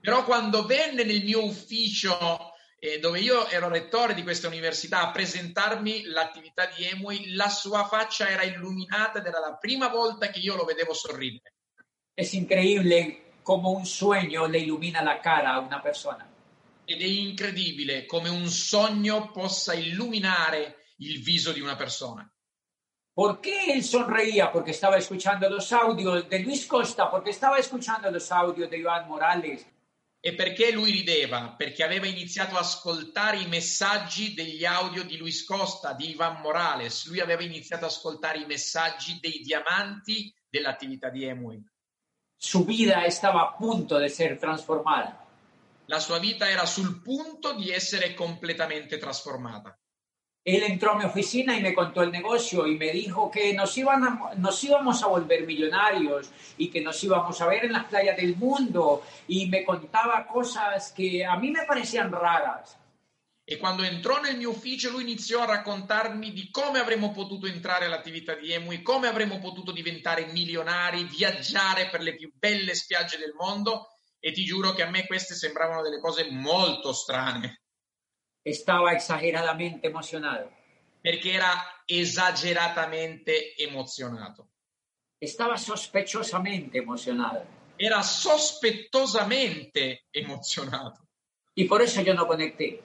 Però 0.00 0.24
quando 0.24 0.66
venne 0.66 1.02
nel 1.02 1.24
mio 1.24 1.44
ufficio, 1.44 2.52
eh, 2.78 2.98
dove 3.00 3.20
io 3.20 3.48
ero 3.48 3.68
rettore 3.68 4.14
di 4.14 4.22
questa 4.22 4.46
università, 4.46 5.02
a 5.02 5.10
presentarmi 5.10 6.04
l'attività 6.04 6.66
di 6.66 6.84
Emui, 6.84 7.32
la 7.32 7.48
sua 7.48 7.84
faccia 7.86 8.28
era 8.28 8.42
illuminata 8.42 9.18
ed 9.18 9.26
era 9.26 9.40
la 9.40 9.56
prima 9.56 9.88
volta 9.88 10.28
che 10.28 10.38
io 10.38 10.56
lo 10.56 10.64
vedevo 10.64 10.94
sorridere. 10.94 11.54
Es 12.14 12.34
increíble 12.34 13.32
como 13.42 13.70
un 13.70 13.84
sueño 13.84 14.46
le 14.46 14.58
ilumina 14.58 15.02
la 15.02 15.20
cara 15.20 15.54
a 15.54 15.58
una 15.58 15.80
persona. 15.80 16.29
Ed 16.90 17.02
è 17.02 17.06
incredibile 17.06 18.04
come 18.04 18.28
un 18.28 18.48
sogno 18.48 19.30
possa 19.30 19.74
illuminare 19.74 20.86
il 20.96 21.22
viso 21.22 21.52
di 21.52 21.60
una 21.60 21.76
persona. 21.76 22.28
¿Por 23.14 23.40
qué 23.40 23.72
él 23.72 23.84
sonreía? 23.84 24.50
Porque 24.50 24.72
estaba 24.72 24.96
escuchando 24.96 25.48
los 25.48 25.72
audios 25.72 26.28
de 26.28 26.40
Luis 26.40 26.66
Costa, 26.66 27.08
porque 27.08 27.30
estaba 27.30 27.58
escuchando 27.58 28.10
los 28.10 28.32
audios 28.32 28.68
de 28.68 28.78
Iván 28.78 29.06
Morales. 29.06 29.64
E 30.18 30.34
perché 30.34 30.72
lui 30.72 30.90
rideva? 30.90 31.54
Perché 31.56 31.84
aveva 31.84 32.08
iniziato 32.08 32.56
a 32.56 32.60
ascoltare 32.60 33.38
i 33.38 33.46
messaggi 33.46 34.34
degli 34.34 34.64
audio 34.64 35.04
di 35.04 35.16
Luis 35.16 35.44
Costa, 35.44 35.92
di 35.92 36.10
Ivan 36.10 36.40
Morales. 36.40 37.06
Lui 37.06 37.20
aveva 37.20 37.44
iniziato 37.44 37.84
ad 37.84 37.92
ascoltare 37.92 38.40
i 38.40 38.46
messaggi 38.46 39.20
dei 39.20 39.42
diamanti 39.42 40.34
dell'attività 40.48 41.08
di 41.08 41.24
Emui. 41.24 41.64
Su 42.36 42.64
vida 42.64 43.04
estaba 43.04 43.42
a 43.42 43.52
punto 43.52 43.96
de 43.96 44.08
ser 44.08 44.38
transformada. 44.38 45.29
La 45.90 45.98
sua 45.98 46.20
vita 46.20 46.48
era 46.48 46.66
sul 46.66 47.02
punto 47.02 47.52
di 47.54 47.72
essere 47.72 48.14
completamente 48.14 48.96
trasformata. 48.96 49.76
Él 50.40 50.62
entró 50.62 50.92
a 50.92 50.96
mi 50.96 51.04
oficina 51.04 51.56
y 51.56 51.60
me 51.60 51.74
contó 51.74 52.00
el 52.02 52.12
negocio 52.12 52.64
y 52.64 52.76
me 52.76 52.92
dijo 52.92 53.28
que 53.28 53.52
nos, 53.54 53.76
iban 53.76 54.04
a- 54.04 54.30
nos 54.36 54.62
íbamos 54.62 55.02
a 55.02 55.08
volver 55.08 55.44
millonarios 55.44 56.30
y 56.58 56.70
que 56.70 56.80
nos 56.80 57.02
íbamos 57.02 57.40
a 57.40 57.48
ver 57.48 57.64
en 57.64 57.72
las 57.72 57.86
playas 57.86 58.16
del 58.16 58.36
mundo 58.36 59.02
y 59.26 59.46
me 59.48 59.64
contaba 59.64 60.28
cosas 60.28 60.92
que 60.92 61.24
a 61.26 61.36
mí 61.36 61.50
me 61.50 61.64
parecían 61.64 62.12
raras. 62.12 62.78
E 63.44 63.58
quando 63.58 63.82
entrò 63.82 64.20
nel 64.20 64.36
mio 64.36 64.50
ufficio, 64.50 64.90
lui 64.90 65.02
iniziò 65.02 65.42
a 65.42 65.46
raccontarmi 65.46 66.32
di 66.32 66.52
come 66.52 66.78
avremmo 66.78 67.10
potuto 67.10 67.48
entrare 67.48 67.86
all'attività 67.86 68.36
di 68.36 68.52
Emui, 68.52 68.80
come 68.80 69.08
avremmo 69.08 69.40
potuto 69.40 69.72
diventare 69.72 70.26
milionari, 70.26 71.02
viaggiare 71.02 71.88
per 71.90 72.00
le 72.00 72.14
più 72.14 72.30
belle 72.32 72.76
spiagge 72.76 73.18
del 73.18 73.34
mondo. 73.36 73.88
E 74.22 74.32
ti 74.32 74.44
giuro 74.44 74.72
che 74.72 74.82
a 74.82 74.90
me 74.90 75.06
queste 75.06 75.34
sembravano 75.34 75.82
delle 75.82 76.00
cose 76.00 76.30
molto 76.30 76.92
strane, 76.92 77.62
Estaba 78.42 78.92
exageradamente 78.92 79.86
emocionado. 79.86 80.50
perché 81.02 81.32
era 81.32 81.82
esageratamente 81.86 83.56
emozionato. 83.56 84.48
Estaba 85.18 85.56
sospechosamente 85.56 86.78
emocionado. 86.78 87.44
Era 87.76 88.02
sospettosamente 88.02 90.06
emozionato. 90.12 91.08
Y 91.54 91.64
por 91.64 91.82
eso 91.82 92.02
yo 92.02 92.14
no 92.14 92.26
conecté. 92.26 92.80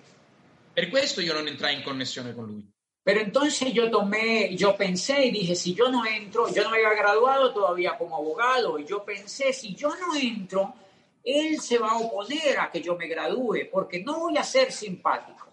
Per 0.73 0.89
questo 0.89 1.21
io 1.21 1.33
non 1.33 1.47
entrai 1.47 1.75
in 1.75 1.83
connessione 1.83 2.33
con 2.33 2.45
lui. 2.45 2.73
Pero 3.03 3.21
entonces 3.21 3.71
yo 3.71 3.89
tomé, 3.89 4.55
yo 4.55 4.75
pensé 4.75 5.25
y 5.25 5.31
dije, 5.31 5.55
si 5.55 5.75
yo 5.75 5.89
no 5.89 6.05
entro, 6.05 6.51
yo 6.51 6.63
no 6.63 6.71
me 6.71 6.77
había 6.77 6.95
graduado 6.95 7.53
todavía 7.53 7.97
como 7.97 8.17
abogado, 8.17 8.79
y 8.79 8.85
yo 8.85 9.05
pensé, 9.05 9.53
si 9.53 9.75
yo 9.75 9.93
no 9.95 10.15
entro, 10.15 10.73
él 11.25 11.59
se 11.59 11.77
va 11.79 11.89
a 11.89 11.97
oponer 11.97 12.59
a 12.59 12.69
que 12.69 12.81
yo 12.81 12.95
me 12.95 13.07
gradúe, 13.07 13.67
porque 13.71 14.01
no 14.03 14.19
voy 14.19 14.37
a 14.37 14.43
ser 14.43 14.71
simpático. 14.71 15.51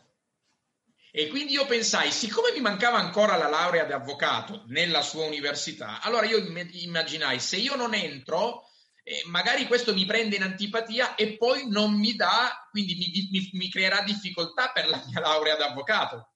E 1.10 1.28
quindi 1.28 1.52
io 1.52 1.66
pensai, 1.66 2.10
siccome 2.10 2.52
mi 2.52 2.60
mancava 2.60 2.98
ancora 2.98 3.36
la 3.36 3.48
laurea 3.48 3.84
di 3.84 3.92
avvocato 3.92 4.64
nella 4.68 5.02
sua 5.02 5.26
università, 5.26 6.00
allora 6.00 6.26
io 6.26 6.38
imm- 6.38 6.70
immaginai, 6.72 7.38
se 7.38 7.56
io 7.56 7.74
non 7.76 7.94
entro, 7.94 8.64
eh, 9.02 9.22
magari 9.26 9.66
questo 9.66 9.92
mi 9.92 10.06
prende 10.06 10.36
in 10.36 10.42
antipatia 10.42 11.14
e 11.14 11.36
poi 11.36 11.68
non 11.68 11.92
mi 11.98 12.14
dà, 12.14 12.66
quindi 12.70 12.94
mi, 12.94 13.28
mi- 13.30 13.50
mi 13.52 13.70
creerà 13.70 14.00
difficoltà 14.02 14.70
per 14.72 14.88
la 14.88 15.02
mia 15.06 15.20
laurea 15.20 15.56
di 15.56 15.62
avvocato. 15.62 16.31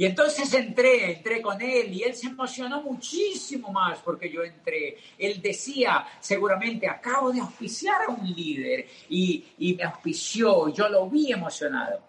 Y 0.00 0.06
entonces 0.06 0.50
entré, 0.54 1.12
entré 1.12 1.42
con 1.42 1.60
él 1.60 1.92
y 1.92 2.04
él 2.04 2.14
se 2.14 2.28
emocionó 2.28 2.80
muchísimo 2.80 3.70
más 3.70 3.98
porque 3.98 4.32
yo 4.32 4.42
entré. 4.42 4.96
Él 5.18 5.42
decía, 5.42 6.06
seguramente 6.18 6.88
acabo 6.88 7.30
de 7.30 7.40
auspiciar 7.40 8.04
a 8.04 8.08
un 8.08 8.26
líder 8.26 8.88
y, 9.10 9.44
y 9.58 9.74
me 9.74 9.82
auspició, 9.82 10.72
yo 10.72 10.88
lo 10.88 11.06
vi 11.10 11.30
emocionado. 11.30 12.02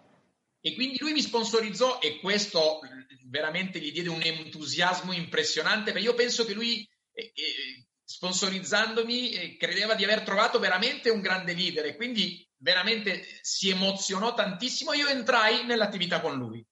E 0.61 0.73
quindi 0.73 0.99
lui 0.99 1.11
mi 1.11 1.21
sponsorizzò 1.21 1.99
e 1.99 2.21
questo 2.21 2.81
eh, 2.81 2.87
veramente 3.25 3.77
gli 3.79 3.91
diede 3.91 4.07
un 4.07 4.21
entusiasmo 4.23 5.11
impressionante, 5.11 5.91
perché 5.91 6.07
io 6.07 6.15
penso 6.15 6.45
che 6.45 6.53
lui, 6.53 6.87
eh, 7.11 7.33
eh, 7.35 7.87
sponsorizzandomi, 8.05 9.31
eh, 9.31 9.57
credeva 9.57 9.95
di 9.95 10.05
aver 10.05 10.21
trovato 10.21 10.59
veramente 10.59 11.09
un 11.09 11.19
grande 11.19 11.53
leader 11.53 11.85
e 11.87 11.97
quindi 11.97 12.47
veramente 12.55 13.21
si 13.41 13.69
emozionò 13.69 14.33
tantissimo. 14.33 14.93
Io 14.93 15.09
entrai 15.09 15.65
nell'attività 15.65 16.21
con 16.21 16.37
lui. 16.37 16.65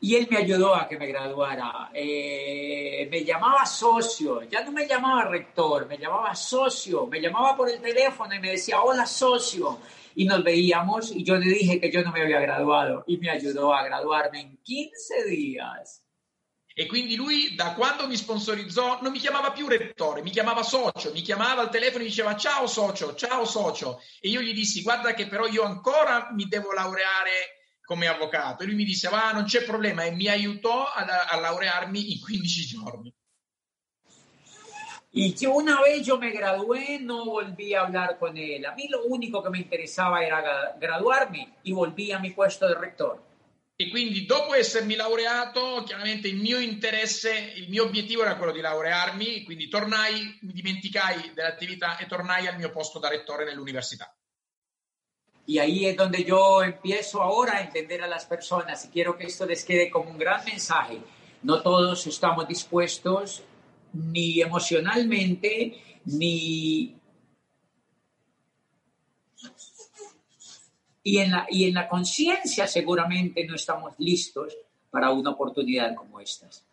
Y 0.00 0.14
él 0.14 0.28
me 0.30 0.36
ayudó 0.38 0.74
a 0.74 0.86
que 0.86 0.98
me 0.98 1.06
graduara. 1.06 1.90
Eh, 1.92 3.08
me 3.10 3.24
llamaba 3.24 3.64
socio, 3.64 4.42
ya 4.42 4.62
no 4.62 4.72
me 4.72 4.86
llamaba 4.86 5.24
rector, 5.24 5.86
me 5.86 5.96
llamaba 5.96 6.34
socio, 6.34 7.06
me 7.06 7.20
llamaba 7.20 7.56
por 7.56 7.70
el 7.70 7.80
teléfono 7.80 8.34
y 8.34 8.40
me 8.40 8.50
decía, 8.50 8.82
hola 8.82 9.06
socio. 9.06 9.80
Y 10.14 10.24
nos 10.24 10.42
veíamos 10.42 11.12
y 11.12 11.24
yo 11.24 11.36
le 11.36 11.46
dije 11.46 11.80
que 11.80 11.90
yo 11.90 12.02
no 12.02 12.12
me 12.12 12.22
había 12.22 12.40
graduado 12.40 13.04
y 13.06 13.18
me 13.18 13.30
ayudó 13.30 13.74
a 13.74 13.84
graduarme 13.84 14.40
en 14.40 14.58
15 14.62 15.24
días. 15.24 16.02
E 16.78 16.84
quindi 16.84 17.16
lui, 17.16 17.54
da 17.54 17.72
quando 17.72 18.06
mi 18.06 18.18
sponsorizzò, 18.18 18.98
non 19.00 19.10
mi 19.10 19.18
chiamava 19.18 19.50
più 19.50 19.66
rettore, 19.66 20.20
mi 20.20 20.28
chiamaba 20.28 20.62
socio, 20.62 21.10
mi 21.10 21.22
chiamava 21.22 21.62
al 21.62 21.70
telefono 21.70 22.04
e 22.04 22.08
diceva 22.08 22.36
ciao 22.36 22.66
socio, 22.66 23.14
ciao 23.14 23.46
socio. 23.46 24.02
E 24.20 24.28
io 24.28 24.42
gli 24.42 24.52
dissi, 24.52 24.82
guarda 24.82 25.14
che 25.14 25.26
però 25.26 25.46
io 25.46 25.62
ancora 25.62 26.28
mi 26.34 26.44
devo 26.48 26.72
laureare 26.72 27.55
come 27.86 28.08
avvocato. 28.08 28.62
E 28.62 28.66
lui 28.66 28.74
mi 28.74 28.84
disse, 28.84 29.08
va, 29.08 29.30
non 29.32 29.44
c'è 29.44 29.62
problema, 29.64 30.04
e 30.04 30.10
mi 30.10 30.26
aiutò 30.26 30.84
ad- 30.84 31.08
a, 31.08 31.38
laurearmi 31.38 32.12
in 32.12 32.20
15 32.20 32.66
giorni. 32.66 33.14
Y 35.12 35.32
yo 35.32 35.54
una 35.54 35.80
vez 35.80 36.04
yo 36.04 36.18
me 36.18 36.30
gradué, 36.30 36.98
no 37.00 37.24
volví 37.24 37.72
a 37.72 37.82
hablar 37.82 38.18
con 38.18 38.36
él. 38.36 38.66
A 38.66 38.74
mí 38.74 38.88
lo 38.88 39.04
único 39.06 39.42
que 39.42 39.48
me 39.48 39.58
interesaba 39.58 40.22
era 40.22 40.42
gra- 40.42 40.76
graduarme 40.78 41.54
y 41.62 41.72
volví 41.72 42.12
a 42.12 42.18
mi 42.18 42.32
puesto 42.32 42.66
de 42.66 42.74
rector. 42.74 43.24
E 43.76 43.88
quindi 43.88 44.26
dopo 44.26 44.54
essermi 44.54 44.94
laureato, 44.94 45.84
chiaramente 45.84 46.28
il 46.28 46.36
mio 46.36 46.58
interesse, 46.58 47.52
il 47.56 47.68
mio 47.68 47.84
obiettivo 47.84 48.22
era 48.22 48.36
quello 48.36 48.52
di 48.52 48.60
laurearmi, 48.60 49.44
quindi 49.44 49.68
tornai, 49.68 50.38
mi 50.42 50.52
dimenticai 50.52 51.32
dell'attività 51.34 51.98
e 51.98 52.06
tornai 52.06 52.46
al 52.46 52.56
mio 52.56 52.70
posto 52.70 52.98
da 52.98 53.08
rettore 53.08 53.44
nell'università. 53.44 54.15
Y 55.46 55.58
ahí 55.58 55.86
es 55.86 55.96
donde 55.96 56.24
yo 56.24 56.62
empiezo 56.62 57.22
ahora 57.22 57.58
a 57.58 57.62
entender 57.62 58.02
a 58.02 58.08
las 58.08 58.26
personas 58.26 58.84
y 58.84 58.88
quiero 58.88 59.16
que 59.16 59.26
esto 59.26 59.46
les 59.46 59.64
quede 59.64 59.90
como 59.90 60.10
un 60.10 60.18
gran 60.18 60.44
mensaje. 60.44 60.98
No 61.42 61.62
todos 61.62 62.06
estamos 62.06 62.48
dispuestos 62.48 63.44
ni 63.92 64.40
emocionalmente 64.40 66.00
ni 66.04 66.96
y 71.06 71.18
en 71.18 71.30
la, 71.30 71.46
y 71.48 71.68
en 71.68 71.74
la 71.74 71.88
conciencia 71.88 72.66
seguramente 72.66 73.46
no 73.46 73.54
estamos 73.54 73.94
listos 73.98 74.56
para 74.90 75.12
una 75.12 75.30
oportunidad 75.30 75.94
como 75.94 76.18
estas. 76.18 76.66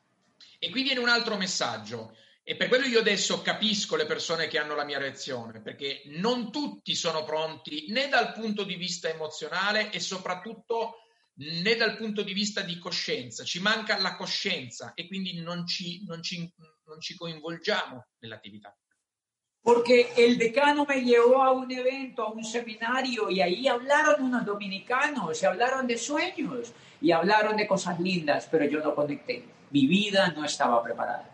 E 0.59 0.71
qui 0.71 0.81
viene 0.81 0.99
un 0.99 1.09
altro 1.09 1.37
messaggio. 1.37 2.11
E 2.45 2.57
per 2.57 2.67
quello 2.67 2.85
io 2.85 2.99
adesso 2.99 3.41
capisco 3.41 3.95
le 3.95 4.05
persone 4.05 4.47
che 4.47 4.59
hanno 4.59 4.75
la 4.75 4.83
mia 4.83 4.97
reazione, 4.97 5.61
perché 5.61 6.01
non 6.07 6.51
tutti 6.51 6.93
sono 6.93 7.23
pronti 7.23 7.85
né 7.87 8.09
dal 8.09 8.33
punto 8.33 8.63
di 8.63 8.75
vista 8.75 9.07
emozionale 9.07 9.91
e 9.91 10.01
soprattutto 10.01 10.97
né 11.35 11.75
dal 11.75 11.95
punto 11.95 12.21
di 12.21 12.33
vista 12.33 12.59
di 12.59 12.77
coscienza. 12.79 13.45
Ci 13.45 13.61
manca 13.61 13.97
la 13.99 14.15
coscienza 14.15 14.93
e 14.93 15.07
quindi 15.07 15.41
non 15.41 15.65
ci, 15.65 16.03
non 16.05 16.21
ci, 16.21 16.51
non 16.85 16.99
ci 16.99 17.15
coinvolgiamo 17.15 18.07
nell'attività. 18.19 18.75
Porque 19.61 20.11
el 20.17 20.37
decano 20.37 20.83
me 20.83 21.01
llevó 21.01 21.41
a 21.41 21.51
un 21.51 21.71
evento, 21.71 22.25
a 22.25 22.31
un 22.33 22.43
seminario, 22.43 23.29
y 23.29 23.39
ahí 23.39 23.65
hablaron 23.69 24.21
unos 24.21 24.43
dominicanos, 24.45 25.41
y 25.41 25.45
hablaron 25.45 25.87
de 25.87 25.97
sueños, 25.97 26.73
y 26.99 27.13
hablaron 27.13 27.55
de 27.55 27.65
cosas 27.65 27.97
lindas, 28.01 28.49
pero 28.51 28.65
yo 28.65 28.81
no 28.81 28.93
conecté. 28.93 29.45
Mi 29.71 29.87
vida 29.87 30.33
no 30.35 30.43
estaba 30.43 30.83
preparada. 30.83 31.32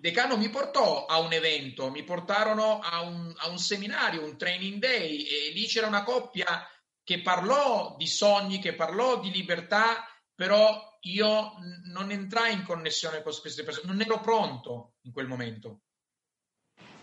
Il 0.00 0.08
decano 0.08 0.38
mi 0.38 0.48
portò 0.48 1.04
a 1.04 1.18
un 1.18 1.30
evento, 1.34 1.90
mi 1.90 2.02
portarono 2.02 2.78
a 2.78 3.02
un, 3.02 3.30
a 3.36 3.48
un 3.50 3.58
seminario, 3.58 4.24
un 4.24 4.38
training 4.38 4.78
day, 4.78 5.24
e 5.24 5.52
lì 5.52 5.66
c'era 5.66 5.88
una 5.88 6.04
coppia 6.04 6.66
che 7.04 7.20
parlò 7.20 7.96
di 7.98 8.06
sogni, 8.06 8.60
che 8.60 8.74
parlò 8.74 9.20
di 9.20 9.30
libertà, 9.30 10.02
però 10.34 10.96
io 11.02 11.52
non 11.92 12.10
entrai 12.10 12.54
in 12.54 12.62
connessione 12.62 13.22
con 13.22 13.34
queste 13.38 13.62
persone, 13.62 13.92
non 13.92 14.00
ero 14.00 14.20
pronto 14.20 14.94
in 15.02 15.12
quel 15.12 15.26
momento. 15.26 15.82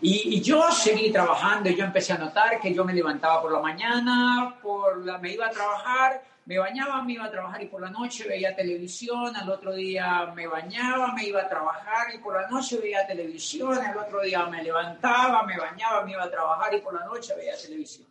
Y, 0.00 0.34
y 0.34 0.40
yo 0.40 0.68
seguí 0.72 1.12
trabajando, 1.12 1.70
yo 1.70 1.84
empecé 1.84 2.14
a 2.14 2.18
notar 2.18 2.60
que 2.60 2.74
yo 2.74 2.84
me 2.84 2.94
levantaba 2.94 3.42
por 3.42 3.52
la 3.52 3.60
mañana, 3.60 4.58
por 4.60 5.04
la, 5.04 5.18
me 5.18 5.30
iba 5.30 5.46
a 5.46 5.50
trabajar, 5.50 6.24
me 6.48 6.56
bañaba, 6.58 7.02
me 7.02 7.12
iba 7.12 7.26
a 7.26 7.30
trabajar 7.30 7.62
y 7.62 7.66
por 7.66 7.82
la 7.82 7.90
noche 7.90 8.26
veía 8.26 8.56
televisión, 8.56 9.36
al 9.36 9.50
otro 9.50 9.74
día 9.74 10.32
me 10.34 10.46
bañaba, 10.46 11.12
me 11.12 11.26
iba 11.26 11.42
a 11.42 11.48
trabajar 11.48 12.14
y 12.14 12.18
por 12.20 12.40
la 12.40 12.48
noche 12.48 12.78
veía 12.78 13.06
televisión, 13.06 13.76
al 13.76 13.98
otro 13.98 14.22
día 14.22 14.46
me 14.46 14.62
levantaba, 14.62 15.42
me 15.42 15.58
bañaba, 15.58 16.06
me 16.06 16.12
iba 16.12 16.24
a 16.24 16.30
trabajar 16.30 16.74
y 16.74 16.80
por 16.80 16.94
la 16.94 17.04
noche 17.04 17.34
veía 17.36 17.54
televisión. 17.54 18.07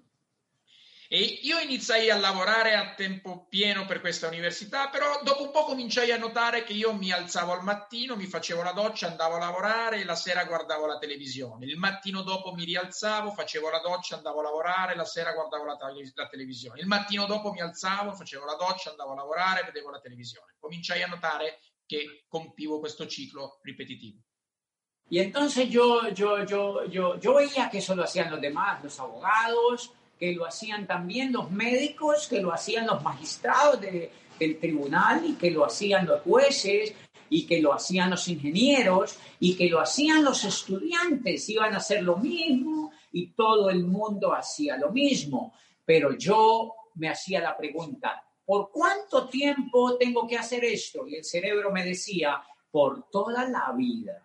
E 1.10 1.40
io 1.44 1.58
iniziai 1.60 2.10
a 2.10 2.18
lavorare 2.18 2.76
a 2.76 2.94
tempo 2.94 3.46
pieno 3.48 3.86
per 3.86 4.02
questa 4.02 4.28
università, 4.28 4.90
però 4.90 5.22
dopo 5.24 5.44
un 5.44 5.52
po' 5.52 5.64
cominciai 5.64 6.12
a 6.12 6.18
notare 6.18 6.66
che 6.66 6.74
io 6.74 6.94
mi 6.94 7.12
alzavo 7.12 7.54
al 7.54 7.64
mattino, 7.64 8.18
mi 8.18 8.26
facevo 8.26 8.62
la 8.62 8.74
doccia, 8.74 9.08
andavo 9.08 9.36
a 9.36 9.40
lavorare 9.40 10.04
la 10.04 10.16
sera 10.16 10.44
guardavo 10.44 10.86
la 10.86 10.98
televisione. 10.98 11.66
Il 11.66 11.78
mattino 11.78 12.24
dopo 12.24 12.54
mi 12.54 12.66
rialzavo, 12.66 13.32
facevo 13.32 13.70
la 13.70 13.80
doccia, 13.80 14.18
andavo 14.18 14.40
a 14.40 14.44
lavorare, 14.44 14.96
la 14.98 15.06
sera 15.06 15.32
guardavo 15.32 15.64
la, 15.64 15.78
tele- 15.78 16.12
la 16.14 16.28
televisione. 16.28 16.82
Il 16.82 16.88
mattino 16.88 17.26
dopo 17.26 17.52
mi 17.52 17.62
alzavo, 17.62 18.14
facevo 18.14 18.44
la 18.44 18.56
doccia, 18.56 18.90
andavo 18.90 19.14
a 19.14 19.16
lavorare, 19.16 19.64
vedevo 19.64 19.90
la 19.90 20.00
televisione. 20.00 20.56
Cominciai 20.60 21.04
a 21.04 21.08
notare 21.08 21.60
che 21.86 22.26
compivo 22.28 22.80
questo 22.80 23.08
ciclo 23.08 23.60
ripetitivo. 23.62 24.20
Y 25.10 25.20
entonces 25.20 25.70
yo, 25.70 26.10
yo, 26.10 26.44
yo, 26.44 26.84
yo, 26.84 27.18
yo 27.18 27.34
veía 27.34 27.70
que 27.70 27.78
eso 27.78 27.96
lo 27.96 28.04
hacían 28.04 28.30
los 28.30 28.42
demás, 28.42 28.84
los 28.84 29.00
abogados, 29.00 29.94
que 30.18 30.34
lo 30.34 30.46
hacían 30.46 30.88
también 30.88 31.32
los 31.32 31.52
médicos, 31.52 32.28
que 32.28 32.42
lo 32.42 32.52
hacían 32.52 32.88
los 32.88 33.04
magistrados 33.04 33.82
de, 33.82 34.12
del 34.40 34.60
tribunal 34.60 35.24
y 35.26 35.34
que 35.34 35.52
lo 35.52 35.66
hacían 35.66 36.06
los 36.06 36.22
jueces 36.22 36.94
y 37.30 37.46
que 37.46 37.62
lo 37.62 37.74
hacían 37.74 38.10
los 38.10 38.28
ingenieros 38.28 39.18
y 39.40 39.56
que 39.56 39.70
lo 39.70 39.80
hacían 39.80 40.24
los 40.24 40.44
estudiantes, 40.44 41.50
iban 41.50 41.74
a 41.74 41.78
hacer 41.78 42.04
lo 42.04 42.18
mismo 42.18 42.92
y 43.12 43.32
todo 43.32 43.70
el 43.70 43.86
mundo 43.86 44.34
hacía 44.34 44.78
lo 44.78 44.92
mismo. 44.92 45.54
Pero 45.86 46.18
yo 46.18 46.74
me 46.96 47.10
hacía 47.10 47.42
la 47.42 47.56
pregunta, 47.56 48.24
¿por 48.46 48.72
cuánto 48.72 49.28
tiempo 49.28 49.98
tengo 49.98 50.28
que 50.28 50.38
hacer 50.38 50.64
esto? 50.64 51.08
Y 51.08 51.16
el 51.16 51.24
cerebro 51.24 51.72
me 51.72 51.84
decía, 51.84 52.42
por 52.70 53.10
toda 53.10 53.48
la 53.48 53.74
vida. 53.76 54.24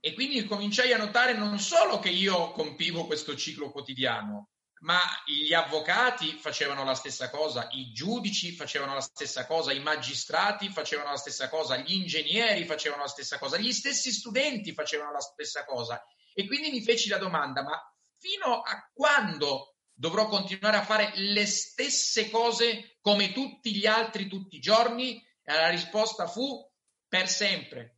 E 0.00 0.14
quindi 0.14 0.44
cominciai 0.44 0.92
a 0.92 0.98
notare 0.98 1.34
non 1.34 1.58
solo 1.58 1.98
che 1.98 2.10
io 2.10 2.52
compivo 2.52 3.06
questo 3.06 3.34
ciclo 3.34 3.72
quotidiano, 3.72 4.50
ma 4.80 5.00
gli 5.24 5.54
avvocati 5.54 6.36
facevano 6.38 6.84
la 6.84 6.94
stessa 6.94 7.30
cosa, 7.30 7.68
i 7.72 7.92
giudici 7.92 8.52
facevano 8.52 8.94
la 8.94 9.00
stessa 9.00 9.46
cosa, 9.46 9.72
i 9.72 9.80
magistrati 9.80 10.68
facevano 10.68 11.10
la 11.10 11.16
stessa 11.16 11.48
cosa, 11.48 11.76
gli 11.76 11.94
ingegneri 11.94 12.64
facevano 12.66 13.02
la 13.02 13.08
stessa 13.08 13.38
cosa, 13.38 13.56
gli 13.56 13.72
stessi 13.72 14.12
studenti 14.12 14.72
facevano 14.72 15.12
la 15.12 15.20
stessa 15.20 15.64
cosa. 15.64 16.02
E 16.34 16.46
quindi 16.46 16.70
mi 16.70 16.82
feci 16.82 17.08
la 17.08 17.18
domanda, 17.18 17.62
ma 17.62 17.80
fino 18.18 18.60
a 18.60 18.90
quando 18.92 19.76
dovrò 19.92 20.26
continuare 20.26 20.76
a 20.76 20.84
fare 20.84 21.12
le 21.14 21.46
stesse 21.46 22.28
cose 22.28 22.98
come 23.00 23.32
tutti 23.32 23.74
gli 23.74 23.86
altri 23.86 24.28
tutti 24.28 24.56
i 24.56 24.60
giorni? 24.60 25.24
E 25.42 25.54
la 25.54 25.70
risposta 25.70 26.26
fu 26.26 26.62
per 27.08 27.28
sempre. 27.28 27.95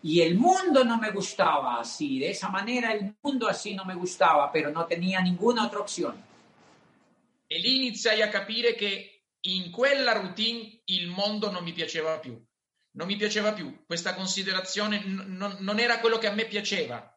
Y 0.00 0.20
el 0.20 0.36
mundo 0.36 0.84
no 0.84 0.96
me 0.98 1.10
gustaba 1.10 1.80
así, 1.80 2.20
de 2.20 2.30
esa 2.30 2.48
manera 2.48 2.92
el 2.92 3.16
mundo 3.20 3.48
así 3.48 3.74
no 3.74 3.84
me 3.84 3.94
gustaba, 3.94 4.50
pero 4.52 4.70
no 4.70 4.86
tenía 4.86 5.20
ninguna 5.20 5.66
otra 5.66 5.80
opción. 5.80 6.24
E 7.48 7.58
lì 7.58 7.76
iniziai 7.76 8.22
a 8.22 8.28
capire 8.28 8.74
che 8.74 9.24
in 9.40 9.70
quella 9.70 10.12
routine 10.12 10.82
il 10.84 11.08
mondo 11.08 11.50
non 11.50 11.64
mi 11.64 11.72
piaceva 11.72 12.18
più. 12.18 12.40
Non 12.92 13.06
mi 13.06 13.16
piaceva 13.16 13.52
più, 13.52 13.84
questa 13.86 14.14
considerazione 14.14 15.02
n- 15.04 15.56
non 15.58 15.78
era 15.78 15.98
quello 15.98 16.18
che 16.18 16.28
a 16.28 16.32
me 16.32 16.46
piaceva. 16.46 17.16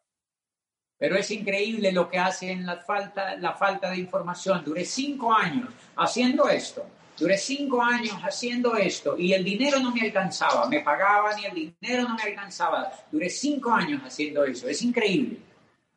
Pero 0.97 1.15
es 1.15 1.29
increíble 1.31 1.91
lo 1.91 2.07
que 2.07 2.17
hacen 2.17 2.65
la 2.65 2.77
falta, 2.77 3.35
la 3.37 3.53
falta 3.53 3.89
de 3.89 3.97
información. 3.97 4.63
Duré 4.63 4.85
cinco 4.85 5.33
años 5.33 5.69
haciendo 5.95 6.47
esto 6.47 7.00
Duré 7.21 7.37
cinco 7.37 7.83
años 7.83 8.15
haciendo 8.23 8.75
esto 8.75 9.15
y 9.15 9.31
el 9.33 9.43
dinero 9.43 9.77
no 9.77 9.91
me 9.91 10.01
alcanzaba, 10.01 10.67
me 10.67 10.81
pagaban 10.81 11.37
y 11.37 11.45
el 11.45 11.53
dinero 11.79 12.07
no 12.07 12.15
me 12.15 12.23
alcanzaba. 12.23 12.91
Duré 13.11 13.29
cinco 13.29 13.69
años 13.69 14.01
haciendo 14.03 14.43
eso, 14.43 14.67
es 14.67 14.81
increíble. 14.81 15.39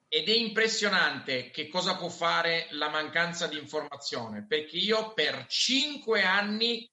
Ed 0.07 0.29
è 0.29 0.35
impressionante 0.35 1.51
che 1.51 1.71
cosa 1.71 1.97
può 1.97 2.11
fare 2.11 2.67
la 2.73 2.91
mancanza 2.91 3.47
di 3.47 3.57
informazione, 3.57 4.45
perché 4.47 4.77
io 4.77 5.15
per 5.15 5.47
cinque 5.49 6.23
anni 6.23 6.87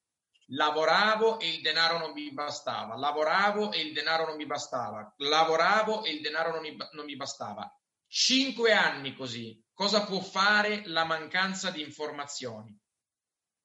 lavoravo 0.53 1.38
e 1.38 1.49
il 1.49 1.61
denaro 1.61 1.97
non 1.97 2.13
mi 2.13 2.32
bastava, 2.32 2.95
lavoravo 2.95 3.73
e 3.73 3.82
il 3.82 3.91
denaro 3.91 4.27
non 4.27 4.38
mi 4.38 4.45
bastava, 4.45 5.13
lavoravo 5.17 6.05
e 6.05 6.11
il 6.13 6.21
denaro 6.21 6.51
non 6.51 6.61
mi, 6.61 6.77
non 6.93 7.03
mi 7.03 7.17
bastava. 7.17 7.69
Cinque 8.07 8.71
anni 8.71 9.13
così. 9.13 9.61
Cosa 9.73 10.05
può 10.05 10.21
fare 10.21 10.84
la 10.86 11.03
mancanza 11.03 11.69
di 11.69 11.82
informazioni? 11.82 12.80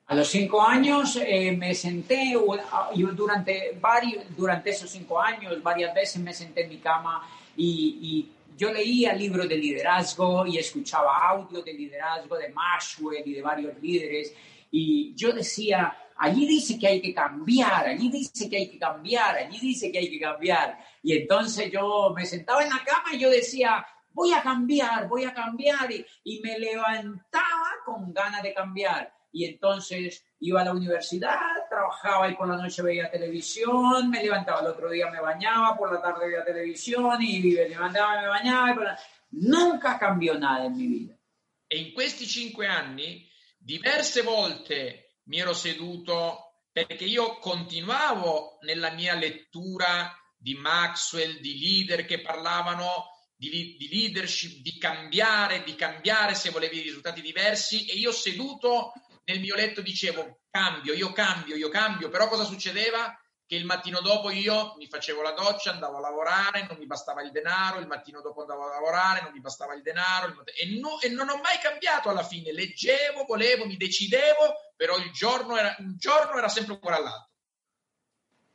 A 0.08 0.14
los 0.14 0.28
cinco 0.28 0.62
años 0.62 1.18
eh, 1.20 1.50
me 1.50 1.74
senté, 1.74 2.30
yo 2.30 3.08
durante, 3.12 3.76
varios, 3.80 4.24
durante 4.36 4.70
esos 4.70 4.88
cinco 4.88 5.20
años 5.20 5.60
varias 5.60 5.92
veces 5.92 6.22
me 6.22 6.32
senté 6.32 6.62
en 6.62 6.68
mi 6.68 6.78
cama 6.78 7.28
y, 7.56 8.30
yo 8.58 8.72
leía 8.72 9.12
libros 9.12 9.46
de 9.50 9.58
liderazgo 9.58 10.46
y 10.46 10.56
escuchaba 10.56 11.28
audio 11.28 11.60
de 11.60 11.74
liderazgo 11.74 12.38
de 12.38 12.48
Maxwell 12.48 13.22
y 13.26 13.34
de 13.34 13.42
varios 13.42 13.78
líderes. 13.82 14.32
Y 14.70 15.14
yo 15.14 15.30
decía, 15.30 15.94
allí 16.16 16.46
dice 16.46 16.78
que 16.78 16.86
hay 16.86 17.02
que 17.02 17.12
cambiar, 17.12 17.86
allí 17.86 18.08
dice 18.08 18.48
que 18.48 18.56
hay 18.56 18.70
que 18.70 18.78
cambiar, 18.78 19.36
allí 19.36 19.58
dice 19.60 19.92
que 19.92 19.98
hay 19.98 20.08
que 20.08 20.18
cambiar. 20.18 20.78
Y 21.02 21.12
entonces 21.18 21.70
yo 21.70 22.14
me 22.16 22.24
sentaba 22.24 22.62
en 22.62 22.70
la 22.70 22.82
cama 22.82 23.12
y 23.12 23.18
yo 23.18 23.28
decía, 23.28 23.86
voy 24.14 24.32
a 24.32 24.40
cambiar, 24.40 25.06
voy 25.06 25.24
a 25.24 25.34
cambiar 25.34 25.92
y, 25.92 26.06
y 26.24 26.40
me 26.40 26.58
levantaba 26.58 27.72
con 27.84 28.10
ganas 28.14 28.42
de 28.42 28.54
cambiar 28.54 29.15
y 29.32 29.44
entonces 29.44 30.24
iba 30.40 30.60
a 30.60 30.64
la 30.64 30.72
universidad, 30.72 31.38
trabajaba 31.68 32.28
y 32.28 32.34
por 32.34 32.48
la 32.48 32.56
noche 32.56 32.82
veía 32.82 33.10
televisión, 33.10 34.10
me 34.10 34.22
levantaba 34.22 34.60
el 34.60 34.68
otro 34.68 34.90
día, 34.90 35.10
me 35.10 35.20
bañaba, 35.20 35.76
por 35.76 35.92
la 35.92 36.00
tarde 36.00 36.26
veía 36.26 36.44
televisión 36.44 37.20
y 37.20 37.40
me 37.40 37.68
levantaba, 37.68 38.20
me 38.20 38.28
bañaba. 38.28 38.84
La... 38.84 38.98
Nunca 39.30 39.98
cambiò 39.98 40.38
nada 40.38 40.64
in 40.64 40.74
mia 40.74 40.88
vita. 40.88 41.18
E 41.66 41.78
in 41.78 41.92
questi 41.92 42.26
cinque 42.26 42.66
anni 42.66 43.28
diverse 43.58 44.22
volte 44.22 45.18
mi 45.24 45.38
ero 45.38 45.52
seduto 45.52 46.46
perché 46.70 47.04
io 47.04 47.38
continuavo 47.38 48.58
nella 48.62 48.90
mia 48.90 49.14
lettura 49.14 50.14
di 50.36 50.54
Maxwell, 50.54 51.40
di 51.40 51.58
leader 51.58 52.04
che 52.04 52.20
parlavano 52.20 53.16
di, 53.34 53.76
di, 53.78 53.88
leadership, 53.90 54.62
di 54.62 54.78
cambiare, 54.78 55.62
di 55.62 55.74
cambiare 55.74 56.34
se 56.34 56.50
volevi 56.50 56.80
risultati 56.80 57.20
diversi 57.20 57.86
e 57.86 57.94
io 57.96 58.12
seduto 58.12 58.92
nel 59.26 59.40
mio 59.40 59.54
letto 59.56 59.80
dicevo 59.80 60.42
cambio, 60.50 60.94
io 60.94 61.12
cambio, 61.12 61.56
io 61.56 61.68
cambio, 61.68 62.08
però 62.08 62.28
cosa 62.28 62.44
succedeva? 62.44 63.18
Che 63.44 63.54
il 63.54 63.64
mattino 63.64 64.00
dopo 64.00 64.30
io 64.30 64.74
mi 64.76 64.88
facevo 64.88 65.22
la 65.22 65.32
doccia, 65.32 65.70
andavo 65.70 65.98
a 65.98 66.00
lavorare, 66.00 66.66
non 66.66 66.78
mi 66.78 66.86
bastava 66.86 67.22
il 67.22 67.30
denaro, 67.30 67.78
il 67.78 67.86
mattino 67.86 68.20
dopo 68.20 68.40
andavo 68.40 68.64
a 68.64 68.70
lavorare, 68.70 69.22
non 69.22 69.32
mi 69.32 69.40
bastava 69.40 69.74
il 69.74 69.82
denaro, 69.82 70.44
e, 70.44 70.78
no, 70.78 71.00
e 71.00 71.08
non 71.08 71.28
ho 71.28 71.36
mai 71.36 71.58
cambiato 71.60 72.08
alla 72.08 72.24
fine, 72.24 72.52
leggevo, 72.52 73.24
volevo, 73.24 73.66
mi 73.66 73.76
decidevo, 73.76 74.72
però 74.76 74.96
il 74.96 75.10
giorno 75.12 75.56
era, 75.56 75.76
un 75.78 75.94
giorno 75.96 76.38
era 76.38 76.48
sempre 76.48 76.74
uguale 76.74 76.96
all'altro. 76.96 77.30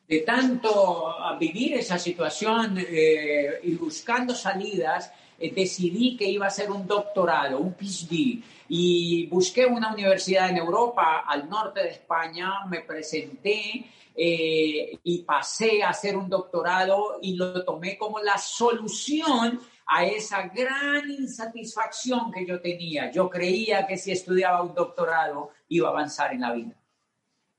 De 0.06 0.24
tanto 0.24 1.16
vivir 1.40 1.78
esa 1.78 1.98
situación 1.98 2.78
eh, 2.78 3.62
y 3.64 3.76
buscando 3.76 4.34
salidas, 4.34 5.10
eh, 5.42 5.52
decidí 5.54 6.16
que 6.16 6.30
iba 6.30 6.46
a 6.46 6.50
hacer 6.50 6.72
un 6.72 6.86
doctorado, 6.86 7.60
un 7.60 7.74
PhD 7.74 8.44
y 8.70 9.28
busqué 9.28 9.66
una 9.66 9.92
universidad 9.94 10.50
en 10.50 10.58
Europa, 10.58 11.24
al 11.28 11.50
norte 11.50 11.82
de 11.82 11.90
España, 11.90 12.66
me 12.70 12.82
presenté 12.82 13.86
eh, 14.16 15.00
y 15.04 15.24
pasé 15.24 15.84
a 15.84 15.90
hacer 15.90 16.16
un 16.16 16.30
doctorado 16.30 17.20
y 17.22 17.36
lo 17.36 17.64
tomé 17.66 17.98
como 17.98 18.20
la 18.20 18.38
solución 18.38 19.60
a 19.86 20.06
esa 20.06 20.48
gran 20.48 21.10
insatisfacción 21.10 22.32
que 22.32 22.46
yo 22.46 22.62
tenía. 22.62 23.12
Yo 23.12 23.30
creía 23.30 23.86
que 23.86 23.98
si 23.98 24.12
estudiaba 24.12 24.62
un 24.62 24.74
doctorado 24.74 25.50
iba 25.68 25.90
a 25.90 25.92
avanzar 25.92 26.34
en 26.34 26.42
la 26.42 26.54
vida. 26.54 26.76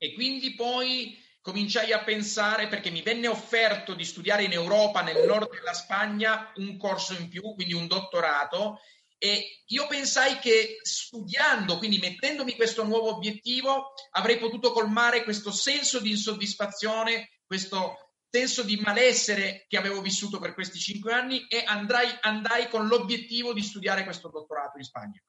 E 0.03 0.11
quindi 0.15 0.51
poi 0.59 1.17
cominciai 1.43 1.93
a 1.93 2.03
pensare, 2.03 2.69
perché 2.69 2.91
mi 2.91 3.03
venne 3.03 3.29
offerto 3.29 3.93
di 3.93 4.05
studiare 4.05 4.45
in 4.45 4.53
Europa, 4.53 5.03
nel 5.03 5.27
nord 5.27 5.51
della 5.51 5.75
Spagna, 5.75 6.51
un 6.57 6.79
corso 6.79 7.13
in 7.13 7.29
più, 7.29 7.43
quindi 7.55 7.75
un 7.75 7.87
dottorato, 7.87 8.79
E 9.25 9.63
io 9.67 9.87
pensai 9.87 10.41
che 10.41 10.79
studiando, 10.83 11.79
quindi 11.79 12.01
mettendomi 12.01 12.57
questo 12.57 12.83
nuovo 12.83 13.15
obiettivo, 13.15 13.93
avrei 14.11 14.37
potuto 14.37 14.73
colmare 14.73 15.23
questo 15.23 15.53
senso 15.53 16.01
di 16.01 16.11
insoddisfazione, 16.11 17.31
questo 17.47 18.17
senso 18.29 18.65
di 18.65 18.81
malessere 18.83 19.65
che 19.69 19.77
avevo 19.77 20.01
vissuto 20.01 20.41
per 20.41 20.55
questi 20.55 20.81
cinque 20.81 21.13
anni 21.13 21.47
e 21.47 21.63
andrai, 21.65 22.09
andai 22.23 22.69
con 22.69 22.89
l'obiettivo 22.89 23.53
di 23.53 23.63
studiare 23.63 24.03
questo 24.03 24.29
dottorato 24.29 24.79
in 24.79 24.85
Spagna. 24.85 25.23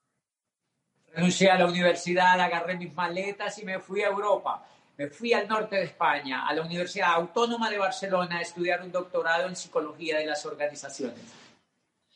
Renuncié 1.09 1.51
a 1.51 1.57
la 1.57 1.65
universidad, 1.65 2.39
agarré 2.39 2.75
mis 2.75 2.91
maletas 2.93 3.59
y 3.59 3.63
me 3.63 3.79
fui 3.79 4.01
a 4.01 4.07
Europa. 4.07 4.65
Me 4.95 5.09
fui 5.09 5.33
al 5.33 5.47
norte 5.47 5.75
de 5.75 5.83
España, 5.83 6.47
a 6.47 6.53
la 6.53 6.61
Universidad 6.61 7.13
Autónoma 7.13 7.69
de 7.69 7.79
Barcelona, 7.79 8.37
a 8.37 8.41
estudiar 8.41 8.81
un 8.83 8.91
doctorado 8.91 9.47
en 9.47 9.55
psicología 9.55 10.19
de 10.19 10.25
las 10.25 10.45
organizaciones. 10.45 11.23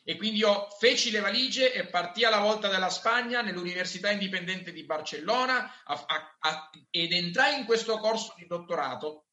E 0.09 0.15
quindi 0.15 0.37
io 0.39 0.69
feci 0.79 1.11
le 1.11 1.19
valigie 1.19 1.73
e 1.73 1.85
partì 1.87 2.23
alla 2.23 2.39
volta 2.39 2.69
della 2.69 2.89
Spagna 2.89 3.41
nell'Università 3.41 4.09
Indipendente 4.09 4.71
di 4.71 4.83
Barcellona 4.83 5.83
a, 5.83 6.05
a, 6.07 6.37
a, 6.39 6.69
ed 6.89 7.11
entrai 7.11 7.59
in 7.59 7.65
questo 7.65 7.97
corso 7.97 8.33
di 8.37 8.47
dottorato. 8.47 9.25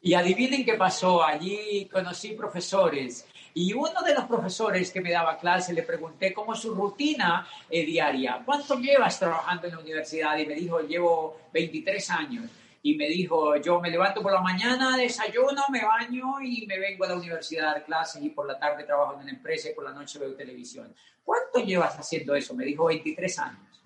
Y 0.00 0.14
adivinen 0.14 0.64
qué 0.64 0.74
pasó. 0.74 1.22
Allí 1.22 1.88
conocí 1.88 2.32
profesores 2.32 3.26
y 3.60 3.72
uno 3.72 4.02
de 4.06 4.14
los 4.14 4.24
profesores 4.26 4.92
que 4.92 5.00
me 5.00 5.10
daba 5.10 5.36
clase 5.36 5.72
le 5.72 5.82
pregunté 5.82 6.32
cómo 6.32 6.54
es 6.54 6.60
su 6.60 6.72
rutina 6.76 7.44
eh, 7.68 7.84
diaria. 7.84 8.40
¿Cuánto 8.44 8.78
llevas 8.78 9.18
trabajando 9.18 9.66
en 9.66 9.74
la 9.74 9.80
universidad? 9.80 10.38
Y 10.38 10.46
me 10.46 10.54
dijo, 10.54 10.80
llevo 10.80 11.40
23 11.52 12.10
años 12.10 12.44
y 12.82 12.94
me 12.94 13.08
dijo, 13.08 13.56
yo 13.56 13.80
me 13.80 13.90
levanto 13.90 14.22
por 14.22 14.32
la 14.32 14.40
mañana, 14.40 14.96
desayuno, 14.96 15.64
me 15.72 15.84
baño 15.84 16.40
y 16.40 16.66
me 16.68 16.78
vengo 16.78 17.04
a 17.04 17.08
la 17.08 17.16
universidad 17.16 17.70
a 17.70 17.72
dar 17.72 17.84
clases 17.84 18.22
y 18.22 18.30
por 18.30 18.46
la 18.46 18.56
tarde 18.60 18.84
trabajo 18.84 19.14
en 19.14 19.22
una 19.22 19.32
empresa 19.32 19.70
y 19.70 19.74
por 19.74 19.82
la 19.82 19.92
noche 19.92 20.20
veo 20.20 20.36
televisión. 20.36 20.94
¿Quanto 21.24 21.58
llevas 21.58 21.98
haciendo 21.98 22.36
eso? 22.36 22.54
Me 22.54 22.64
dijo 22.64 22.84
23 22.84 23.38
años. 23.40 23.82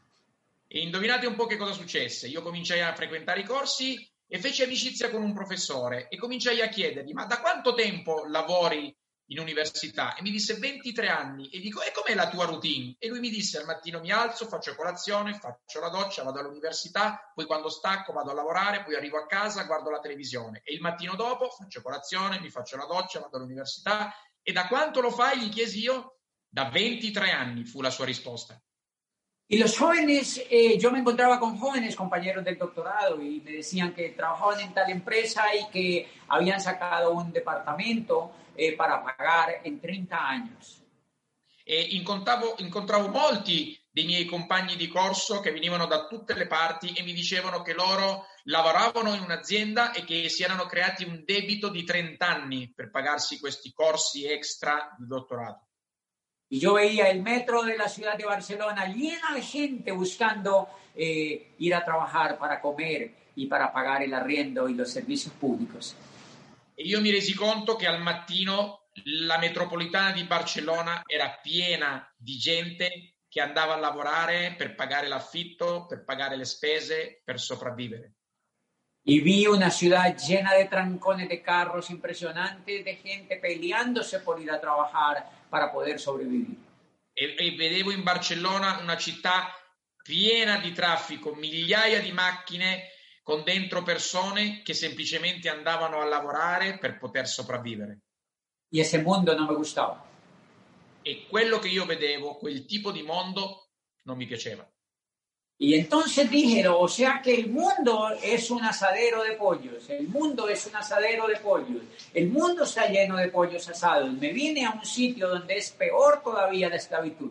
E 0.69 0.81
indovinate 0.81 1.27
un 1.27 1.35
po' 1.35 1.47
che 1.47 1.57
cosa 1.57 1.73
successe. 1.73 2.29
Io 2.29 2.43
cominciai 2.43 2.83
a 2.83 2.95
frequentare 2.95 3.41
i 3.41 3.45
corsi 3.45 4.07
e 4.29 4.39
feci 4.39 4.65
amicizia 4.65 5.09
con 5.09 5.23
un 5.23 5.33
professore 5.33 6.09
e 6.11 6.19
cominciai 6.19 6.61
a 6.61 6.69
chiedergli 6.69 7.13
ma 7.13 7.25
da 7.25 7.41
quanto 7.41 7.73
tempo 7.75 8.25
lavori 8.27 8.95
in 9.33 9.41
università 9.41 10.15
e 10.15 10.23
mi 10.23 10.31
disse 10.31 10.55
23 10.55 11.09
anni 11.09 11.49
e 11.49 11.59
dico 11.59 11.83
e 11.83 11.91
com'è 11.93 12.15
la 12.15 12.29
tua 12.29 12.45
routine? 12.45 12.95
E 12.99 13.09
lui 13.09 13.19
mi 13.19 13.31
disse 13.31 13.59
al 13.59 13.65
mattino 13.65 14.01
mi 14.01 14.13
alzo, 14.13 14.47
faccio 14.47 14.75
colazione, 14.75 15.39
faccio 15.39 15.81
la 15.81 15.89
doccia, 15.89 16.23
vado 16.23 16.39
all'università, 16.39 17.33
poi 17.35 17.47
quando 17.47 17.69
stacco 17.69 18.13
vado 18.13 18.31
a 18.31 18.35
lavorare, 18.35 18.83
poi 18.83 18.95
arrivo 18.95 19.19
a 19.19 19.27
casa, 19.27 19.65
guardo 19.65 19.91
la 19.91 20.01
televisione 20.01 20.61
e 20.65 20.75
il 20.75 20.81
mattino 20.81 21.17
dopo 21.17 21.49
faccio 21.49 21.83
colazione, 21.83 22.41
mi 22.41 22.51
faccio 22.51 22.77
la 22.77 22.87
doccia, 22.87 23.21
vado 23.21 23.39
all'università 23.39 24.15
e 24.43 24.53
da 24.53 24.67
quanto 24.67 25.01
lo 25.01 25.11
fai? 25.11 25.41
Gli 25.41 25.49
chiesi 25.49 25.81
io. 25.81 26.19
Da 26.49 26.69
23 26.69 27.31
anni 27.31 27.65
fu 27.65 27.81
la 27.81 27.89
sua 27.89 28.05
risposta. 28.05 28.61
Y 29.49 29.59
los 29.59 29.77
jóvenes, 29.77 30.43
eh, 30.49 30.79
yo 30.79 30.91
me 30.91 31.01
encontraba 31.01 31.39
con 31.39 31.59
jóvenes 31.59 31.95
compañeros 31.95 32.45
del 32.45 32.57
doctorado 32.57 33.21
y 33.21 33.41
me 33.41 33.53
decían 33.53 33.93
que 33.93 34.11
trabajaban 34.11 34.61
en 34.61 34.73
tal 34.73 34.91
empresa 34.91 35.45
y 35.55 35.71
que 35.71 36.09
habían 36.29 36.61
sacado 36.61 37.13
un 37.13 37.33
departamento 37.33 38.33
eh, 38.57 38.75
para 38.77 39.03
pagar 39.03 39.61
en 39.63 39.81
30 39.81 40.29
años. 40.29 40.83
E 41.65 41.97
incontravo, 41.97 42.55
incontravo 42.59 43.09
molti 43.09 43.79
dei 43.91 44.07
miei 44.07 44.25
compagni 44.25 44.75
di 44.77 44.89
corso 44.89 45.41
che 45.41 45.53
venivano 45.53 45.87
da 45.87 46.07
tutte 46.07 46.35
le 46.35 46.47
parti 46.47 46.93
e 46.95 47.03
mi 47.03 47.13
dicevano 47.13 47.61
che 47.63 47.75
loro 47.75 48.27
lavoravano 48.45 49.15
in 49.15 49.21
un'azienda 49.21 49.93
e 49.93 50.05
che 50.05 50.29
si 50.29 50.43
erano 50.43 50.65
creati 50.65 51.05
un 51.05 51.23
debito 51.25 51.69
di 51.69 51.85
30 51.85 52.27
anni 52.27 52.73
per 52.75 52.91
pagarsi 52.91 53.39
questi 53.39 53.71
corsi 53.73 54.25
extra 54.25 54.97
di 54.99 55.07
dottorato. 55.07 55.67
Y 56.53 56.61
yo 56.61 56.75
veía 56.75 57.09
el 57.09 57.23
metro 57.23 57.63
de 57.63 57.79
la 57.79 57.89
ciudad 57.89 58.15
de 58.15 58.27
Barcelona 58.27 58.85
llena 58.85 59.33
de 59.35 59.41
gente 59.41 59.91
buscando 59.91 60.69
eh, 60.95 61.55
ir 61.57 61.75
a 61.75 61.83
trabajar 61.83 62.37
para 62.37 62.61
comer 62.61 63.11
y 63.35 63.47
para 63.47 63.73
pagar 63.73 64.03
el 64.03 64.13
arriendo 64.13 64.69
y 64.69 64.75
los 64.75 64.91
servicios 64.91 65.33
públicos. 65.33 65.97
E 66.77 66.83
io 66.83 67.01
mi 67.01 67.11
resi 67.11 67.33
conto 67.35 67.75
che 67.75 67.87
al 67.87 68.03
mattino 68.03 68.89
la 69.05 69.39
metropolitana 69.39 70.13
di 70.13 70.25
Barcellona 70.25 71.05
era 71.07 71.39
piena 71.43 72.07
di 72.15 72.37
gente 72.37 73.15
che 73.31 73.41
andava 73.41 73.73
a 73.73 73.79
lavorare 73.79 74.55
per 74.55 74.75
pagare 74.75 75.09
l'affitto, 75.09 75.87
per 75.87 76.05
pagare 76.05 76.37
le 76.37 76.45
spese, 76.45 77.23
per 77.25 77.41
sopravvivere. 77.41 78.13
Y 79.05 79.21
vi 79.21 79.47
una 79.47 79.71
ciudad 79.71 80.15
llena 80.17 80.53
de 80.53 80.67
trancones 80.67 81.31
de 81.31 81.41
carros 81.41 81.89
impresionantes, 81.89 82.85
de 82.85 82.97
gente 82.97 83.39
peleándose 83.39 84.21
por 84.21 84.39
ir 84.39 84.51
a 84.51 84.61
trabajar 84.61 85.42
para 85.53 85.71
poder 85.71 86.01
sobrevivir. 86.01 86.57
E, 87.13 87.35
e 87.39 87.51
vedevo 87.55 87.91
in 87.91 88.03
Barcellona 88.03 88.79
una 88.79 88.97
città 88.97 89.55
piena 90.03 90.57
di 90.57 90.73
traffico, 90.73 91.35
migliaia 91.35 92.01
di 92.01 92.11
macchine 92.11 92.89
con 93.23 93.45
dentro 93.45 93.83
persone 93.83 94.63
che 94.63 94.73
semplicemente 94.73 95.51
andavano 95.51 96.01
a 96.01 96.07
lavorare 96.07 96.79
per 96.79 96.97
poter 96.97 97.29
sopravvivere. 97.29 98.01
Y 98.71 98.81
ese 98.81 99.03
mundo 99.03 99.37
no 99.37 99.47
me 99.47 99.55
gustaba. 99.55 100.03
E 101.03 101.27
quello 101.29 101.59
che 101.59 101.69
io 101.69 101.85
vedevo, 101.85 102.39
quel 102.39 102.65
tipo 102.65 102.91
di 102.91 103.03
mondo, 103.03 103.73
non 104.05 104.17
mi 104.17 104.25
piaceva. 104.25 104.67
Y 105.59 105.75
entonces 105.75 106.29
dijeron, 106.29 106.77
o 106.79 106.89
sea 106.89 107.21
que 107.23 107.35
el 107.35 107.49
mundo 107.49 108.11
es 108.21 108.51
un 108.51 108.65
asadero 108.65 109.23
de 109.23 109.33
pollos, 109.33 109.89
el 109.91 110.09
mundo 110.09 110.49
es 110.49 110.67
un 110.67 110.75
asadero 110.75 111.29
de 111.29 111.37
pollos, 111.37 111.83
el 112.13 112.29
mundo 112.29 112.65
está 112.65 112.89
lleno 112.89 113.17
de 113.17 113.29
pollos 113.29 113.69
asados, 113.69 114.13
me 114.13 114.33
vine 114.33 114.65
a 114.65 114.71
un 114.71 114.85
sitio 114.85 115.29
donde 115.29 115.57
es 115.59 115.71
peor 115.71 116.21
todavía 116.23 116.69
la 116.69 116.77
esclavitud. 116.77 117.31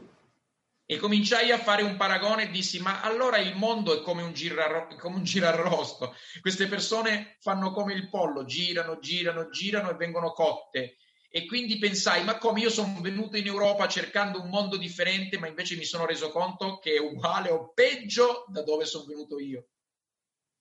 E 0.92 0.98
cominciai 0.98 1.52
a 1.52 1.58
fare 1.58 1.84
un 1.84 1.96
paragone 1.96 2.44
e 2.44 2.50
dissi, 2.50 2.80
ma 2.80 3.00
allora 3.00 3.38
il 3.38 3.56
mondo 3.56 3.98
è 3.98 4.02
come 4.02 4.24
un, 4.24 4.34
girarro- 4.34 4.94
come 4.98 5.16
un 5.16 5.24
girarrosto. 5.24 6.14
Queste 6.42 6.68
persone 6.68 7.38
fanno 7.40 7.72
come 7.72 7.94
il 7.94 8.10
pollo, 8.10 8.44
girano, 8.44 9.00
girano, 9.00 9.50
girano 9.50 9.90
e 9.90 9.94
vengono 9.94 10.34
cotte. 10.34 10.98
E 11.34 11.46
quindi 11.46 11.78
pensai, 11.78 12.26
ma 12.26 12.38
come 12.38 12.60
io 12.60 12.70
sono 12.70 13.00
venuto 13.00 13.38
in 13.38 13.48
Europa 13.48 13.88
cercando 13.88 14.42
un 14.42 14.50
mondo 14.50 14.76
differente, 14.76 15.40
ma 15.40 15.48
invece 15.48 15.78
mi 15.78 15.86
sono 15.86 16.06
reso 16.06 16.30
conto 16.30 16.78
che 16.80 16.96
è 16.96 17.00
uguale 17.00 17.50
o 17.50 17.72
peggio 17.74 18.44
da 18.50 18.62
dove 18.64 18.84
sono 18.84 19.06
venuto 19.06 19.40
io. 19.40 19.66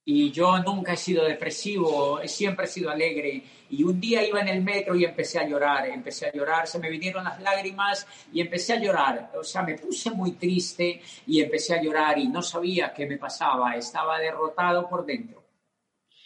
Y 0.05 0.31
yo 0.31 0.59
nunca 0.61 0.93
he 0.93 0.97
sido 0.97 1.25
depresivo, 1.25 2.21
siempre 2.27 2.65
he 2.65 2.69
sido 2.69 2.89
alegre. 2.89 3.43
Y 3.69 3.83
un 3.83 4.01
día 4.01 4.27
iba 4.27 4.41
en 4.41 4.49
el 4.49 4.63
metro 4.63 4.95
y 4.95 5.05
empecé 5.05 5.41
a 5.41 5.47
llorar, 5.47 5.89
empecé 5.89 6.27
a 6.27 6.33
llorar, 6.33 6.67
se 6.67 6.79
me 6.79 6.89
vinieron 6.89 7.25
las 7.25 7.41
lágrimas 7.41 8.07
y 8.33 8.41
empecé 8.41 8.75
a 8.75 8.81
llorar. 8.81 9.33
O 9.35 9.45
sea, 9.45 9.63
me 9.63 9.75
puse 9.77 10.11
muy 10.11 10.33
triste 10.33 11.01
y 11.27 11.41
empecé 11.41 11.75
a 11.75 11.83
llorar 11.83 12.19
y 12.19 12.29
no 12.29 12.43
sabía 12.43 12.93
qué 12.93 13.07
me 13.07 13.19
pasaba, 13.19 13.77
estaba 13.77 14.19
derrotado 14.19 14.89
por 14.89 15.05
dentro. 15.05 15.40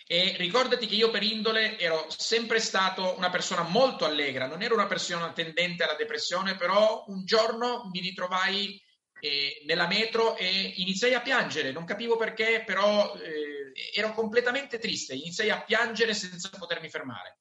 E 0.07 0.35
ricordati 0.37 0.87
che 0.87 0.97
io 0.97 1.11
per 1.11 1.23
indole 1.23 1.79
ero 1.79 2.07
sempre 2.09 2.61
stato 2.61 3.17
una 3.17 3.31
persona 3.31 3.63
molto 3.63 4.05
allegra, 4.05 4.47
non 4.47 4.63
ero 4.63 4.75
una 4.75 4.87
persona 4.87 5.33
tendente 5.33 5.83
alla 5.83 5.97
depressione, 5.97 6.57
però 6.57 7.05
un 7.07 7.25
giorno 7.25 7.89
mi 7.91 8.01
ritrovai 8.01 8.79
eh, 9.19 9.63
nella 9.65 9.87
metro 9.87 10.37
e 10.37 10.75
iniziai 10.77 11.15
a 11.15 11.23
piangere, 11.23 11.73
non 11.73 11.87
capivo 11.87 12.17
perché, 12.17 12.63
però 12.67 13.15
eh, 13.15 13.73
ero 13.95 14.13
completamente 14.13 14.79
triste, 14.79 15.15
iniziai 15.15 15.49
a 15.49 15.63
piangere 15.63 16.13
senza 16.13 16.51
potermi 16.51 16.91
fermare. 16.91 17.39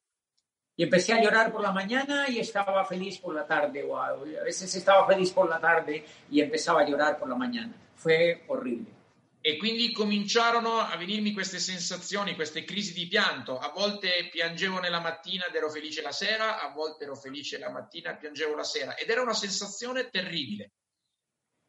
Y 0.76 0.84
empecé 0.84 1.14
a 1.14 1.22
llorar 1.22 1.52
por 1.52 1.62
la 1.62 1.72
mañana 1.72 2.28
y 2.30 2.40
estaba 2.40 2.84
feliz 2.86 3.20
por 3.20 3.36
la 3.36 3.46
tarde, 3.46 3.84
o 3.84 3.96
a 3.96 4.16
veces 4.44 4.74
estaba 4.74 5.06
feliz 5.06 5.32
por 5.32 5.48
la 5.48 5.60
tarde 5.60 6.04
y 6.32 6.42
empezaba 6.42 6.82
a 6.82 6.86
llorar 6.86 7.20
por 7.20 7.30
la 7.30 7.36
mañana. 7.36 7.74
Fue 7.96 8.44
horrible. 8.48 9.03
E 9.46 9.58
quindi 9.58 9.92
cominciarono 9.92 10.80
a 10.80 10.96
venirmi 10.96 11.34
queste 11.34 11.60
sensazioni, 11.60 12.34
queste 12.34 12.64
crisi 12.64 12.94
di 12.94 13.08
pianto. 13.08 13.60
A 13.60 13.74
volte 13.76 14.30
piangevo 14.32 14.80
nella 14.80 15.02
mattina 15.02 15.48
ed 15.48 15.56
ero 15.56 15.70
felice 15.70 16.02
la 16.02 16.14
sera, 16.14 16.62
a 16.62 16.72
volte 16.72 17.04
ero 17.04 17.14
felice 17.14 17.58
la 17.58 17.70
mattina 17.70 18.12
e 18.12 18.16
piangevo 18.16 18.56
la 18.56 18.64
sera. 18.64 18.96
Ed 18.96 19.10
era 19.10 19.22
una 19.22 19.34
sensazione 19.34 20.10
terribile. 20.10 20.72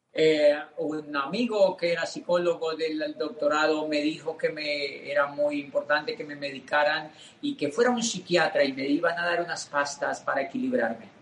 Eh, 0.09 0.55
un 0.77 1.13
amigo 1.17 1.75
que 1.75 1.91
era 1.91 2.05
psicólogo 2.05 2.75
del 2.75 3.13
doctorado 3.17 3.85
me 3.89 3.99
dijo 3.99 4.37
que 4.37 4.47
me 4.47 5.11
era 5.11 5.27
muy 5.27 5.59
importante 5.59 6.15
que 6.15 6.23
me 6.23 6.37
medicaran 6.37 7.11
y 7.41 7.57
que 7.57 7.73
fuera 7.73 7.89
un 7.89 8.01
psiquiatra 8.01 8.63
y 8.63 8.71
me 8.71 8.87
iban 8.87 9.19
a 9.19 9.25
dar 9.25 9.41
unas 9.41 9.65
pastas 9.65 10.21
para 10.21 10.43
equilibrarme. 10.43 11.14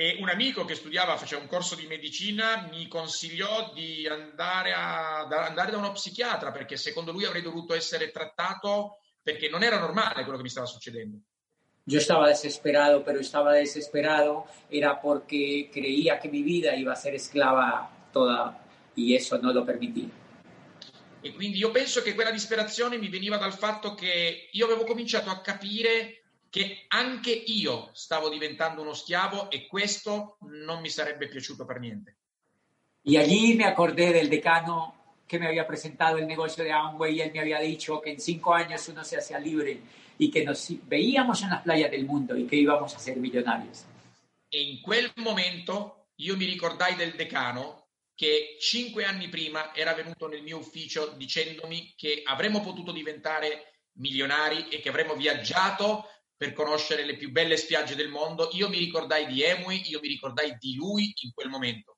E 0.00 0.16
un 0.20 0.28
amico 0.28 0.64
che 0.64 0.76
studiava, 0.76 1.16
faceva 1.16 1.40
un 1.40 1.48
corso 1.48 1.74
di 1.74 1.84
medicina, 1.88 2.68
mi 2.70 2.86
consigliò 2.86 3.72
di 3.74 4.06
andare, 4.06 4.72
a, 4.72 5.26
da, 5.28 5.46
andare 5.46 5.72
da 5.72 5.78
uno 5.78 5.90
psichiatra 5.90 6.52
perché 6.52 6.76
secondo 6.76 7.10
lui 7.10 7.24
avrei 7.24 7.42
dovuto 7.42 7.74
essere 7.74 8.12
trattato 8.12 9.00
perché 9.20 9.48
non 9.48 9.64
era 9.64 9.76
normale 9.76 10.22
quello 10.22 10.36
che 10.36 10.44
mi 10.44 10.50
stava 10.50 10.66
succedendo. 10.66 11.18
Yo 11.82 11.98
estaba 11.98 12.28
desesperado, 12.28 13.02
pero 13.02 13.18
estaba 13.18 13.54
desesperado 13.54 14.46
era 14.70 15.00
porque 15.00 15.68
creía 15.72 16.20
que 16.20 16.28
mi 16.28 16.42
vida 16.42 16.76
iba 16.76 16.92
a 16.92 16.96
ser 16.96 17.14
esclava 17.14 17.90
toda 18.12 18.56
y 18.94 19.16
eso 19.16 19.36
no 19.38 19.52
lo 19.52 19.64
permitía. 19.64 20.10
E 21.20 21.32
quindi 21.32 21.58
io 21.58 21.72
penso 21.72 22.02
che 22.02 22.14
quella 22.14 22.30
disperazione 22.30 22.98
mi 22.98 23.08
veniva 23.08 23.36
dal 23.36 23.52
fatto 23.52 23.94
che 23.94 24.48
io 24.52 24.64
avevo 24.64 24.84
cominciato 24.84 25.28
a 25.28 25.40
capire 25.40 26.22
che 26.50 26.84
anche 26.88 27.30
io 27.30 27.90
stavo 27.92 28.28
diventando 28.28 28.82
uno 28.82 28.94
schiavo 28.94 29.50
e 29.50 29.66
questo 29.66 30.38
non 30.40 30.80
mi 30.80 30.88
sarebbe 30.88 31.28
piaciuto 31.28 31.64
per 31.64 31.78
niente. 31.78 32.16
Y 33.02 33.16
allí 33.16 33.54
me 33.54 33.64
acordé 33.64 34.12
del 34.12 34.28
decano 34.28 35.16
que 35.26 35.38
me 35.38 35.46
había 35.46 35.66
presentado 35.66 36.16
el 36.16 36.26
negocio 36.26 36.64
de 36.64 36.72
Amway 36.72 37.16
y 37.16 37.20
él 37.20 37.30
me 37.32 37.40
había 37.40 37.60
dicho 37.60 38.00
que 38.00 38.10
en 38.10 38.20
cinco 38.20 38.54
años 38.54 38.88
uno 38.88 39.04
se 39.04 39.18
hacía 39.18 39.38
libre 39.38 39.80
y 40.18 40.30
que 40.30 40.44
nos 40.44 40.66
veíamos 40.84 41.42
en 41.42 41.50
las 41.50 41.62
playas 41.62 41.90
del 41.90 42.06
mundo 42.06 42.36
y 42.36 42.46
que 42.46 42.56
íbamos 42.56 42.94
a 42.94 42.98
ser 42.98 43.16
millonarios. 43.18 43.84
E 44.50 44.62
in 44.62 44.80
quel 44.80 45.12
momento 45.16 46.08
io 46.16 46.36
mi 46.36 46.46
ricordai 46.46 46.96
del 46.96 47.12
decano 47.12 47.86
che 48.14 48.56
cinque 48.58 49.04
anni 49.04 49.28
prima 49.28 49.72
era 49.74 49.94
venuto 49.94 50.26
nel 50.26 50.42
mio 50.42 50.58
ufficio 50.58 51.14
dicendomi 51.16 51.94
che 51.96 52.22
avremmo 52.24 52.60
potuto 52.60 52.90
diventare 52.90 53.74
milionari 53.98 54.68
e 54.68 54.80
che 54.80 54.88
avremmo 54.88 55.14
viaggiato 55.14 56.08
per 56.38 56.52
conoscere 56.52 57.04
le 57.04 57.16
più 57.16 57.30
belle 57.30 57.56
spiagge 57.56 57.96
del 57.96 58.08
mondo. 58.08 58.48
Io 58.52 58.68
mi 58.68 58.78
ricordai 58.78 59.26
di 59.26 59.42
Emui, 59.42 59.82
io 59.90 59.98
mi 60.00 60.06
ricordai 60.08 60.56
di 60.58 60.76
lui 60.76 61.12
in 61.22 61.32
quel 61.34 61.48
momento. 61.48 61.96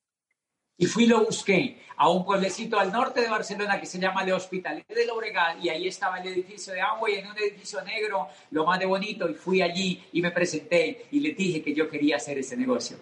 Y 0.83 0.87
fui 0.87 1.07
lo 1.07 1.23
busqué 1.27 1.77
a 1.97 2.09
un 2.09 2.25
pueblecito 2.25 2.79
al 2.79 2.91
norte 2.91 3.21
de 3.21 3.29
Barcelona 3.29 3.79
que 3.79 3.85
se 3.85 3.99
llama 3.99 4.25
Le 4.25 4.33
Hospitalet 4.33 4.87
de 4.89 5.05
Llobregat 5.05 5.63
y 5.63 5.69
ahí 5.69 5.87
estaba 5.87 6.17
el 6.21 6.29
edificio 6.29 6.73
de 6.73 6.81
Amway 6.81 7.17
en 7.17 7.27
un 7.27 7.37
edificio 7.37 7.83
negro, 7.83 8.31
lo 8.53 8.65
más 8.65 8.79
de 8.79 8.87
bonito, 8.87 9.29
y 9.29 9.35
fui 9.35 9.61
allí 9.61 10.03
y 10.13 10.23
me 10.23 10.31
presenté 10.31 11.09
y 11.11 11.21
le 11.21 11.33
dije 11.33 11.63
que 11.63 11.75
yo 11.75 11.87
quería 11.87 12.17
hacer 12.17 12.39
ese 12.39 12.57
negocio. 12.57 12.99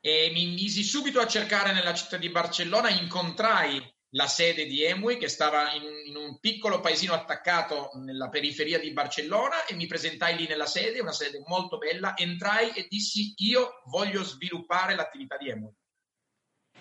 E 0.00 0.32
mi 0.34 0.46
misi 0.46 0.82
subito 0.82 1.20
a 1.20 1.28
cercare 1.28 1.72
nella 1.72 1.94
città 1.94 2.16
di 2.16 2.30
Barcellona, 2.30 2.90
incontrai 2.90 3.80
la 4.10 4.26
sede 4.26 4.64
di 4.64 4.82
Emui 4.82 5.18
che 5.18 5.28
stava 5.28 5.72
in, 5.72 5.82
in 6.06 6.16
un 6.16 6.38
piccolo 6.38 6.80
paesino 6.80 7.12
attaccato 7.12 7.90
nella 7.94 8.28
periferia 8.28 8.78
di 8.78 8.92
Barcellona 8.92 9.66
e 9.66 9.74
mi 9.74 9.86
presentai 9.86 10.36
lì 10.36 10.46
nella 10.46 10.66
sede, 10.66 11.00
una 11.00 11.12
sede 11.12 11.42
molto 11.46 11.78
bella, 11.78 12.16
entrai 12.16 12.70
e 12.70 12.86
dissi 12.88 13.34
io 13.36 13.82
voglio 13.86 14.22
sviluppare 14.22 14.94
l'attività 14.94 15.36
di 15.36 15.50
Emui. 15.50 15.72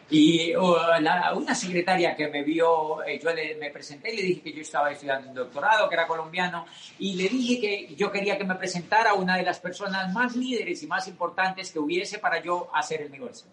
Y 0.09 0.55
uh, 0.55 1.01
la, 1.01 1.33
una 1.35 1.53
secretaria 1.53 2.15
que 2.15 2.29
me 2.29 2.41
vio, 2.41 3.03
eh, 3.03 3.19
yo 3.19 3.33
le, 3.33 3.55
me 3.55 3.71
presenté 3.71 4.13
y 4.13 4.15
le 4.15 4.21
dije 4.23 4.41
que 4.41 4.53
yo 4.53 4.61
estaba 4.61 4.89
estudiando 4.89 5.27
un 5.27 5.35
doctorado, 5.35 5.89
que 5.89 5.95
era 5.95 6.07
colombiano, 6.07 6.65
y 6.97 7.15
le 7.15 7.27
dije 7.27 7.59
que 7.59 7.95
yo 7.95 8.09
quería 8.09 8.37
que 8.37 8.45
me 8.45 8.55
presentara 8.55 9.15
una 9.15 9.35
de 9.35 9.43
las 9.43 9.59
personas 9.59 10.13
más 10.13 10.33
líderes 10.37 10.81
y 10.81 10.87
más 10.87 11.09
importantes 11.09 11.71
que 11.71 11.79
hubiese 11.79 12.19
para 12.19 12.41
yo 12.41 12.69
hacer 12.73 13.01
el 13.01 13.11
negocio. 13.11 13.47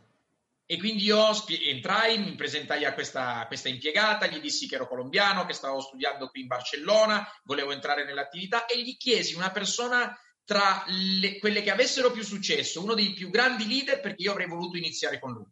E 0.66 0.78
quindi 0.78 1.04
io 1.04 1.30
entrai, 1.66 2.18
mi 2.18 2.34
presentai 2.34 2.84
a 2.84 2.94
questa, 2.94 3.44
questa, 3.46 3.68
impiegata, 3.68 4.26
gli 4.26 4.40
dissi 4.40 4.66
che 4.66 4.76
ero 4.76 4.88
colombiano, 4.88 5.44
che 5.44 5.52
stavo 5.52 5.80
studiando 5.80 6.28
qui 6.28 6.40
in 6.40 6.46
Barcellona, 6.46 7.26
volevo 7.44 7.72
entrare 7.72 8.04
nell'attività 8.04 8.64
e 8.64 8.80
gli 8.80 8.96
chiesi 8.96 9.34
una 9.34 9.50
persona 9.50 10.18
tra 10.44 10.84
le, 10.86 11.38
quelle 11.38 11.62
che 11.62 11.70
avessero 11.70 12.10
più 12.10 12.22
successo, 12.22 12.82
uno 12.82 12.94
dei 12.94 13.12
più 13.12 13.28
grandi 13.30 13.66
leader, 13.66 14.00
perché 14.00 14.22
io 14.22 14.32
avrei 14.32 14.46
voluto 14.46 14.78
iniziare 14.78 15.18
con 15.18 15.32
lui. 15.32 15.46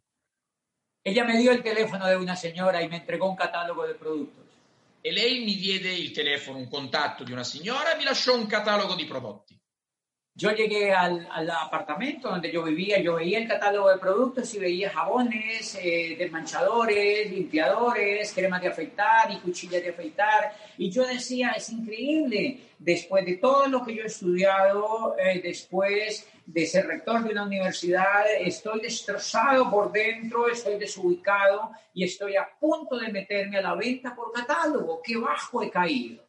Ella 1.05 1.25
me 1.25 1.37
dio 1.37 1.51
el 1.51 1.61
teléfono 1.61 2.07
de 2.07 2.15
una 2.15 2.35
señora 2.35 2.81
y 2.81 2.87
me 2.87 2.97
entregó 2.97 3.29
un 3.29 3.35
catálogo 3.35 3.85
de 3.85 3.93
productos. 3.93 4.45
E 5.01 5.11
lei 5.11 5.43
mi 5.43 5.57
diede 5.57 5.91
il 5.91 6.11
telefono, 6.11 6.57
un 6.57 6.69
contatto 6.69 7.23
di 7.23 7.33
una 7.33 7.43
signora 7.43 7.93
e 7.93 7.97
mi 7.97 8.03
lasciò 8.03 8.35
un 8.35 8.47
catalogo 8.47 8.95
di 8.95 9.05
prodotti. 9.05 9.59
Yo 10.35 10.49
llegué 10.51 10.91
al, 10.91 11.27
apartamento 11.51 12.27
donde 12.27 12.51
yo 12.51 12.63
vivía, 12.63 12.99
yo 12.99 13.15
veía 13.15 13.37
el 13.37 13.47
catálogo 13.47 13.89
de 13.89 13.99
productos 13.99 14.51
y 14.55 14.59
veía 14.59 14.89
jabones, 14.89 15.77
eh, 15.79 16.15
desmanchadores, 16.17 17.29
limpiadores, 17.29 18.33
cremas 18.33 18.59
de 18.63 18.69
afeitar 18.69 19.29
y 19.29 19.37
cuchillas 19.37 19.83
de 19.83 19.89
afeitar. 19.89 20.51
Y 20.79 20.89
yo 20.89 21.05
decía, 21.05 21.51
es 21.51 21.69
increíble, 21.69 22.61
después 22.79 23.23
de 23.27 23.37
todo 23.37 23.67
lo 23.67 23.85
que 23.85 23.93
yo 23.93 24.01
he 24.01 24.07
estudiado, 24.07 25.15
eh, 25.19 25.39
después 25.39 26.27
de 26.47 26.65
ser 26.65 26.87
rector 26.87 27.23
de 27.23 27.29
una 27.29 27.43
universidad, 27.43 28.25
estoy 28.39 28.81
destrozado 28.81 29.69
por 29.69 29.91
dentro, 29.91 30.49
estoy 30.49 30.79
desubicado 30.79 31.73
y 31.93 32.05
estoy 32.05 32.37
a 32.37 32.49
punto 32.59 32.97
de 32.97 33.09
meterme 33.09 33.57
a 33.59 33.61
la 33.61 33.75
venta 33.75 34.15
por 34.15 34.31
catálogo. 34.31 34.99
¡Qué 35.03 35.15
bajo 35.15 35.61
he 35.61 35.69
caído! 35.69 36.22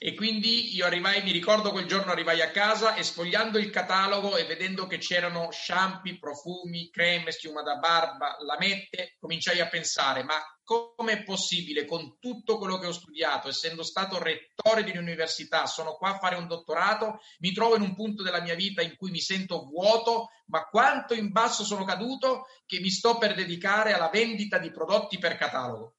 E 0.00 0.14
quindi 0.14 0.76
io 0.76 0.86
arrivai, 0.86 1.24
mi 1.24 1.32
ricordo 1.32 1.72
quel 1.72 1.86
giorno 1.86 2.12
arrivai 2.12 2.40
a 2.40 2.52
casa 2.52 2.94
e 2.94 3.02
sfogliando 3.02 3.58
il 3.58 3.70
catalogo 3.70 4.36
e 4.36 4.44
vedendo 4.44 4.86
che 4.86 4.98
c'erano 4.98 5.50
shampoo, 5.50 6.18
profumi, 6.20 6.88
creme, 6.88 7.32
schiuma 7.32 7.62
da 7.62 7.78
barba, 7.78 8.36
lamette, 8.38 9.16
cominciai 9.18 9.58
a 9.58 9.66
pensare, 9.66 10.22
ma 10.22 10.36
com'è 10.62 11.24
possibile 11.24 11.84
con 11.84 12.16
tutto 12.20 12.58
quello 12.58 12.78
che 12.78 12.86
ho 12.86 12.92
studiato, 12.92 13.48
essendo 13.48 13.82
stato 13.82 14.22
rettore 14.22 14.84
di 14.84 14.92
un'università, 14.92 15.66
sono 15.66 15.94
qua 15.94 16.10
a 16.10 16.18
fare 16.18 16.36
un 16.36 16.46
dottorato, 16.46 17.18
mi 17.40 17.52
trovo 17.52 17.74
in 17.74 17.82
un 17.82 17.96
punto 17.96 18.22
della 18.22 18.40
mia 18.40 18.54
vita 18.54 18.82
in 18.82 18.94
cui 18.94 19.10
mi 19.10 19.20
sento 19.20 19.64
vuoto, 19.64 20.28
ma 20.46 20.64
quanto 20.66 21.12
in 21.12 21.32
basso 21.32 21.64
sono 21.64 21.82
caduto 21.82 22.46
che 22.66 22.78
mi 22.78 22.90
sto 22.90 23.18
per 23.18 23.34
dedicare 23.34 23.94
alla 23.94 24.10
vendita 24.10 24.58
di 24.58 24.70
prodotti 24.70 25.18
per 25.18 25.36
catalogo. 25.36 25.94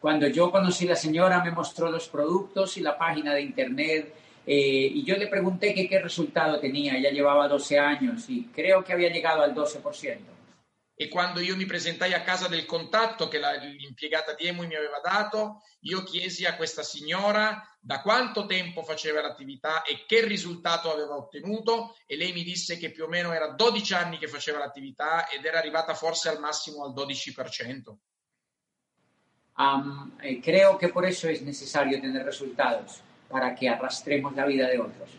Cuando 0.00 0.26
yo 0.28 0.50
conocí 0.50 0.86
a 0.86 0.90
la 0.90 0.96
señora 0.96 1.44
me 1.44 1.50
mostró 1.50 1.90
los 1.90 2.08
productos 2.08 2.78
y 2.78 2.80
la 2.80 2.96
página 2.96 3.34
de 3.34 3.42
internet 3.42 4.14
eh, 4.46 4.90
y 4.94 5.04
yo 5.04 5.16
le 5.16 5.26
pregunté 5.26 5.74
que, 5.74 5.86
qué 5.86 6.00
resultado 6.00 6.58
tenía. 6.58 6.96
Ella 6.96 7.10
llevaba 7.10 7.46
12 7.46 7.78
años 7.78 8.24
y 8.28 8.46
creo 8.46 8.82
que 8.82 8.94
había 8.94 9.10
llegado 9.10 9.42
al 9.42 9.54
12%. 9.54 10.18
E 10.96 11.08
quando 11.08 11.40
io 11.40 11.56
mi 11.56 11.64
presentai 11.64 12.12
a 12.12 12.22
casa 12.22 12.46
del 12.48 12.66
contatto 12.66 13.28
che 13.28 13.38
la, 13.38 13.52
l'impiegata 13.52 14.34
di 14.34 14.46
Emui 14.46 14.66
mi 14.66 14.74
aveva 14.74 15.00
dato, 15.02 15.62
io 15.80 16.02
chiesi 16.02 16.44
a 16.44 16.56
questa 16.56 16.82
signora 16.82 17.62
da 17.80 18.02
quanto 18.02 18.44
tempo 18.44 18.82
faceva 18.82 19.22
l'attività 19.22 19.82
e 19.82 20.04
che 20.06 20.22
risultato 20.26 20.92
aveva 20.92 21.16
ottenuto 21.16 21.96
e 22.06 22.16
lei 22.16 22.32
mi 22.32 22.42
disse 22.42 22.76
che 22.76 22.90
più 22.90 23.04
o 23.04 23.08
meno 23.08 23.32
era 23.32 23.48
12 23.48 23.94
anni 23.94 24.18
che 24.18 24.28
faceva 24.28 24.58
l'attività 24.58 25.26
ed 25.28 25.42
era 25.44 25.58
arrivata 25.58 25.94
forse 25.94 26.28
al 26.28 26.38
massimo 26.38 26.84
al 26.84 26.92
12%. 26.92 27.96
Um, 29.60 30.12
eh, 30.22 30.40
creo 30.40 30.78
que 30.78 30.88
por 30.88 31.04
eso 31.04 31.28
es 31.28 31.42
necesario 31.42 32.00
tener 32.00 32.24
resultados, 32.24 33.02
para 33.28 33.54
que 33.54 33.68
arrastremos 33.68 34.34
la 34.34 34.46
vida 34.46 34.66
de 34.66 34.78
otros. 34.78 35.10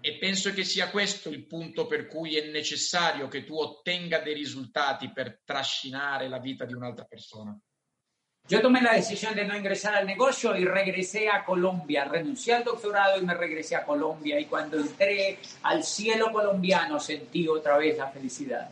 E 0.00 0.18
penso 0.18 0.52
che 0.52 0.62
sia 0.62 0.88
questo 0.88 1.30
il 1.30 1.42
punto 1.46 1.88
per 1.88 2.06
cui 2.06 2.36
è 2.36 2.48
necessario 2.52 3.26
che 3.26 3.42
tu 3.44 3.56
ottenga 3.56 4.20
dei 4.20 4.34
risultati 4.34 5.10
per 5.10 5.40
trascinare 5.44 6.28
la 6.28 6.38
vita 6.38 6.64
di 6.64 6.74
un'altra 6.74 7.04
persona. 7.06 7.58
Yo 8.48 8.60
tomé 8.60 8.80
la 8.80 8.92
decisión 8.92 9.34
de 9.34 9.44
no 9.44 9.56
ingresar 9.56 9.96
al 9.96 10.06
negocio 10.06 10.54
y 10.54 10.64
regresé 10.64 11.28
a 11.28 11.44
Colombia. 11.44 12.04
Renuncié 12.04 12.54
al 12.54 12.62
doctorado 12.62 13.20
y 13.20 13.24
me 13.24 13.34
regresé 13.34 13.74
a 13.74 13.82
Colombia. 13.82 14.38
Y 14.38 14.44
cuando 14.44 14.78
entré 14.78 15.38
al 15.62 15.82
cielo 15.82 16.30
colombiano 16.30 17.00
sentí 17.00 17.48
otra 17.48 17.76
vez 17.76 17.98
la 17.98 18.06
felicidad. 18.06 18.70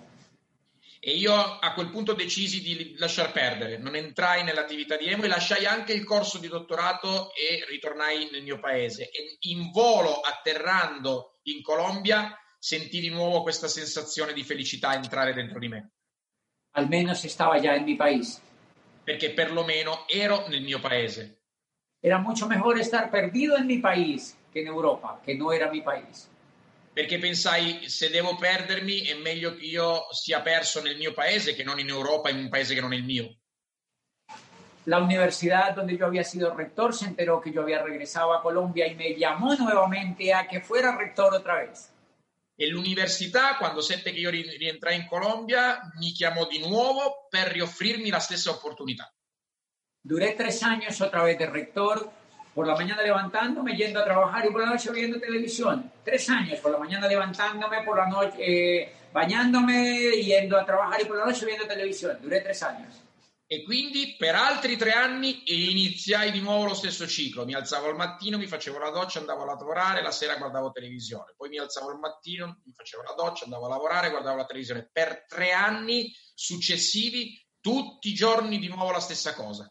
E 1.06 1.16
io 1.16 1.34
a 1.34 1.74
quel 1.74 1.90
punto 1.90 2.14
decisi 2.14 2.62
di 2.62 2.94
lasciar 2.96 3.30
perdere, 3.30 3.76
non 3.76 3.94
entrai 3.94 4.42
nell'attività 4.42 4.96
di 4.96 5.04
Emo 5.04 5.24
e 5.24 5.28
lasciai 5.28 5.66
anche 5.66 5.92
il 5.92 6.02
corso 6.02 6.38
di 6.38 6.48
dottorato 6.48 7.30
e 7.34 7.62
ritornai 7.68 8.30
nel 8.32 8.42
mio 8.42 8.58
paese. 8.58 9.10
E 9.10 9.36
in 9.40 9.70
volo, 9.70 10.20
atterrando 10.20 11.40
in 11.42 11.60
Colombia, 11.60 12.34
sentii 12.58 13.00
di 13.00 13.10
nuovo 13.10 13.42
questa 13.42 13.68
sensazione 13.68 14.32
di 14.32 14.42
felicità 14.44 14.94
entrare 14.94 15.34
dentro 15.34 15.58
di 15.58 15.68
me. 15.68 15.90
Almeno 16.70 17.12
si 17.12 17.28
stava 17.28 17.60
già 17.60 17.72
nel 17.72 17.82
mio 17.82 17.96
paese. 17.96 18.40
Perché 19.04 19.34
perlomeno 19.34 20.08
ero 20.08 20.48
nel 20.48 20.62
mio 20.62 20.80
paese. 20.80 21.42
Era 22.00 22.16
mucho 22.16 22.46
mejor 22.46 22.78
estar 22.78 23.10
perdido 23.10 23.58
en 23.58 23.66
mi 23.66 23.76
país 23.76 24.38
que 24.50 24.60
en 24.60 24.68
Europa, 24.68 25.20
que 25.22 25.34
no 25.34 25.52
era 25.52 25.70
mi 25.70 25.82
país 25.82 26.30
perché 26.94 27.18
pensai 27.18 27.88
se 27.88 28.08
devo 28.08 28.36
perdermi 28.36 29.00
è 29.00 29.14
meglio 29.14 29.56
che 29.56 29.64
io 29.64 30.06
sia 30.12 30.40
perso 30.40 30.80
nel 30.80 30.96
mio 30.96 31.12
paese 31.12 31.52
che 31.52 31.64
non 31.64 31.80
in 31.80 31.88
Europa, 31.88 32.30
in 32.30 32.38
un 32.38 32.48
paese 32.48 32.72
che 32.72 32.80
non 32.80 32.92
è 32.92 32.96
il 32.96 33.04
mio. 33.04 33.36
La 34.84 34.98
universidad 34.98 35.74
donde 35.74 35.96
yo 35.96 36.06
había 36.06 36.22
sido 36.22 36.54
rector 36.54 36.94
se 36.94 37.06
enteró 37.06 37.40
que 37.40 37.50
yo 37.50 37.62
había 37.62 37.82
regresado 37.82 38.32
a 38.32 38.40
Colombia 38.40 38.86
y 38.86 38.94
me 38.94 39.16
llamó 39.16 39.56
nuevamente 39.56 40.32
a 40.32 40.46
que 40.46 40.60
fuera 40.60 40.96
rector 40.96 41.34
otra 41.34 41.64
vez. 41.64 41.90
E 42.56 42.68
l'università, 42.68 43.56
quando 43.56 43.80
seppe 43.80 44.12
che 44.12 44.20
io 44.20 44.30
rientrai 44.30 44.94
in 44.94 45.06
Colombia, 45.08 45.80
mi 45.98 46.12
chiamò 46.12 46.46
di 46.46 46.60
nuovo 46.60 47.26
per 47.28 47.48
rioffrirmi 47.48 48.08
la 48.10 48.20
stessa 48.20 48.50
opportunità. 48.50 49.12
Duré 50.00 50.34
tres 50.34 50.62
años 50.62 51.00
otra 51.00 51.24
vez 51.24 51.38
de 51.38 51.46
rector 51.46 52.12
por 52.54 52.66
la 52.66 52.74
mañana 52.74 53.02
levantándome, 53.02 53.76
yendo 53.76 54.00
a 54.00 54.04
trabajar 54.04 54.46
y 54.46 54.50
por 54.50 54.62
la 54.62 54.70
noche 54.70 54.92
viendo 54.92 55.18
televisione. 55.18 55.90
Tres 56.04 56.28
años, 56.30 56.60
por 56.60 56.70
la 56.70 56.78
mañana 56.78 57.08
levantándome, 57.08 57.82
por 57.82 57.96
la 57.96 58.06
noche 58.06 58.36
eh, 58.38 58.92
bañándome, 59.12 60.22
yendo 60.22 60.56
a 60.58 60.64
trabajar 60.64 61.00
y 61.02 61.04
por 61.04 61.16
la 61.16 61.24
noche 61.26 61.44
viendo 61.44 61.66
televisione. 61.66 62.18
Duré 62.20 62.40
tres 62.40 62.62
años. 62.62 62.94
E 63.46 63.62
quindi 63.62 64.16
per 64.16 64.34
altri 64.34 64.76
tre 64.76 64.92
anni 64.92 65.42
iniziai 65.44 66.30
di 66.30 66.40
nuovo 66.40 66.64
lo 66.64 66.74
stesso 66.74 67.06
ciclo. 67.06 67.44
Mi 67.44 67.54
alzavo 67.54 67.88
al 67.88 67.96
mattino, 67.96 68.38
mi 68.38 68.46
facevo 68.46 68.78
la 68.78 68.90
doccia, 68.90 69.18
andavo 69.18 69.42
a 69.42 69.46
lavorare, 69.46 70.02
la 70.02 70.10
sera 70.10 70.36
guardavo 70.36 70.70
televisione. 70.70 71.34
Poi 71.36 71.50
mi 71.50 71.58
alzavo 71.58 71.90
al 71.90 71.98
mattino, 71.98 72.62
mi 72.64 72.72
facevo 72.72 73.02
la 73.02 73.14
doccia, 73.14 73.44
andavo 73.44 73.66
a 73.66 73.68
lavorare, 73.68 74.10
guardavo 74.10 74.36
la 74.38 74.46
televisione. 74.46 74.88
Per 74.90 75.26
tre 75.28 75.52
anni 75.52 76.10
successivi, 76.34 77.38
tutti 77.60 78.08
i 78.08 78.14
giorni 78.14 78.58
di 78.58 78.68
nuovo 78.68 78.90
la 78.90 79.00
stessa 79.00 79.34
cosa. 79.34 79.70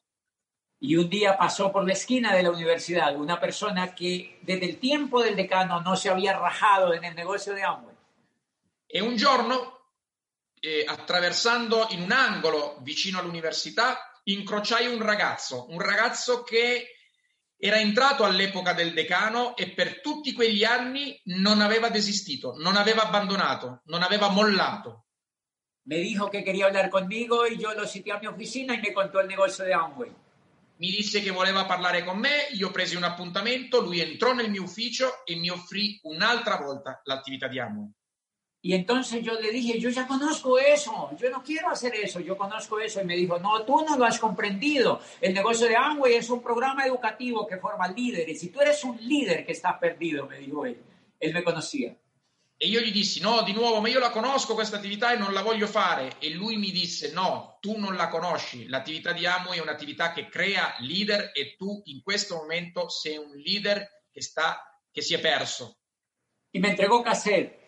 Y 0.83 0.97
un 0.97 1.09
día 1.09 1.37
pasó 1.37 1.71
por 1.71 1.87
la 1.87 1.93
esquina 1.93 2.35
de 2.35 2.43
la 2.43 2.51
universidad 2.51 3.15
una 3.15 3.39
persona 3.39 3.95
que 3.95 4.37
desde 4.41 4.65
el 4.65 4.79
tiempo 4.79 5.23
del 5.23 5.33
decano 5.33 5.79
no 5.79 5.95
se 5.95 6.09
había 6.09 6.37
rajado 6.37 6.93
en 6.93 7.05
el 7.05 7.15
negocio 7.15 7.53
de 7.53 7.63
Amway. 7.63 7.95
E 8.85 9.01
un 9.01 9.15
giorno, 9.15 9.79
eh, 10.59 10.83
attraversando 10.85 11.87
in 11.91 12.01
un 12.01 12.11
angolo 12.11 12.79
vicino 12.81 13.19
all'università, 13.19 14.19
incrociai 14.25 14.93
un 14.93 15.01
ragazzo, 15.01 15.67
un 15.69 15.79
ragazzo 15.79 16.43
che 16.43 16.97
era 17.55 17.79
entrato 17.79 18.25
all'epoca 18.25 18.73
del 18.73 18.91
decano 18.91 19.55
e 19.55 19.69
per 19.69 20.01
tutti 20.01 20.33
quegli 20.33 20.65
anni 20.65 21.17
non 21.27 21.61
aveva 21.61 21.87
desistito, 21.87 22.55
non 22.57 22.75
aveva 22.75 23.03
abbandonato, 23.03 23.83
non 23.85 24.03
aveva 24.03 24.27
mollato. 24.27 25.05
Me 25.83 25.99
dijo 25.99 26.29
que 26.29 26.43
quería 26.43 26.65
hablar 26.65 26.89
conmigo 26.89 27.47
y 27.47 27.57
yo 27.57 27.73
lo 27.73 27.87
cité 27.87 28.11
a 28.11 28.19
mi 28.19 28.27
oficina 28.27 28.75
y 28.75 28.81
me 28.81 28.91
contó 28.91 29.21
el 29.21 29.29
negocio 29.29 29.63
de 29.63 29.73
Amway 29.73 30.22
mi 30.83 30.91
disse 30.91 31.21
che 31.21 31.31
voleva 31.31 31.63
parlare 31.63 32.03
con 32.03 32.17
me, 32.17 32.49
io 32.55 32.69
presi 32.69 32.97
un 32.97 33.05
appuntamento, 33.05 33.79
lui 33.79 34.01
entrò 34.01 34.33
nel 34.33 34.51
mio 34.51 34.63
ufficio 34.63 35.23
e 35.23 35.37
mi 35.37 35.49
offrì 35.49 35.97
un'altra 36.03 36.57
volta 36.57 36.99
l'attività 37.05 37.47
di 37.47 37.57
Amway. 37.57 37.89
Y 38.59 38.73
entonces 38.73 39.23
yo 39.23 39.39
le 39.39 39.49
dije, 39.49 39.79
yo 39.79 39.89
ya 39.89 40.05
conozco 40.05 40.57
eso, 40.59 41.11
yo 41.17 41.29
no 41.29 41.41
quiero 41.41 41.69
hacer 41.69 41.95
eso, 41.95 42.19
yo 42.19 42.35
conozco 42.35 42.79
eso. 42.79 43.01
Y 43.01 43.05
me 43.05 43.15
dijo, 43.15 43.39
no, 43.39 43.63
tú 43.63 43.83
no 43.85 43.95
lo 43.97 44.03
has 44.03 44.19
comprendido. 44.19 44.99
El 45.21 45.33
negocio 45.33 45.67
de 45.67 45.75
Amway 45.77 46.15
es 46.15 46.29
un 46.29 46.41
programa 46.41 46.85
educativo 46.85 47.47
que 47.47 47.57
forma 47.57 47.87
líderes. 47.87 48.43
Y 48.43 48.49
tú 48.49 48.59
eres 48.59 48.83
un 48.83 48.97
líder 48.97 49.45
que 49.45 49.53
está 49.53 49.79
perdido, 49.79 50.27
me 50.27 50.39
dijo 50.39 50.65
él. 50.65 50.81
Él 51.17 51.33
me 51.33 51.43
conocía. 51.43 51.95
E 52.63 52.67
io 52.67 52.79
gli 52.79 52.93
dissi: 52.93 53.19
No, 53.19 53.41
di 53.41 53.51
nuovo, 53.51 53.81
ma 53.81 53.89
io 53.89 53.99
la 53.99 54.09
conosco 54.09 54.53
questa 54.53 54.77
attività 54.77 55.11
e 55.11 55.17
non 55.17 55.33
la 55.33 55.41
voglio 55.41 55.67
fare. 55.67 56.15
E 56.19 56.29
lui 56.29 56.55
mi 56.55 56.71
disse: 56.71 57.11
No, 57.11 57.57
tu 57.59 57.77
non 57.77 57.97
la 57.97 58.07
conosci. 58.07 58.67
L'attività 58.67 59.11
di 59.11 59.25
Amway 59.25 59.57
è 59.57 59.61
un'attività 59.61 60.13
che 60.13 60.29
crea 60.29 60.73
leader 60.79 61.31
e 61.33 61.57
tu 61.57 61.81
in 61.87 62.01
questo 62.01 62.35
momento 62.37 62.87
sei 62.87 63.17
un 63.17 63.35
leader 63.35 64.05
che, 64.09 64.21
sta, 64.21 64.79
che 64.89 65.01
si 65.01 65.13
è 65.13 65.19
perso. 65.19 65.79
E 66.49 66.59
mi 66.59 66.69
entregò 66.69 67.01
cassette. 67.01 67.59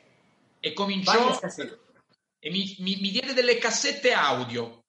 E 0.61 0.71
cominciò, 0.71 1.41
e 2.39 2.49
mi, 2.49 2.75
mi, 2.79 2.95
mi 3.01 3.11
diede 3.11 3.33
delle 3.33 3.57
cassette 3.57 4.13
audio. 4.13 4.85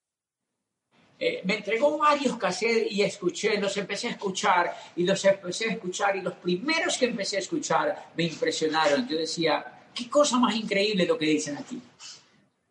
Eh, 1.19 1.41
me 1.45 1.57
entregó 1.57 1.99
varios 1.99 2.37
cassettes 2.37 2.93
y 2.93 3.03
escuché, 3.03 3.59
los 3.59 3.77
empecé 3.77 4.09
a 4.09 4.11
escuchar 4.11 4.73
y 4.95 5.05
los 5.05 5.25
empecé 5.25 5.65
a 5.65 5.73
escuchar 5.73 6.15
y 6.15 6.21
los 6.21 6.35
primeros 6.35 6.97
que 6.97 7.07
empecé 7.07 7.37
a 7.37 7.41
escuchar 7.41 8.13
me 8.15 8.23
impresionaron. 8.25 9.09
Yo 9.09 9.17
decía, 9.17 9.76
qué 9.97 10.09
cosa 10.09 10.39
más 10.39 10.55
increíble 10.55 11.07
lo 11.07 11.17
que 11.17 11.27
dicen 11.27 11.57
aquí. 11.57 11.81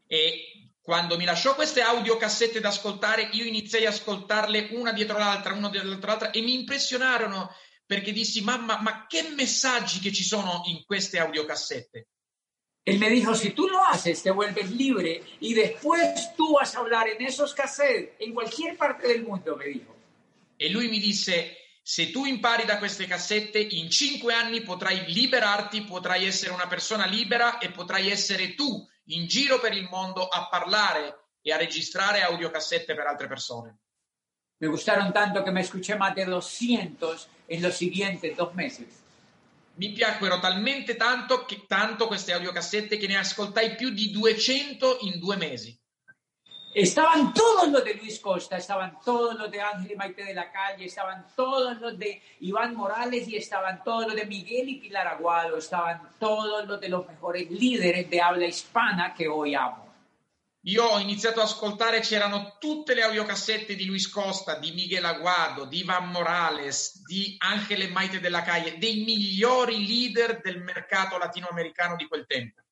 E 0.08 0.70
quando 0.82 1.18
mi 1.18 1.26
lasciò 1.26 1.56
queste 1.56 1.82
audiocassette 1.82 2.60
da 2.60 2.70
ascoltare, 2.70 3.30
io 3.34 3.44
iniziai 3.44 3.86
a 3.86 3.90
ascoltarle 3.90 4.70
una 4.72 4.94
dietro 4.94 5.18
l'altra, 5.18 5.54
una 5.54 5.70
dietro 5.70 5.90
l'altra 5.90 6.30
e 6.30 6.42
mi 6.42 6.54
impressionarono 6.54 7.52
perché 7.86 8.12
dissi, 8.12 8.42
mamma, 8.42 8.80
ma 8.82 9.08
che 9.08 9.24
messaggi 9.36 10.00
che 10.00 10.14
ci 10.14 10.24
sono 10.24 10.62
in 10.68 10.84
queste 10.86 11.20
audiocassette? 11.20 12.08
Él 12.88 13.00
me 13.00 13.10
dijo, 13.10 13.34
si 13.34 13.52
tú 13.52 13.68
lo 13.68 13.84
haces, 13.84 14.22
te 14.22 14.30
vuelves 14.30 14.70
libre 14.70 15.24
y 15.40 15.56
después 15.56 16.36
tú 16.36 16.54
vas 16.54 16.76
a 16.76 16.80
hablar 16.80 17.08
en 17.08 17.26
esos 17.26 17.56
cassettes 17.56 18.14
en 18.20 18.32
cualquier 18.32 18.78
parte 18.78 19.08
del 19.08 19.24
mundo, 19.24 19.56
me 19.56 19.66
dijo. 19.66 19.96
E 20.56 20.70
lui 20.70 20.88
mi 20.88 21.00
disse, 21.00 21.65
se 21.88 22.10
tu 22.10 22.26
impari 22.26 22.66
da 22.66 22.80
queste 22.80 23.06
cassette, 23.06 23.60
in 23.60 23.92
cinque 23.92 24.34
anni 24.34 24.62
potrai 24.62 25.06
liberarti, 25.06 25.84
potrai 25.84 26.26
essere 26.26 26.52
una 26.52 26.66
persona 26.66 27.06
libera 27.06 27.60
e 27.60 27.70
potrai 27.70 28.10
essere 28.10 28.56
tu 28.56 28.84
in 29.10 29.28
giro 29.28 29.60
per 29.60 29.72
il 29.72 29.88
mondo 29.88 30.28
a 30.28 30.48
parlare 30.48 31.28
e 31.44 31.54
a 31.54 31.58
registrare 31.58 32.24
audiocassette 32.24 32.96
per 32.96 33.06
altre 33.06 33.28
persone. 33.28 33.78
Me 34.58 34.68
gustaron 34.68 35.14
tanto 35.14 35.44
que 35.44 35.52
me 35.52 35.62
escuché 35.62 35.96
más 35.96 36.16
de 36.16 36.26
200 36.26 37.28
en 37.50 37.62
los 37.62 37.76
siguientes 37.76 38.36
dos 38.36 38.52
meses. 38.56 38.88
Mi 39.76 39.92
piacquero 39.92 40.40
talmente 40.40 40.96
tanto, 40.96 41.46
che, 41.46 41.66
tanto 41.68 42.08
queste 42.08 42.34
audiocassette 42.34 42.98
che 42.98 43.06
ne 43.06 43.18
ascoltai 43.18 43.76
più 43.76 43.92
di 43.92 44.10
200 44.10 44.98
in 45.02 45.20
due 45.20 45.36
mesi. 45.36 45.80
Estaban 46.76 47.34
todos 47.34 47.70
los 47.70 47.86
de 47.86 47.94
Luis 47.94 48.20
Costa, 48.20 48.58
estaban 48.58 49.00
todos 49.00 49.36
los 49.36 49.50
de 49.50 49.62
Ángel 49.62 49.94
y 49.94 49.96
Maite 49.96 50.26
de 50.26 50.34
la 50.34 50.52
Calle, 50.52 50.84
estaban 50.84 51.26
todos 51.34 51.80
los 51.80 51.98
de 51.98 52.22
Iván 52.42 52.76
Morales 52.76 53.26
y 53.30 53.38
estaban 53.38 53.82
todos 53.82 54.08
los 54.08 54.14
de 54.14 54.26
Miguel 54.26 54.68
y 54.68 54.76
Pilar 54.76 55.08
Aguado, 55.08 55.56
estaban 55.56 56.02
todos 56.20 56.68
los 56.68 56.82
de 56.82 56.90
los 56.90 57.08
mejores 57.08 57.50
líderes 57.50 58.10
de 58.10 58.22
habla 58.22 58.46
hispana 58.46 59.14
que 59.14 59.26
hoy 59.26 59.56
amo. 59.56 59.86
Io 60.64 60.84
ho 60.84 61.00
iniziato 61.00 61.40
ad 61.40 61.46
ascoltare, 61.46 62.02
c'erano 62.02 62.58
tutte 62.60 62.94
le 62.94 63.04
audiocassette 63.04 63.76
di 63.76 63.86
Luis 63.86 64.10
Costa, 64.10 64.60
di 64.60 64.74
Miguel 64.74 65.06
Aguado, 65.06 65.64
di 65.64 65.78
Ivan 65.78 66.10
Morales, 66.10 67.04
di 67.06 67.38
Angele 67.38 67.88
Maite 67.88 68.20
della 68.20 68.42
Calle, 68.42 68.78
dei 68.78 69.06
migliori 69.06 69.88
leader 69.88 70.42
del 70.42 70.60
mercato 70.62 71.18
latinoamericano 71.18 71.96
di 71.96 72.06
quel 72.06 72.26
tempo. 72.26 72.65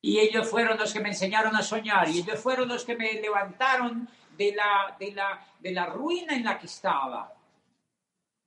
Y 0.00 0.18
ellos 0.18 0.48
fueron 0.48 0.78
los 0.78 0.92
que 0.92 1.00
me 1.00 1.08
enseñaron 1.08 1.56
a 1.56 1.62
soñar 1.62 2.08
y 2.08 2.18
ellos 2.18 2.40
fueron 2.40 2.68
los 2.68 2.84
que 2.84 2.96
me 2.96 3.14
levantaron 3.14 4.08
de 4.36 4.54
la, 4.54 4.96
de 4.98 5.12
la, 5.12 5.44
de 5.58 5.72
la 5.72 5.86
ruina 5.86 6.34
en 6.34 6.44
la 6.44 6.58
que 6.58 6.66
estaba. 6.66 7.34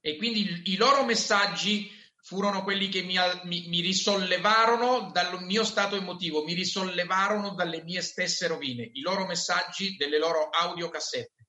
E 0.03 0.17
quindi 0.17 0.63
i 0.65 0.77
loro 0.77 1.05
messaggi 1.05 1.91
furono 2.23 2.63
quelli 2.63 2.89
che 2.89 3.03
mi, 3.03 3.17
mi, 3.43 3.67
mi, 3.67 3.81
risollevarono 3.81 5.11
dal 5.11 5.43
mio 5.43 5.63
stato 5.63 5.95
emotivo, 5.95 6.43
mi 6.43 6.53
risollevarono 6.53 7.53
dalle 7.53 7.83
mie 7.83 8.01
stesse 8.01 8.47
rovine, 8.47 8.89
i 8.93 9.01
loro 9.01 9.25
messaggi 9.25 9.95
delle 9.97 10.17
loro 10.17 10.49
audiocassette. 10.49 11.40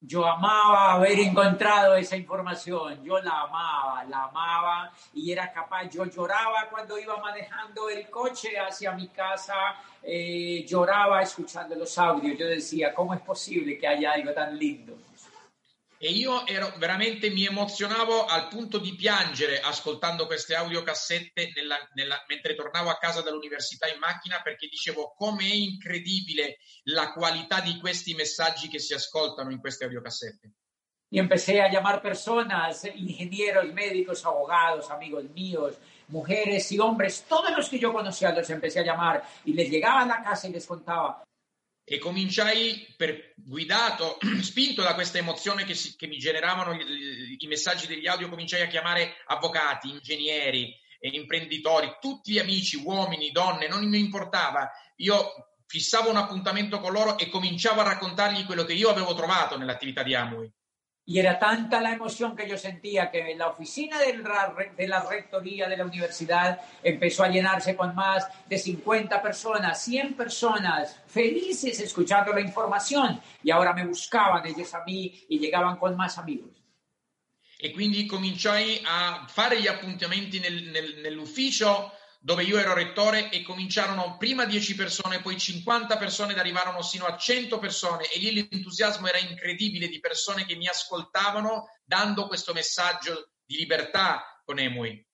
Yo 0.00 0.24
amaba 0.24 0.92
haber 0.92 1.18
encontrado 1.18 1.96
esa 1.96 2.16
información, 2.16 3.02
yo 3.02 3.18
la 3.20 3.40
amaba, 3.40 4.04
la 4.04 4.24
amaba 4.24 4.92
y 5.12 5.32
era 5.32 5.52
capaz, 5.52 5.90
yo 5.90 6.04
lloraba 6.04 6.68
cuando 6.70 6.96
iba 6.98 7.16
manejando 7.16 7.88
el 7.88 8.08
coche 8.08 8.50
hacia 8.60 8.92
mi 8.92 9.08
casa, 9.08 9.54
eh, 10.00 10.64
lloraba 10.68 11.20
escuchando 11.20 11.74
los 11.74 11.98
audios, 11.98 12.38
yo 12.38 12.46
decía, 12.46 12.94
¿cómo 12.94 13.12
es 13.12 13.20
posible 13.22 13.76
que 13.76 13.88
haya 13.88 14.12
algo 14.12 14.32
tan 14.32 14.56
lindo? 14.56 14.96
E 16.00 16.12
io 16.12 16.46
ero 16.46 16.72
veramente 16.76 17.28
mi 17.28 17.44
emozionavo 17.44 18.24
al 18.24 18.46
punto 18.46 18.78
di 18.78 18.94
piangere 18.94 19.60
ascoltando 19.60 20.26
queste 20.26 20.54
audiocassette 20.54 21.50
nella, 21.56 21.76
nella, 21.94 22.24
mentre 22.28 22.54
tornavo 22.54 22.88
a 22.88 22.98
casa 22.98 23.20
dall'università 23.20 23.88
in 23.88 23.98
macchina 23.98 24.40
perché 24.40 24.68
dicevo 24.68 25.12
come 25.16 25.42
è 25.42 25.52
incredibile 25.52 26.58
la 26.84 27.12
qualità 27.12 27.60
di 27.60 27.80
questi 27.80 28.14
messaggi 28.14 28.68
che 28.68 28.78
si 28.78 28.94
ascoltano 28.94 29.50
in 29.50 29.58
queste 29.58 29.84
audiocassette. 29.84 30.52
Y 31.10 31.18
empecé 31.18 31.62
a 31.62 31.70
llamar 31.70 32.02
personas, 32.02 32.84
ingenieros, 32.84 33.72
médicos, 33.72 34.24
abogados, 34.26 34.90
amigos 34.90 35.24
míos, 35.30 35.74
mujeres 36.08 36.70
y 36.70 36.78
hombres, 36.78 37.24
todos 37.26 37.50
los 37.56 37.68
que 37.68 37.78
yo 37.78 37.92
conocía 37.92 38.30
los 38.32 38.48
empecé 38.50 38.80
a 38.80 38.84
llamar 38.84 39.24
y 39.44 39.54
les 39.54 39.70
llegaba 39.70 40.02
a 40.02 40.06
la 40.06 40.22
casa 40.22 40.48
y 40.48 40.52
les 40.52 40.66
contaba, 40.66 41.24
e 41.88 41.98
cominciai, 41.98 42.86
per, 42.96 43.32
guidato, 43.36 44.18
spinto 44.42 44.82
da 44.82 44.94
questa 44.94 45.18
emozione 45.18 45.64
che, 45.64 45.74
si, 45.74 45.96
che 45.96 46.06
mi 46.06 46.18
generavano 46.18 46.74
i, 46.74 47.36
i, 47.38 47.46
messaggi 47.46 47.86
degli 47.86 48.06
audio, 48.06 48.28
cominciai 48.28 48.62
a 48.62 48.66
chiamare 48.66 49.14
avvocati, 49.26 49.90
ingegneri, 49.90 50.74
e 51.00 51.10
imprenditori, 51.10 51.96
tutti 52.00 52.32
gli 52.32 52.38
amici, 52.38 52.76
uomini, 52.76 53.30
donne, 53.30 53.68
non 53.68 53.86
mi 53.88 53.98
importava. 53.98 54.68
Io 54.96 55.52
fissavo 55.66 56.10
un 56.10 56.16
appuntamento 56.16 56.80
con 56.80 56.92
loro 56.92 57.18
e 57.18 57.28
cominciavo 57.28 57.80
a 57.80 57.84
raccontargli 57.84 58.44
quello 58.44 58.64
che 58.64 58.72
io 58.72 58.90
avevo 58.90 59.14
trovato 59.14 59.56
nell'attività 59.56 60.02
di 60.02 60.14
Amway. 60.14 60.50
Y 61.08 61.18
era 61.18 61.38
tanta 61.38 61.80
la 61.80 61.94
emoción 61.94 62.36
que 62.36 62.46
yo 62.46 62.58
sentía 62.58 63.10
que 63.10 63.34
la 63.34 63.48
oficina 63.48 63.98
de 63.98 64.18
la, 64.18 64.54
de 64.76 64.86
la, 64.86 65.00
rectoría 65.08 65.66
de 65.66 65.78
la 65.78 65.86
universidad 65.86 66.60
empezó 66.82 67.24
a 67.24 67.28
llenarse 67.28 67.74
con 67.74 67.94
más 67.94 68.28
de 68.46 68.58
50 68.58 69.22
personas, 69.22 69.82
100 69.82 70.12
personas 70.12 71.00
felices 71.06 71.80
escuchando 71.80 72.34
la 72.34 72.42
información 72.42 73.22
y 73.42 73.50
ahora 73.50 73.72
me 73.72 73.86
buscaban 73.86 74.46
ellos 74.46 74.74
a 74.74 74.84
mí 74.84 75.24
y 75.30 75.38
llegaban 75.38 75.78
con 75.78 75.96
más 75.96 76.18
amigos. 76.18 76.50
E 77.60 77.72
quindi 77.72 78.06
cominciai 78.06 78.82
a 78.84 79.24
fare 79.26 79.60
gli 79.60 79.66
appuntamenti 79.66 80.38
nel, 80.38 80.70
nel, 80.70 81.00
nell'ufficio 81.00 81.90
dove 82.20 82.42
io 82.42 82.58
ero 82.58 82.74
rettore 82.74 83.30
e 83.30 83.42
cominciarono 83.42 84.16
prima 84.18 84.44
10 84.44 84.74
persone, 84.74 85.20
poi 85.20 85.38
50 85.38 85.96
persone 85.96 86.32
ed 86.32 86.38
arrivarono 86.38 86.82
sino 86.82 87.04
a 87.06 87.16
100 87.16 87.58
persone 87.58 88.10
e 88.10 88.18
lì 88.18 88.34
l'entusiasmo 88.34 89.06
era 89.06 89.18
incredibile 89.18 89.88
di 89.88 90.00
persone 90.00 90.44
che 90.44 90.56
mi 90.56 90.66
ascoltavano 90.66 91.68
dando 91.84 92.26
questo 92.26 92.52
messaggio 92.52 93.30
di 93.44 93.56
libertà 93.56 94.42
con 94.44 94.58
Emui. 94.58 95.04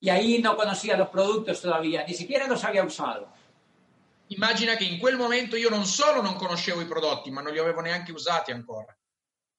Y 0.00 0.10
ahí 0.10 0.38
no 0.42 0.54
conocía 0.54 0.96
los 0.96 1.08
productos 1.08 1.60
todavía, 1.62 2.04
ni 2.06 2.14
siquiera 2.14 2.46
los 2.46 2.62
había 2.62 2.84
usado. 2.84 3.32
Immagina 4.28 4.76
che 4.76 4.84
in 4.84 4.98
quel 4.98 5.16
momento 5.16 5.56
io 5.56 5.70
non 5.70 5.86
solo 5.86 6.20
non 6.20 6.34
conoscevo 6.34 6.80
i 6.80 6.86
prodotti, 6.86 7.30
ma 7.30 7.40
non 7.40 7.52
li 7.52 7.58
avevo 7.58 7.80
neanche 7.80 8.12
usati 8.12 8.52
ancora. 8.52 8.94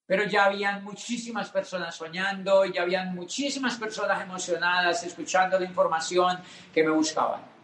Pero 0.06 0.26
ya 0.26 0.46
habían 0.46 0.84
muchísimas 0.84 1.50
personas 1.50 1.96
soñando, 1.96 2.66
ya 2.66 2.84
habían 2.84 3.16
muchísimas 3.16 3.76
personas 3.78 4.22
emocionadas 4.22 5.04
escuchando 5.04 5.58
la 5.58 5.66
información 5.66 6.40
que 6.72 6.84
me 6.84 6.92
buscaban. 6.92 7.56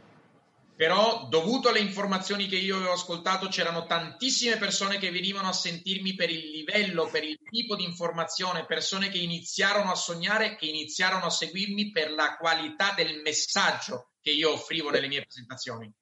Però, 0.75 1.27
dovuto 1.29 1.69
alle 1.69 1.79
informazioni 1.79 2.47
che 2.47 2.55
io 2.55 2.77
avevo 2.77 2.93
ascoltato, 2.93 3.47
c'erano 3.49 3.85
tantissime 3.85 4.57
persone 4.57 4.97
che 4.97 5.11
venivano 5.11 5.49
a 5.49 5.53
sentirmi 5.53 6.15
per 6.15 6.31
il 6.31 6.49
livello, 6.49 7.07
per 7.07 7.23
il 7.23 7.37
tipo 7.47 7.75
di 7.75 7.83
informazione, 7.83 8.65
persone 8.65 9.09
che 9.09 9.19
iniziarono 9.19 9.91
a 9.91 9.95
sognare, 9.95 10.55
che 10.55 10.65
iniziarono 10.65 11.25
a 11.25 11.29
seguirmi 11.29 11.91
per 11.91 12.09
la 12.11 12.35
qualità 12.35 12.93
del 12.95 13.21
messaggio 13.21 14.13
che 14.19 14.31
io 14.31 14.53
offrivo 14.53 14.89
nelle 14.89 15.07
mie 15.07 15.21
presentazioni. 15.21 15.93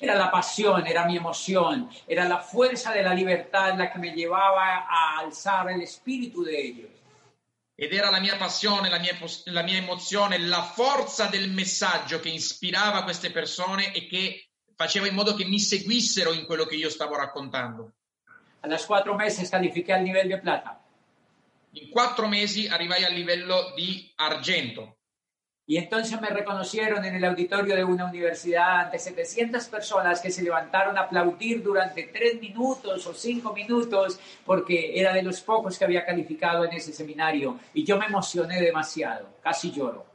Era 0.00 0.14
la 0.14 0.30
pasión, 0.30 0.86
era 0.86 1.04
mi 1.06 1.16
emoción, 1.16 1.90
era 2.06 2.24
la 2.28 2.38
fuerza 2.38 2.92
de 2.92 3.02
la 3.02 3.12
libertad 3.12 3.76
la 3.76 3.90
que 3.90 3.98
me 3.98 4.12
llevaba 4.12 4.86
a 4.88 5.18
alzar 5.18 5.70
el 5.70 5.82
espíritu 5.82 6.44
de 6.44 6.60
ellos. 6.60 6.90
Ed 7.74 7.92
era 7.92 8.10
la 8.10 8.20
mia 8.20 8.36
passione, 8.36 8.90
la 8.90 8.98
mia, 8.98 9.16
la 9.46 9.62
mia 9.62 9.78
emozione, 9.78 10.38
la 10.38 10.62
forza 10.62 11.26
del 11.26 11.50
messaggio 11.50 12.20
che 12.20 12.28
ispirava 12.28 13.04
queste 13.04 13.30
persone 13.30 13.92
e 13.92 14.06
che 14.06 14.48
faceva 14.74 15.08
in 15.08 15.14
modo 15.14 15.34
che 15.34 15.44
mi 15.44 15.58
seguissero 15.58 16.32
in 16.32 16.44
quello 16.44 16.64
che 16.64 16.76
io 16.76 16.90
stavo 16.90 17.16
raccontando. 17.16 17.92
A 18.60 18.68
los 18.68 18.84
cuatro 18.86 19.14
meses 19.14 19.48
califiqué 19.48 19.92
al 19.92 20.02
nivel 20.02 20.28
de 20.28 20.38
plata. 20.38 20.80
In 21.72 21.90
quattro 21.90 22.28
mesi 22.28 22.66
arrivai 22.66 23.04
al 23.04 23.12
livello 23.12 23.72
di 23.74 24.12
argento. 24.16 24.97
Y 25.70 25.76
entonces 25.76 26.18
me 26.18 26.30
reconocieron 26.30 27.04
en 27.04 27.14
el 27.14 27.24
auditorio 27.26 27.76
de 27.76 27.84
una 27.84 28.06
universidad 28.06 28.86
ante 28.86 28.98
700 28.98 29.66
personas 29.66 30.18
que 30.18 30.30
se 30.30 30.42
levantaron 30.42 30.96
a 30.96 31.02
aplaudir 31.02 31.62
durante 31.62 32.04
tres 32.04 32.40
minutos 32.40 33.06
o 33.06 33.12
cinco 33.12 33.52
minutos 33.52 34.18
porque 34.46 34.98
era 34.98 35.12
de 35.12 35.22
los 35.22 35.42
pocos 35.42 35.78
que 35.78 35.84
había 35.84 36.06
calificado 36.06 36.64
en 36.64 36.72
ese 36.72 36.94
seminario. 36.94 37.60
Y 37.74 37.84
yo 37.84 37.98
me 37.98 38.06
emocioné 38.06 38.62
demasiado, 38.62 39.36
casi 39.42 39.70
lloro. 39.70 40.06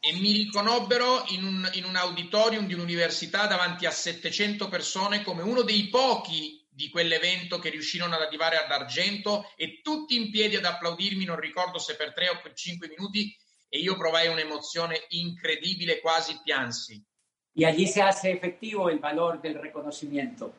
E 0.00 0.14
mi 0.14 0.32
riconobbero 0.32 1.24
in 1.28 1.44
un, 1.44 1.68
in 1.74 1.84
un 1.84 1.96
auditorium 1.96 2.66
di 2.66 2.72
un'università 2.72 3.46
davanti 3.46 3.84
a 3.84 3.90
700 3.90 4.68
persone 4.70 5.22
come 5.22 5.42
uno 5.42 5.60
dei 5.60 5.88
pochi 5.88 6.64
di 6.70 6.88
quell'evento 6.88 7.58
che 7.58 7.68
riuscirono 7.68 8.14
ad 8.14 8.22
arrivare 8.22 8.56
ad 8.56 8.70
argento 8.70 9.52
e 9.56 9.82
tutti 9.82 10.16
in 10.16 10.30
piedi 10.30 10.56
ad 10.56 10.64
applaudirmi, 10.64 11.26
non 11.26 11.38
ricordo 11.38 11.78
se 11.78 11.96
per 11.96 12.14
tre 12.14 12.30
o 12.30 12.40
per 12.42 12.54
cinque 12.54 12.88
minuti, 12.88 13.36
e 13.76 13.80
io 13.80 13.94
provai 13.96 14.28
un'emozione 14.28 15.04
incredibile, 15.08 16.00
quasi 16.00 16.40
piansi. 16.42 17.04
Y 17.52 17.64
allí 17.64 17.86
se 17.86 18.00
hace 18.00 18.30
efectivo 18.30 18.88
el 18.88 18.98
valor 18.98 19.40
del 19.40 19.54
reconocimiento. 19.54 20.52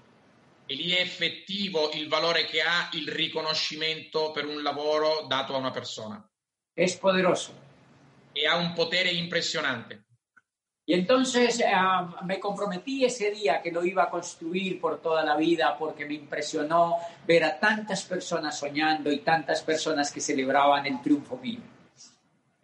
E 0.67 0.75
lì 0.75 0.91
è 0.91 1.01
effettivo 1.01 1.91
il 1.93 2.07
valore 2.07 2.45
che 2.45 2.61
ha 2.61 2.89
il 2.93 3.07
riconoscimento 3.07 4.31
per 4.31 4.45
un 4.45 4.61
lavoro 4.61 5.25
dato 5.27 5.55
a 5.55 5.57
una 5.57 5.71
persona. 5.71 6.23
Es 6.75 6.95
poderoso. 6.97 7.53
E 8.33 8.45
ha 8.45 8.55
un 8.55 8.73
potere 8.73 9.09
impressionante. 9.09 10.05
Y 10.85 10.93
entonces 10.93 11.59
uh, 11.59 12.23
me 12.23 12.39
comprometí 12.39 13.03
ese 13.03 13.31
día 13.31 13.61
que 13.61 13.71
lo 13.71 13.83
iba 13.83 14.03
a 14.03 14.09
construir 14.09 14.79
por 14.79 15.01
toda 15.01 15.23
la 15.25 15.35
vida 15.35 15.75
porque 15.77 16.05
me 16.05 16.13
impresionó 16.13 16.97
ver 17.25 17.43
a 17.43 17.59
tantas 17.59 18.03
personas 18.03 18.57
soñando 18.57 19.11
y 19.11 19.19
tantas 19.19 19.63
personas 19.63 20.11
que 20.11 20.21
celebraban 20.21 20.85
el 20.85 21.01
triunfo 21.01 21.37
mío. 21.37 21.76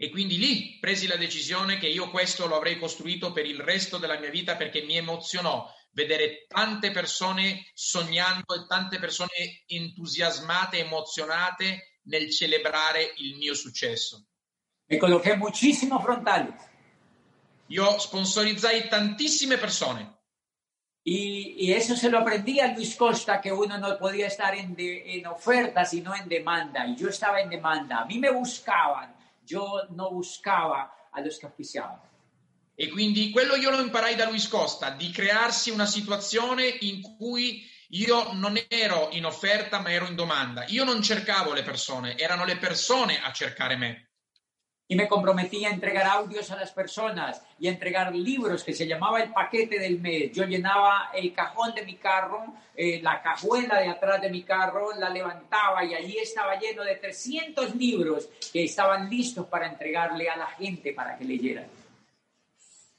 E 0.04 0.10
quindi 0.10 0.38
lì 0.38 0.80
presi 0.82 1.08
la 1.08 1.16
decisione 1.16 1.78
che 1.78 1.88
io 1.88 2.10
questo 2.10 2.46
lo 2.46 2.58
avrei 2.58 2.78
costruito 2.78 3.32
per 3.32 3.46
il 3.46 3.62
resto 3.62 3.98
della 3.98 4.20
mia 4.20 4.30
vita 4.30 4.58
perché 4.58 4.82
mi 4.82 4.98
emozionò 4.98 5.66
vedere 5.92 6.46
tante 6.46 6.92
persone 6.92 7.72
sognando 7.74 8.54
e 8.54 8.66
tante 8.68 9.00
persone 9.00 9.64
entusiasmate, 9.66 10.80
emozionate 10.80 12.00
nel 12.08 12.30
celebrare 12.32 13.14
il 13.16 13.38
mio 13.38 13.54
successo. 13.54 14.28
Me 14.90 14.98
coloqué 14.98 15.38
muchísimos 15.38 16.04
frontales. 16.04 16.54
Io 17.68 17.98
sponsorizzai 17.98 18.90
tantissime 18.90 19.58
persone. 19.58 20.20
Y, 21.06 21.56
y, 21.60 21.72
eso 21.72 21.96
se 21.96 22.10
lo 22.10 22.20
aprendí 22.20 22.60
a 22.60 22.74
Luis 22.74 22.98
Costa, 22.98 23.40
que 23.40 23.54
uno 23.54 23.78
no 23.78 23.98
podía 23.98 24.28
estar 24.28 24.54
en, 24.54 24.76
de, 24.76 25.18
en 25.18 25.28
oferta, 25.28 25.86
sino 25.86 26.14
en 26.14 26.28
demanda. 26.28 26.86
Y 26.88 26.98
yo 26.98 27.08
estaba 27.08 27.40
en 27.40 27.50
demanda. 27.50 28.02
A 28.02 28.06
mí 28.06 28.20
me 28.20 28.32
buscaban, 28.32 29.13
yo 29.46 29.88
no 29.92 30.12
buscaba 30.12 31.10
a 31.12 31.22
los 31.22 31.38
que 31.38 31.46
auspiciaban. 31.46 32.00
E 32.76 32.90
quindi 32.90 33.30
quello 33.30 33.56
io 33.56 33.70
lo 33.70 33.80
imparai 33.80 34.16
da 34.16 34.28
Luis 34.28 34.48
Costa, 34.48 34.90
di 34.90 35.12
crearsi 35.12 35.70
una 35.70 35.86
situazione 35.86 36.66
in 36.66 37.02
cui 37.02 37.70
io 37.90 38.34
non 38.34 38.60
ero 38.68 39.10
in 39.12 39.26
offerta 39.26 39.80
ma 39.80 39.92
ero 39.92 40.08
in 40.08 40.16
domanda. 40.16 40.66
Io 40.68 40.84
non 40.84 41.04
cercavo 41.04 41.54
le 41.54 41.62
persone, 41.62 42.18
erano 42.18 42.46
le 42.46 42.58
persone 42.58 43.22
a 43.22 43.32
cercare 43.32 43.76
me. 43.76 44.08
Y 44.94 44.96
me 44.96 45.08
comprometí 45.08 45.66
a 45.66 45.72
entregar 45.72 46.06
audios 46.06 46.52
a 46.52 46.56
las 46.56 46.70
personas 46.70 47.42
y 47.60 47.68
a 47.68 47.72
entregar 47.72 48.14
libros 48.14 48.64
que 48.64 48.74
se 48.74 48.86
llamaba 48.86 49.24
el 49.24 49.34
paquete 49.34 49.80
del 49.80 50.00
mes. 50.00 50.32
Yo 50.34 50.46
llenaba 50.46 51.10
el 51.16 51.34
cajón 51.34 51.74
de 51.74 51.84
mi 51.84 51.96
carro, 51.96 52.54
eh, 52.76 53.02
la 53.02 53.20
cajuela 53.20 53.80
de 53.80 53.90
atrás 53.90 54.22
de 54.22 54.30
mi 54.30 54.44
carro, 54.44 54.96
la 54.96 55.10
levantaba 55.10 55.84
y 55.84 55.96
allí 55.96 56.20
estaba 56.20 56.60
lleno 56.60 56.84
de 56.84 56.98
300 56.98 57.76
libros 57.76 58.30
que 58.52 58.66
estaban 58.66 59.10
listos 59.10 59.48
para 59.48 59.68
entregarle 59.68 60.30
a 60.30 60.38
la 60.38 60.46
gente 60.46 60.94
para 60.94 61.18
que 61.18 61.26
leyeran. 61.26 61.66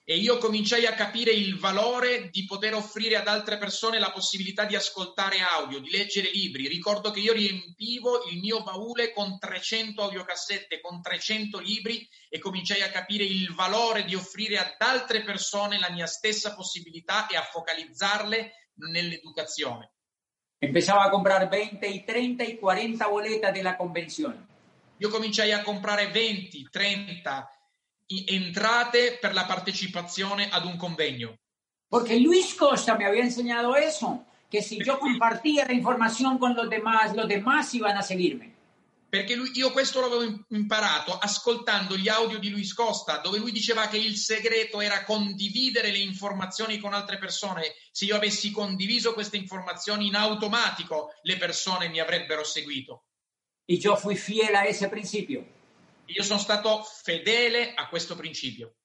E 0.06 0.18
io 0.18 0.36
cominciai 0.36 0.84
a 0.84 0.92
capire 0.92 1.30
il 1.30 1.58
valore 1.58 2.28
di 2.28 2.44
poter 2.44 2.74
offrire 2.74 3.16
ad 3.16 3.26
altre 3.26 3.56
persone 3.56 3.98
la 3.98 4.10
possibilità 4.10 4.66
di 4.66 4.76
ascoltare 4.76 5.40
audio, 5.40 5.80
di 5.80 5.90
leggere 5.90 6.30
libri. 6.30 6.68
Ricordo 6.68 7.10
che 7.10 7.20
io 7.20 7.32
riempivo 7.32 8.24
il 8.30 8.38
mio 8.38 8.62
baule 8.62 9.14
con 9.14 9.38
300 9.38 10.02
audiocassette, 10.02 10.82
con 10.82 11.00
300 11.00 11.58
libri 11.58 12.06
e 12.28 12.38
cominciai 12.38 12.82
a 12.82 12.90
capire 12.90 13.24
il 13.24 13.54
valore 13.54 14.04
di 14.04 14.14
offrire 14.14 14.58
ad 14.58 14.74
altre 14.76 15.22
persone 15.22 15.78
la 15.78 15.90
mia 15.90 16.06
stessa 16.06 16.54
possibilità 16.54 17.26
e 17.26 17.36
a 17.36 17.42
focalizzarle 17.42 18.52
nell'educazione. 18.90 19.92
Empezaba 20.58 21.04
a 21.04 21.08
comprar 21.08 21.48
20 21.48 21.86
y 21.86 22.04
30 22.04 22.44
y 22.44 22.58
40 22.58 23.06
boletas 23.08 23.54
de 23.54 23.62
la 23.62 23.74
convención. 23.74 24.46
Io 24.98 25.08
cominciai 25.08 25.52
a 25.52 25.62
comprare 25.62 26.08
20, 26.08 26.68
30 26.70 27.48
entrate 28.06 29.18
per 29.20 29.34
la 29.34 29.44
partecipazione 29.44 30.48
ad 30.50 30.64
un 30.64 30.76
convegno. 30.76 31.36
Porque 31.88 32.18
Luis 32.18 32.54
Costa 32.54 32.96
me 32.96 33.06
había 33.06 33.22
enseñado 33.22 33.76
eso, 33.76 34.26
que 34.50 34.62
si 34.62 34.82
yo 34.82 34.98
compartía 34.98 35.64
la 35.64 35.72
información 35.72 36.38
con 36.38 36.54
los 36.54 36.68
demás, 36.68 37.14
los 37.14 37.28
demás 37.28 37.72
iban 37.74 37.96
a 37.96 38.02
seguirme. 38.02 38.52
Perché 39.14 39.36
lui, 39.36 39.52
io 39.54 39.70
questo 39.70 40.00
l'avevo 40.00 40.44
imparato 40.48 41.16
ascoltando 41.16 41.96
gli 41.96 42.08
audio 42.08 42.40
di 42.40 42.50
Luis 42.50 42.74
Costa, 42.74 43.18
dove 43.18 43.38
lui 43.38 43.52
diceva 43.52 43.86
che 43.86 43.96
il 43.96 44.16
segreto 44.16 44.80
era 44.80 45.04
condividere 45.04 45.92
le 45.92 45.98
informazioni 45.98 46.80
con 46.80 46.94
altre 46.94 47.18
persone. 47.18 47.74
Se 47.92 48.06
io 48.06 48.16
avessi 48.16 48.50
condiviso 48.50 49.14
queste 49.14 49.36
informazioni 49.36 50.08
in 50.08 50.16
automatico, 50.16 51.12
le 51.22 51.36
persone 51.36 51.88
mi 51.90 52.00
avrebbero 52.00 52.42
seguito. 52.42 53.04
Y 53.66 53.78
yo 53.78 53.96
fui 53.96 54.16
fiel 54.16 54.54
a 54.56 54.66
ese 54.66 54.88
principio. 54.88 55.46
Io 56.06 56.22
sono 56.22 56.38
stato 56.38 56.82
fedele 56.82 57.74
a 57.74 57.88
questo 57.88 58.14
principio. 58.16 58.76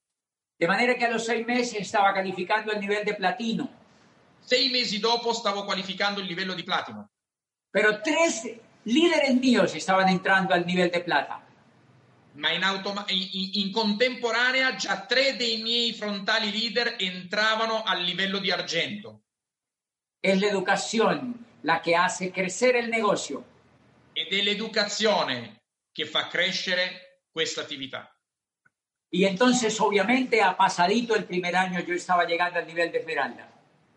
De 0.57 0.67
manera 0.67 0.95
que 0.95 1.05
a 1.05 1.09
los 1.09 1.26
seis 1.26 1.45
meses 1.45 1.80
estaba 1.80 2.13
calificando 2.13 2.72
el 2.72 2.80
nivel 2.80 3.05
de 3.05 3.13
platino. 3.13 3.70
Sei 4.41 4.70
mesi 4.70 4.99
dopo 4.99 5.34
stavo 5.34 5.63
qualificando 5.63 6.20
il 6.20 6.28
livello 6.28 6.53
di 6.53 6.63
platino. 6.63 7.09
Pero 7.72 8.01
tres 8.01 8.43
líderes 8.84 9.36
míos 9.36 9.76
estaban 9.76 10.09
entrando 10.09 10.53
al 10.53 10.65
nivel 10.65 10.89
de 10.89 11.01
plata. 11.01 11.45
Ma 12.34 12.51
in, 12.51 12.63
automa- 12.63 13.05
in, 13.07 13.49
in 13.53 13.72
contemporanea 13.72 14.76
già 14.76 15.05
tre 15.05 15.36
dei 15.36 15.61
miei 15.61 15.93
frontali 15.93 16.51
leader 16.51 16.95
entravano 16.97 17.84
al 17.84 18.03
livello 18.03 18.39
di 18.39 18.51
argento. 18.51 19.24
Es 20.22 20.39
la 20.39 20.47
educación 20.47 21.45
la 21.63 21.82
que 21.82 21.95
hace 21.95 22.32
crecer 22.32 22.76
el 22.76 22.89
negocio. 22.89 23.45
Ed 24.13 24.32
è 24.32 24.41
l'educazione 24.41 25.61
che 25.91 26.05
fa 26.05 26.28
crescere 26.28 27.09
questa 27.39 27.61
attività. 27.61 28.13
Y 29.09 29.23
entonces, 29.23 29.79
obviamente, 29.79 30.41
a 30.41 30.57
pasadito 30.57 31.15
el 31.15 31.23
primer 31.23 31.55
año 31.55 31.79
yo 31.79 31.95
estaba 31.95 32.25
llegando 32.25 32.59
al 32.59 32.67
nivel 32.67 32.91
de 32.91 32.99
esmeralda. 32.99 33.49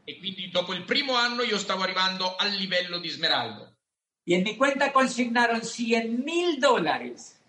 E 0.04 0.18
quindi 0.18 0.48
dopo 0.48 0.72
il 0.72 0.84
primo 0.84 1.16
anno 1.16 1.42
io 1.42 1.58
stavo 1.58 1.82
arrivando 1.82 2.36
al 2.36 2.52
livello 2.52 2.98
di 2.98 3.08
smeraldo. 3.08 3.76
Y 4.24 4.34
en 4.34 4.44
mi 4.44 4.56
cuenta 4.56 4.92
consignaron 4.92 5.62
100 5.62 6.24
mil 6.24 6.60
dólares. 6.60 7.40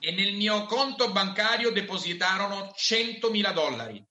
E 0.00 0.10
nel 0.12 0.34
mio 0.34 0.66
conto 0.66 1.12
bancario 1.12 1.70
depositarono 1.70 2.72
100.000 2.76 3.52
dollari. 3.52 4.04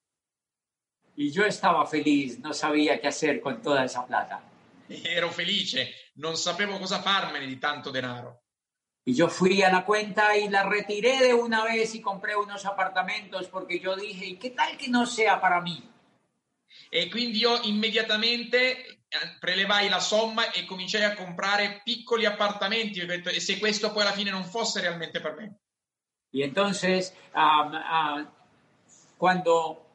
Y 1.15 1.31
yo 1.31 1.45
estaba 1.45 1.85
feliz, 1.85 2.39
no 2.39 2.53
sabía 2.53 2.99
qué 2.99 3.07
hacer 3.07 3.41
con 3.41 3.61
toda 3.61 3.83
esa 3.83 4.05
plata. 4.05 4.41
E 4.87 5.01
ero 5.03 5.29
felice, 5.29 6.11
non 6.15 6.37
sapevo 6.37 6.77
cosa 6.77 7.01
farmene 7.01 7.45
di 7.45 7.57
tanto 7.57 7.89
denaro. 7.89 8.46
Y 9.07 9.13
yo 9.13 9.29
fui 9.29 9.63
a 9.63 9.71
la 9.71 9.85
cuenta 9.85 10.35
y 10.35 10.49
la 10.49 10.63
retiré 10.63 11.19
de 11.19 11.33
una 11.33 11.63
vez 11.63 11.95
y 11.95 12.01
compré 12.01 12.35
unos 12.35 12.65
apartamentos 12.65 13.47
porque 13.47 13.79
yo 13.79 13.95
dije, 13.95 14.25
¿y 14.25 14.35
qué 14.35 14.49
tal 14.49 14.75
que 14.75 14.89
no 14.89 15.05
sea 15.05 15.39
para 15.39 15.61
mí? 15.61 15.81
E 16.91 17.09
quindi 17.09 17.39
io 17.39 17.55
immediatamente 17.63 18.99
prelevai 19.39 19.87
la 19.87 20.01
somma 20.01 20.51
e 20.51 20.65
cominciai 20.65 21.05
a 21.05 21.15
comprare 21.15 21.79
piccoli 21.85 22.25
appartamenti. 22.25 23.05
Detto, 23.05 23.29
e 23.29 23.39
se 23.39 23.57
questo 23.59 23.93
poi 23.93 24.01
alla 24.01 24.11
fine 24.11 24.29
non 24.29 24.43
fosse 24.43 24.81
realmente 24.81 25.21
per 25.21 25.35
me? 25.35 25.55
Y 26.29 26.41
entonces, 26.41 27.15
um, 27.33 27.75
uh, 27.75 28.27
cuando 29.15 29.85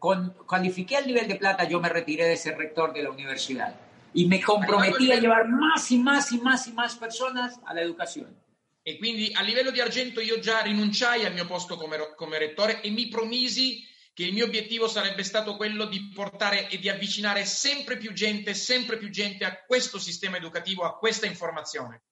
con, 0.00 0.34
califiqué 0.48 0.96
al 0.96 1.06
nivel 1.06 1.28
de 1.28 1.36
plata, 1.36 1.62
yo 1.68 1.78
me 1.78 1.88
retiré 1.88 2.26
de 2.26 2.36
ser 2.36 2.58
rector 2.58 2.92
de 2.92 3.04
la 3.04 3.10
universidad. 3.10 3.91
Y 4.14 4.26
me 4.26 4.40
comprometí 4.40 5.10
a 5.12 5.18
llevar 5.18 5.48
más 5.48 5.90
y 5.90 5.98
más 5.98 6.32
y 6.32 6.38
más 6.38 6.66
y 6.66 6.72
más 6.72 6.96
personas 6.96 7.58
a 7.64 7.74
la 7.74 7.80
educación. 7.80 8.36
E 8.84 8.98
quindi 8.98 9.32
a 9.34 9.42
livello 9.42 9.70
di 9.70 9.80
argento 9.80 10.20
io 10.20 10.40
già 10.40 10.60
rinunciai 10.60 11.24
al 11.24 11.32
mio 11.32 11.46
posto 11.46 11.76
come, 11.76 12.14
come 12.16 12.38
rettore 12.38 12.80
e 12.80 12.90
mi 12.90 13.08
promisi 13.08 13.86
che 14.12 14.24
il 14.24 14.32
mio 14.32 14.44
obiettivo 14.44 14.88
sarebbe 14.88 15.22
stato 15.22 15.56
quello 15.56 15.86
di 15.86 16.10
portare 16.12 16.68
e 16.68 16.78
di 16.78 16.88
avvicinare 16.88 17.44
sempre 17.44 17.96
più 17.96 18.12
gente, 18.12 18.54
sempre 18.54 18.98
più 18.98 19.08
gente 19.08 19.44
a 19.44 19.62
questo 19.64 19.98
sistema 19.98 20.36
educativo, 20.36 20.84
a 20.84 20.98
questa 20.98 21.26
informazione. 21.26 22.02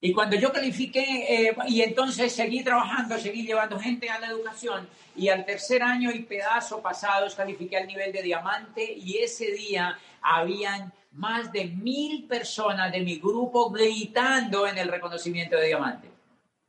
Y 0.00 0.12
cuando 0.12 0.36
yo 0.36 0.52
califiqué, 0.52 1.48
eh, 1.48 1.56
y 1.66 1.80
entonces 1.80 2.32
seguí 2.32 2.62
trabajando, 2.62 3.18
seguí 3.18 3.42
llevando 3.46 3.80
gente 3.80 4.10
a 4.10 4.18
la 4.18 4.28
educación, 4.28 4.86
y 5.16 5.28
al 5.28 5.46
tercer 5.46 5.82
año 5.82 6.10
y 6.12 6.20
pedazo 6.20 6.82
pasados 6.82 7.34
califiqué 7.34 7.78
al 7.78 7.86
nivel 7.86 8.12
de 8.12 8.22
diamante, 8.22 8.84
y 8.84 9.18
ese 9.18 9.52
día 9.52 9.98
habían 10.20 10.92
más 11.14 11.50
de 11.52 11.64
mil 11.66 12.26
personas 12.26 12.92
de 12.92 13.00
mi 13.00 13.18
grupo 13.18 13.70
gritando 13.70 14.66
en 14.66 14.78
el 14.78 14.88
reconocimiento 14.88 15.56
de 15.56 15.66
diamante. 15.66 16.12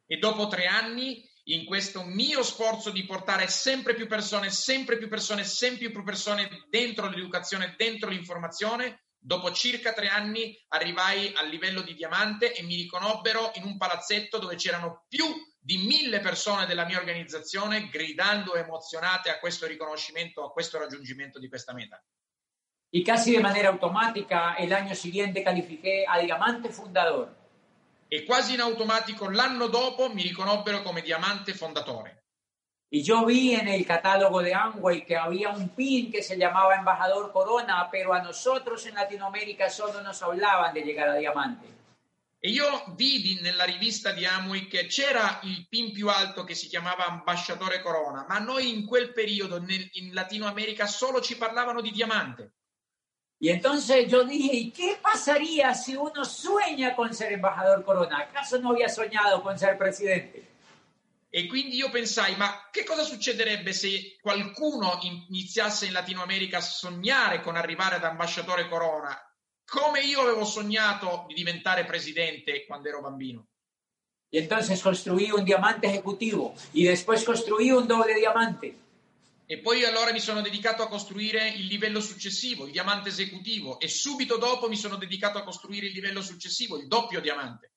E 0.08 0.18
dopo 0.18 0.48
tre 0.48 0.68
anni, 0.68 1.28
in 1.46 1.66
questo 1.66 2.04
mio 2.04 2.44
sforzo 2.44 2.90
di 2.92 3.06
portare 3.06 3.48
sempre 3.48 3.96
più 3.96 4.08
persone, 4.08 4.50
sempre 4.50 4.98
più 4.98 5.08
persone, 5.08 5.44
sempre 5.44 5.90
più 5.90 6.04
persone 6.04 6.66
dentro 6.70 7.10
l'educazione, 7.10 7.76
dentro 7.78 8.10
l'informazione, 8.10 9.02
dopo 9.18 9.52
circa 9.52 9.94
tre 9.94 10.08
anni 10.08 10.56
arrivai 10.70 11.34
al 11.36 11.50
livello 11.50 11.82
di 11.82 11.96
diamante 11.96 12.54
e 12.54 12.62
mi 12.62 12.76
riconobbero 12.76 13.52
in 13.56 13.64
un 13.64 13.78
palazzetto 13.78 14.38
dove 14.38 14.56
c'erano 14.56 15.06
più 15.08 15.26
di 15.60 15.78
mille 15.78 16.20
persone 16.20 16.68
della 16.68 16.86
mia 16.86 17.00
organizzazione 17.00 17.90
gridando 17.90 18.56
emozionate 18.56 19.32
a 19.32 19.40
questo 19.40 19.66
riconoscimento, 19.66 20.44
a 20.44 20.52
questo 20.52 20.78
raggiungimento 20.78 21.40
di 21.40 21.50
questa 21.50 21.74
meta. 21.74 22.00
Y 22.96 23.04
casi 23.04 23.34
de 23.34 23.42
manera 23.42 23.68
automática, 23.68 24.54
el 24.58 24.72
año 24.72 24.96
siguiente 24.96 25.44
califiqué 25.44 26.06
a 26.08 26.18
diamante 26.18 26.70
fundador. 26.70 27.28
E 28.08 28.24
quasi 28.24 28.54
in 28.54 28.62
automatico 28.62 29.30
l'anno 29.30 29.68
dopo 29.68 30.08
mi 30.14 30.22
riconobbero 30.22 30.82
come 30.82 31.02
diamante 31.02 31.54
fondatore. 31.54 32.24
Y 32.90 33.04
yo 33.04 33.26
vi 33.26 33.54
en 33.54 33.68
el 33.68 33.86
catálogo 33.86 34.42
de 34.42 34.54
Amway 34.54 35.04
que 35.04 35.18
había 35.18 35.50
un 35.50 35.76
pin 35.76 36.10
que 36.10 36.24
se 36.24 36.38
llamaba 36.38 36.76
Embajador 36.76 37.34
Corona, 37.34 37.90
pero 37.92 38.14
a 38.14 38.22
nosotros 38.22 38.86
en 38.86 38.94
Latinoamérica 38.94 39.70
solo 39.70 40.02
nos 40.02 40.22
hablaban 40.22 40.74
de 40.74 40.84
llegar 40.84 41.10
a 41.10 41.16
diamante. 41.16 41.68
E 42.40 42.50
io 42.50 42.94
vidi 42.96 43.42
nella 43.42 43.66
rivista 43.66 44.14
di 44.14 44.26
Amway 44.26 44.68
che 44.68 44.86
c'era 44.86 45.42
il 45.44 45.68
pin 45.68 45.92
più 45.92 46.08
alto 46.08 46.46
che 46.46 46.56
si 46.56 46.70
chiamava 46.70 47.08
Ambasciatore 47.08 47.82
Corona, 47.82 48.26
ma 48.26 48.40
noi 48.40 48.70
in 48.70 48.86
quel 48.86 49.12
periodo 49.12 49.60
nel, 49.60 49.86
in 49.96 50.14
Latino 50.14 50.48
America 50.48 50.88
solo 50.88 51.20
ci 51.20 51.36
parlavano 51.36 51.82
di 51.82 51.92
diamante. 51.92 52.54
Y 53.38 53.50
entonces 53.50 54.08
yo 54.08 54.24
dije, 54.24 54.56
¿y 54.56 54.72
qué 54.72 54.98
pasaría 55.02 55.74
si 55.74 55.96
uno 55.96 56.24
sueña 56.24 56.96
con 56.96 57.14
ser 57.14 57.34
embajador 57.34 57.84
Corona? 57.84 58.20
¿Acaso 58.20 58.60
no 58.60 58.72
había 58.72 58.90
soñado 58.90 59.44
con 59.44 59.60
ser 59.60 59.78
presidente? 59.78 60.54
E 61.30 61.48
quindi 61.48 61.76
io 61.76 61.92
pensai, 61.92 62.38
ma 62.38 62.70
che 62.72 62.86
cosa 62.86 63.04
succederebbe 63.04 63.74
se 63.74 64.18
qualcuno 64.22 65.00
iniziasse 65.02 65.86
in 65.86 65.92
Latino 65.92 66.24
America 66.24 66.58
a 66.58 66.62
sognare 66.62 67.42
con 67.42 67.58
arrivare 67.58 67.96
ad 67.96 68.06
ambasciatore 68.06 68.70
Corona? 68.70 69.20
come 69.66 70.02
io 70.02 70.22
avevo 70.22 70.46
sognato 70.46 71.26
di 71.28 71.34
diventare 71.34 71.86
presidente 71.86 72.66
quando 72.66 72.90
ero 72.90 73.02
bambino. 73.02 73.48
Y 74.30 74.38
entonces 74.38 74.82
construí 74.82 75.32
un 75.32 75.44
diamante 75.44 75.88
ejecutivo 75.88 76.54
y 76.74 76.86
después 76.86 77.24
construí 77.24 77.72
un 77.72 77.88
doble 77.88 78.16
diamante. 78.16 78.76
E 79.48 79.60
poi 79.60 79.86
allora 79.86 80.12
mi 80.12 80.20
sono 80.20 80.42
dedicato 80.42 80.82
a 80.82 80.88
costruire 80.88 81.50
il 81.50 81.68
livello 81.68 82.02
successivo, 82.02 82.66
il 82.66 82.72
diamante 82.72 83.10
esecutivo, 83.10 83.80
e 83.80 83.88
subito 83.88 84.38
dopo 84.38 84.68
mi 84.68 84.76
sono 84.76 84.96
dedicato 84.96 85.38
a 85.38 85.44
costruire 85.44 85.86
il 85.86 85.94
livello 85.94 86.24
successivo, 86.24 86.80
il 86.80 86.88
doppio 86.88 87.22
diamante. 87.22 87.72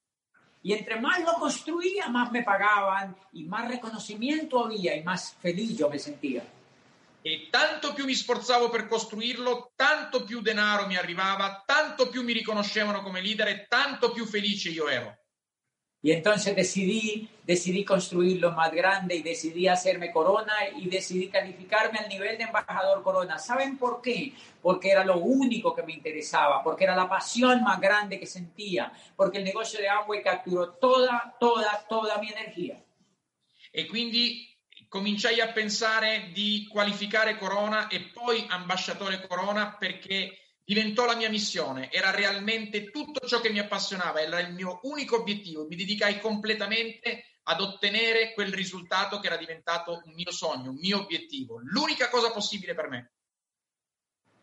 Y 0.62 0.72
entre 0.72 0.98
más 0.98 1.20
lo 1.20 1.34
construía, 1.34 2.08
más 2.08 2.32
me 2.32 2.42
pagaban 2.42 3.16
y 3.32 3.44
más 3.44 3.68
reconocimiento 3.68 4.64
había 4.64 4.96
y 4.96 5.02
más 5.02 5.36
feliz 5.40 5.76
yo 5.76 5.88
me 5.88 5.98
sentía. 5.98 6.42
E 7.22 7.48
tanto 7.50 7.92
più 7.92 8.04
mi 8.06 8.14
sforzavo 8.14 8.70
per 8.70 8.88
costruirlo, 8.88 9.72
tanto 9.76 10.24
più 10.24 10.40
denaro 10.40 10.86
mi 10.86 10.96
arrivava, 10.96 11.62
tanto 11.66 12.08
più 12.08 12.22
mi 12.22 12.32
riconoscevano 12.32 13.02
come 13.02 13.20
leader 13.20 13.48
e 13.48 13.66
tanto 13.68 14.10
più 14.10 14.24
felice 14.24 14.70
io 14.70 14.88
ero. 14.88 15.16
Y 16.00 16.12
entonces 16.12 16.54
decidí, 16.54 17.28
decidí 17.42 17.84
construirlo 17.84 18.52
más 18.52 18.70
grande 18.70 19.16
y 19.16 19.22
decidí 19.22 19.66
hacerme 19.66 20.12
corona 20.12 20.54
y 20.76 20.88
decidí 20.88 21.28
calificarme 21.28 21.98
al 21.98 22.08
nivel 22.08 22.38
de 22.38 22.44
embajador 22.44 23.02
corona. 23.02 23.38
¿Saben 23.38 23.76
por 23.76 24.00
qué? 24.00 24.32
Porque 24.62 24.90
era 24.90 25.04
lo 25.04 25.18
único 25.18 25.74
que 25.74 25.82
me 25.82 25.92
interesaba, 25.92 26.62
porque 26.62 26.84
era 26.84 26.94
la 26.94 27.08
pasión 27.08 27.64
más 27.64 27.80
grande 27.80 28.20
que 28.20 28.26
sentía, 28.26 28.92
porque 29.16 29.38
el 29.38 29.44
negocio 29.44 29.80
de 29.80 29.88
Amway 29.88 30.22
capturó 30.22 30.74
toda, 30.74 31.36
toda, 31.40 31.84
toda 31.88 32.18
mi 32.18 32.30
energía. 32.30 32.84
E 33.70 33.86
quindi 33.86 34.48
cominciai 34.88 35.40
a 35.40 35.52
pensare 35.52 36.30
di 36.32 36.66
qualificare 36.70 37.36
Corona 37.36 37.88
e 37.88 38.10
poi 38.12 38.46
ambasciatore 38.48 39.26
Corona 39.26 39.76
perché 39.78 40.47
diventò 40.68 41.06
la 41.06 41.16
mia 41.16 41.30
missione, 41.30 41.90
era 41.90 42.10
realmente 42.10 42.90
tutto 42.90 43.26
ciò 43.26 43.40
che 43.40 43.48
mi 43.48 43.58
appassionava, 43.58 44.20
era 44.20 44.38
il 44.40 44.52
mio 44.52 44.80
unico 44.82 45.16
obiettivo, 45.16 45.66
mi 45.66 45.76
dedicai 45.76 46.20
completamente 46.20 47.38
ad 47.44 47.62
ottenere 47.62 48.34
quel 48.34 48.52
risultato 48.52 49.18
che 49.18 49.28
era 49.28 49.38
diventato 49.38 50.02
un 50.04 50.12
mio 50.12 50.30
sogno, 50.30 50.68
un 50.68 50.76
mio 50.76 50.98
obiettivo, 50.98 51.58
l'unica 51.62 52.10
cosa 52.10 52.30
possibile 52.32 52.74
per 52.74 52.88
me. 52.90 53.10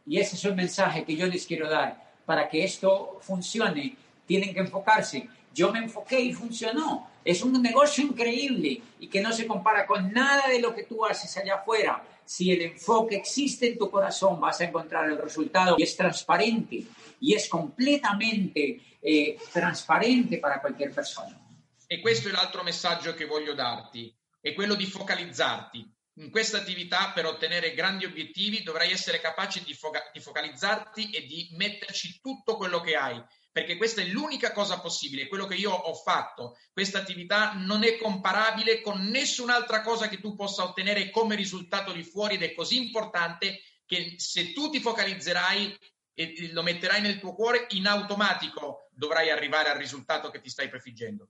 Y 0.08 0.18
ese 0.18 0.36
es 0.36 0.46
el 0.46 0.56
mensaje 0.56 1.06
que 1.06 1.16
yo 1.16 1.28
les 1.28 1.46
quiero 1.46 1.70
dar. 1.70 2.14
Para 2.26 2.50
que 2.50 2.64
esto 2.64 3.20
funcione, 3.22 3.96
tienen 4.26 4.52
que 4.52 4.62
enfocarse. 4.62 5.30
Yo 5.54 5.72
me 5.72 5.78
enfoqué 5.80 6.20
y 6.20 6.34
funcionó. 6.34 7.08
Es 7.26 7.42
un 7.42 7.60
negocio 7.60 8.04
increíble 8.04 8.84
y 9.00 9.08
que 9.08 9.20
no 9.20 9.34
se 9.34 9.48
compara 9.48 9.88
con 9.88 10.14
nada 10.14 10.48
de 10.48 10.60
lo 10.60 10.76
que 10.76 10.84
tú 10.84 11.04
haces 11.04 11.36
allá 11.38 11.56
afuera. 11.56 12.04
Si 12.24 12.52
el 12.52 12.62
enfoque 12.62 13.16
existe 13.16 13.68
en 13.68 13.80
tu 13.80 13.90
corazón, 13.90 14.40
vas 14.40 14.62
a 14.62 14.66
encontrar 14.66 15.10
el 15.10 15.18
resultado 15.18 15.76
y 15.80 15.82
es 15.82 15.98
transparente 15.98 16.84
y 17.20 17.34
es 17.34 17.50
completamente 17.50 18.80
eh, 19.02 19.38
trasparente 19.52 20.38
para 20.38 20.62
cualquier 20.62 20.94
persona. 20.94 21.42
E 21.88 22.00
questo 22.00 22.30
è 22.30 22.32
l'altro 22.32 22.62
messaggio 22.62 23.16
che 23.16 23.26
voglio 23.26 23.56
darti, 23.56 24.14
è 24.40 24.54
quello 24.54 24.76
di 24.76 24.86
focalizzarti. 24.86 25.94
In 26.18 26.30
questa 26.30 26.58
attività, 26.58 27.12
per 27.14 27.26
ottenere 27.26 27.74
grandi 27.74 28.06
obiettivi, 28.06 28.62
dovrai 28.62 28.92
essere 28.92 29.20
capace 29.20 29.64
di, 29.64 29.74
foca- 29.74 30.12
di 30.14 30.20
focalizzarti 30.20 31.10
e 31.10 31.26
di 31.26 31.50
metterci 31.54 32.20
tutto 32.22 32.56
quello 32.56 32.82
che 32.82 32.96
hai, 32.96 33.22
perché 33.56 33.78
questa 33.78 34.02
è 34.02 34.06
l'unica 34.08 34.52
cosa 34.52 34.82
possibile, 34.82 35.30
quello 35.30 35.48
che 35.48 35.56
io 35.56 35.72
ho 35.72 35.94
fatto. 35.94 36.58
Questa 36.74 36.98
attività 36.98 37.54
non 37.54 37.86
è 37.86 37.96
comparabile 37.96 38.82
con 38.82 39.06
nessun'altra 39.06 39.82
cosa 39.82 40.10
che 40.10 40.20
tu 40.20 40.36
possa 40.36 40.66
ottenere 40.66 41.10
come 41.10 41.36
risultato 41.36 41.94
di 41.94 42.04
fuori 42.04 42.36
ed 42.36 42.44
è 42.44 42.54
così 42.54 42.84
importante 42.84 43.62
che 43.86 44.16
se 44.18 44.52
tu 44.52 44.70
ti 44.70 44.82
focalizzerai 44.82 45.80
e 46.14 46.50
lo 46.52 46.64
metterai 46.64 47.00
nel 47.00 47.18
tuo 47.18 47.34
cuore, 47.34 47.68
in 47.70 47.88
automatico 47.88 48.90
dovrai 48.92 49.30
arrivare 49.30 49.70
al 49.70 49.78
risultato 49.78 50.30
che 50.30 50.42
ti 50.42 50.50
stai 50.50 50.68
prefiggendo. 50.68 51.30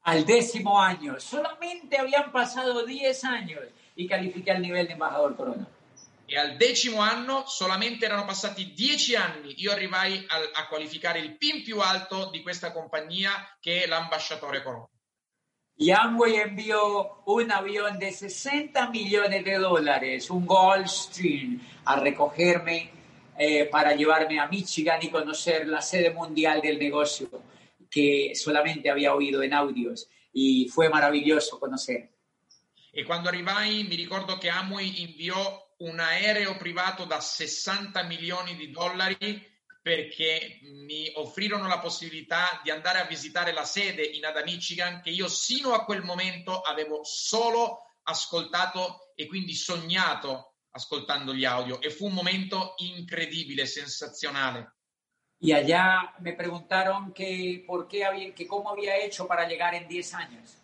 Al 0.00 0.24
décimo 0.24 0.80
año, 0.80 1.20
solamente 1.20 1.96
habían 1.96 2.32
pasado 2.32 2.84
10 2.84 3.22
años 3.22 3.62
y 3.94 4.08
califiqué 4.08 4.50
al 4.50 4.62
nivel 4.62 4.88
de 4.88 4.94
embajador 4.94 5.36
Corona. 5.36 5.68
E 6.26 6.36
al 6.36 6.56
decimo 6.56 7.00
anno 7.00 7.44
solamente 7.46 8.04
erano 8.04 8.24
passati 8.24 8.72
dieci 8.72 9.14
anni, 9.14 9.54
io 9.58 9.70
arrivai 9.70 10.24
a, 10.28 10.60
a 10.60 10.66
qualificare 10.66 11.20
il 11.20 11.36
PIN 11.36 11.62
più 11.62 11.80
alto 11.80 12.30
di 12.30 12.42
questa 12.42 12.72
compagnia 12.72 13.56
che 13.60 13.84
è 13.84 13.86
l'ambasciatore 13.86 14.62
Corona. 14.62 14.88
Y 15.78 15.90
Amway 15.90 16.36
envió 16.36 17.22
un 17.26 17.52
avión 17.52 17.98
de 17.98 18.10
60 18.10 18.88
millones 18.88 19.44
de 19.44 19.58
dólares, 19.58 20.30
un 20.30 20.46
Gulfstream, 20.46 21.60
a 21.84 22.00
recogerme 22.00 22.90
eh, 23.36 23.66
para 23.66 23.94
llevarme 23.94 24.40
a 24.40 24.48
Michigan 24.48 24.98
y 25.02 25.10
conocer 25.10 25.68
la 25.68 25.82
sede 25.82 26.10
mundial 26.10 26.62
del 26.62 26.78
negocio 26.78 27.28
que 27.90 28.32
solamente 28.34 28.90
había 28.90 29.14
oído 29.14 29.42
en 29.42 29.52
audios. 29.52 30.08
Y 30.32 30.68
fue 30.70 30.88
maravilloso 30.88 31.60
conocer. 31.60 32.10
E 32.90 33.04
quando 33.04 33.28
arrivai 33.28 33.84
mi 33.84 33.96
ricordo 33.96 34.38
che 34.38 34.48
Amway 34.48 35.02
inviò 35.02 35.65
un 35.78 36.00
aereo 36.00 36.56
privato 36.56 37.04
da 37.04 37.20
60 37.20 38.02
milioni 38.04 38.56
di 38.56 38.70
dollari 38.70 39.54
perché 39.82 40.58
mi 40.62 41.10
offrirono 41.14 41.68
la 41.68 41.78
possibilità 41.78 42.60
di 42.62 42.70
andare 42.70 42.98
a 42.98 43.04
visitare 43.04 43.52
la 43.52 43.64
sede 43.64 44.02
in 44.02 44.24
Ada 44.24 44.42
Michigan 44.42 45.00
che 45.00 45.10
io 45.10 45.28
sino 45.28 45.74
a 45.74 45.84
quel 45.84 46.02
momento 46.02 46.60
avevo 46.60 47.04
solo 47.04 47.94
ascoltato 48.02 49.12
e 49.14 49.26
quindi 49.26 49.54
sognato 49.54 50.54
ascoltando 50.70 51.32
gli 51.32 51.44
audio 51.44 51.80
e 51.80 51.90
fu 51.90 52.06
un 52.06 52.12
momento 52.12 52.74
incredibile, 52.78 53.66
sensazionale. 53.66 54.72
Y 55.38 55.52
allá 55.52 56.14
me 56.20 56.32
preguntaron 56.32 57.12
que, 57.12 57.62
por 57.66 57.86
qué 57.86 58.32
que 58.34 58.46
cómo 58.46 58.70
había 58.70 58.96
hecho 58.96 59.26
para 59.26 59.46
llegar 59.46 59.74
en 59.74 59.86
10 59.86 60.14
años. 60.14 60.56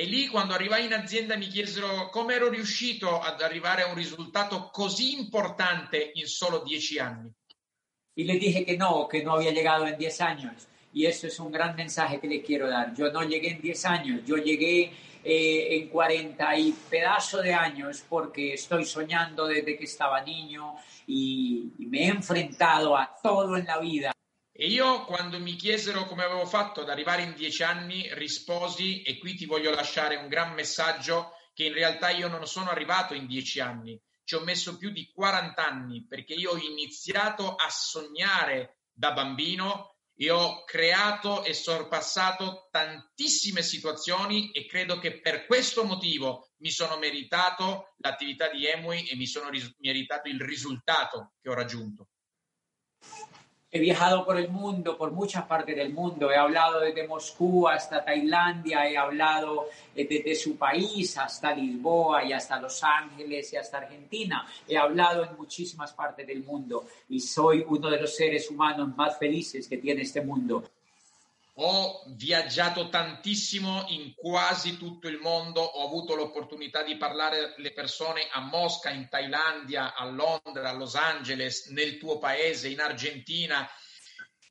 E 0.00 0.06
lì 0.06 0.28
quando 0.28 0.54
arrivai 0.54 0.86
in 0.86 0.94
azienda 0.94 1.36
mi 1.36 1.46
chiesero 1.46 2.08
come 2.08 2.32
ero 2.32 2.48
riuscito 2.48 3.20
ad 3.20 3.42
arrivare 3.42 3.82
a 3.82 3.88
un 3.88 3.94
risultato 3.94 4.70
così 4.72 5.18
importante 5.18 6.12
in 6.14 6.26
solo 6.26 6.62
dieci 6.62 6.98
anni. 6.98 7.30
Y 8.14 8.24
le 8.24 8.38
dije 8.38 8.64
que 8.64 8.78
no, 8.78 9.06
que 9.06 9.22
no 9.22 9.34
había 9.34 9.50
llegado 9.50 9.86
en 9.86 9.98
10 9.98 10.20
años. 10.22 10.68
Y 10.94 11.04
eso 11.04 11.26
es 11.26 11.38
un 11.38 11.52
gran 11.52 11.76
mensaje 11.76 12.18
que 12.18 12.28
le 12.28 12.40
quiero 12.40 12.66
dar. 12.66 12.94
Yo 12.94 13.12
no 13.12 13.24
llegué 13.24 13.50
en 13.50 13.60
10 13.60 13.84
años, 13.84 14.20
yo 14.24 14.38
llegué 14.38 14.90
eh, 15.22 15.68
en 15.76 15.88
40 15.90 16.58
y 16.58 16.72
pedazo 16.88 17.42
de 17.42 17.52
años 17.52 18.02
porque 18.08 18.54
estoy 18.54 18.86
soñando 18.86 19.46
desde 19.46 19.76
que 19.76 19.84
estaba 19.84 20.22
niño 20.22 20.76
y 21.08 21.72
me 21.76 22.04
he 22.04 22.08
enfrentado 22.08 22.96
a 22.96 23.14
todo 23.22 23.54
en 23.54 23.66
la 23.66 23.78
vida. 23.78 24.14
E 24.62 24.66
io, 24.66 25.06
quando 25.06 25.40
mi 25.40 25.56
chiesero 25.56 26.04
come 26.04 26.22
avevo 26.22 26.44
fatto 26.44 26.82
ad 26.82 26.90
arrivare 26.90 27.22
in 27.22 27.32
dieci 27.32 27.62
anni, 27.62 28.06
risposi, 28.12 29.00
e 29.00 29.16
qui 29.16 29.34
ti 29.34 29.46
voglio 29.46 29.70
lasciare 29.70 30.16
un 30.16 30.28
gran 30.28 30.52
messaggio, 30.52 31.32
che 31.54 31.64
in 31.64 31.72
realtà 31.72 32.10
io 32.10 32.28
non 32.28 32.46
sono 32.46 32.68
arrivato 32.68 33.14
in 33.14 33.26
dieci 33.26 33.58
anni, 33.58 33.98
ci 34.22 34.34
ho 34.34 34.40
messo 34.40 34.76
più 34.76 34.90
di 34.90 35.10
40 35.10 35.66
anni, 35.66 36.04
perché 36.06 36.34
io 36.34 36.50
ho 36.50 36.58
iniziato 36.58 37.54
a 37.54 37.70
sognare 37.70 38.80
da 38.92 39.12
bambino 39.14 39.96
e 40.14 40.30
ho 40.30 40.62
creato 40.64 41.42
e 41.42 41.54
sorpassato 41.54 42.68
tantissime 42.70 43.62
situazioni 43.62 44.50
e 44.50 44.66
credo 44.66 44.98
che 44.98 45.22
per 45.22 45.46
questo 45.46 45.84
motivo 45.84 46.50
mi 46.58 46.70
sono 46.70 46.98
meritato 46.98 47.94
l'attività 48.00 48.50
di 48.50 48.66
Emui 48.66 49.06
e 49.06 49.16
mi 49.16 49.26
sono 49.26 49.48
ris- 49.48 49.74
meritato 49.78 50.28
il 50.28 50.38
risultato 50.38 51.32
che 51.40 51.48
ho 51.48 51.54
raggiunto. 51.54 52.08
He 53.72 53.78
viajado 53.78 54.24
por 54.24 54.36
el 54.36 54.48
mundo, 54.48 54.98
por 54.98 55.12
muchas 55.12 55.44
partes 55.44 55.76
del 55.76 55.92
mundo. 55.92 56.28
He 56.28 56.36
hablado 56.36 56.80
desde 56.80 57.06
Moscú 57.06 57.68
hasta 57.68 58.04
Tailandia, 58.04 58.88
he 58.88 58.96
hablado 58.96 59.68
eh, 59.94 60.08
desde 60.08 60.34
su 60.34 60.56
país 60.56 61.16
hasta 61.16 61.54
Lisboa 61.54 62.24
y 62.24 62.32
hasta 62.32 62.60
Los 62.60 62.82
Ángeles 62.82 63.52
y 63.52 63.56
hasta 63.56 63.78
Argentina. 63.78 64.44
He 64.66 64.76
hablado 64.76 65.24
en 65.24 65.36
muchísimas 65.36 65.92
partes 65.92 66.26
del 66.26 66.42
mundo 66.42 66.84
y 67.10 67.20
soy 67.20 67.64
uno 67.68 67.88
de 67.88 68.00
los 68.00 68.12
seres 68.12 68.50
humanos 68.50 68.96
más 68.96 69.16
felices 69.16 69.68
que 69.68 69.78
tiene 69.78 70.02
este 70.02 70.20
mundo. 70.20 70.64
Ho 71.62 72.04
viaggiato 72.16 72.88
tantissimo 72.88 73.84
in 73.88 74.14
quasi 74.14 74.78
tutto 74.78 75.08
il 75.08 75.18
mondo, 75.18 75.60
ho 75.60 75.86
avuto 75.86 76.14
l'opportunità 76.14 76.82
di 76.82 76.96
parlare 76.96 77.54
alle 77.54 77.72
persone 77.72 78.28
a 78.30 78.40
Mosca, 78.40 78.88
in 78.88 79.08
Thailandia, 79.10 79.94
a 79.94 80.06
Londra, 80.06 80.70
a 80.70 80.72
Los 80.72 80.94
Angeles, 80.94 81.66
nel 81.66 81.98
tuo 81.98 82.18
paese, 82.18 82.68
in 82.68 82.80
Argentina, 82.80 83.68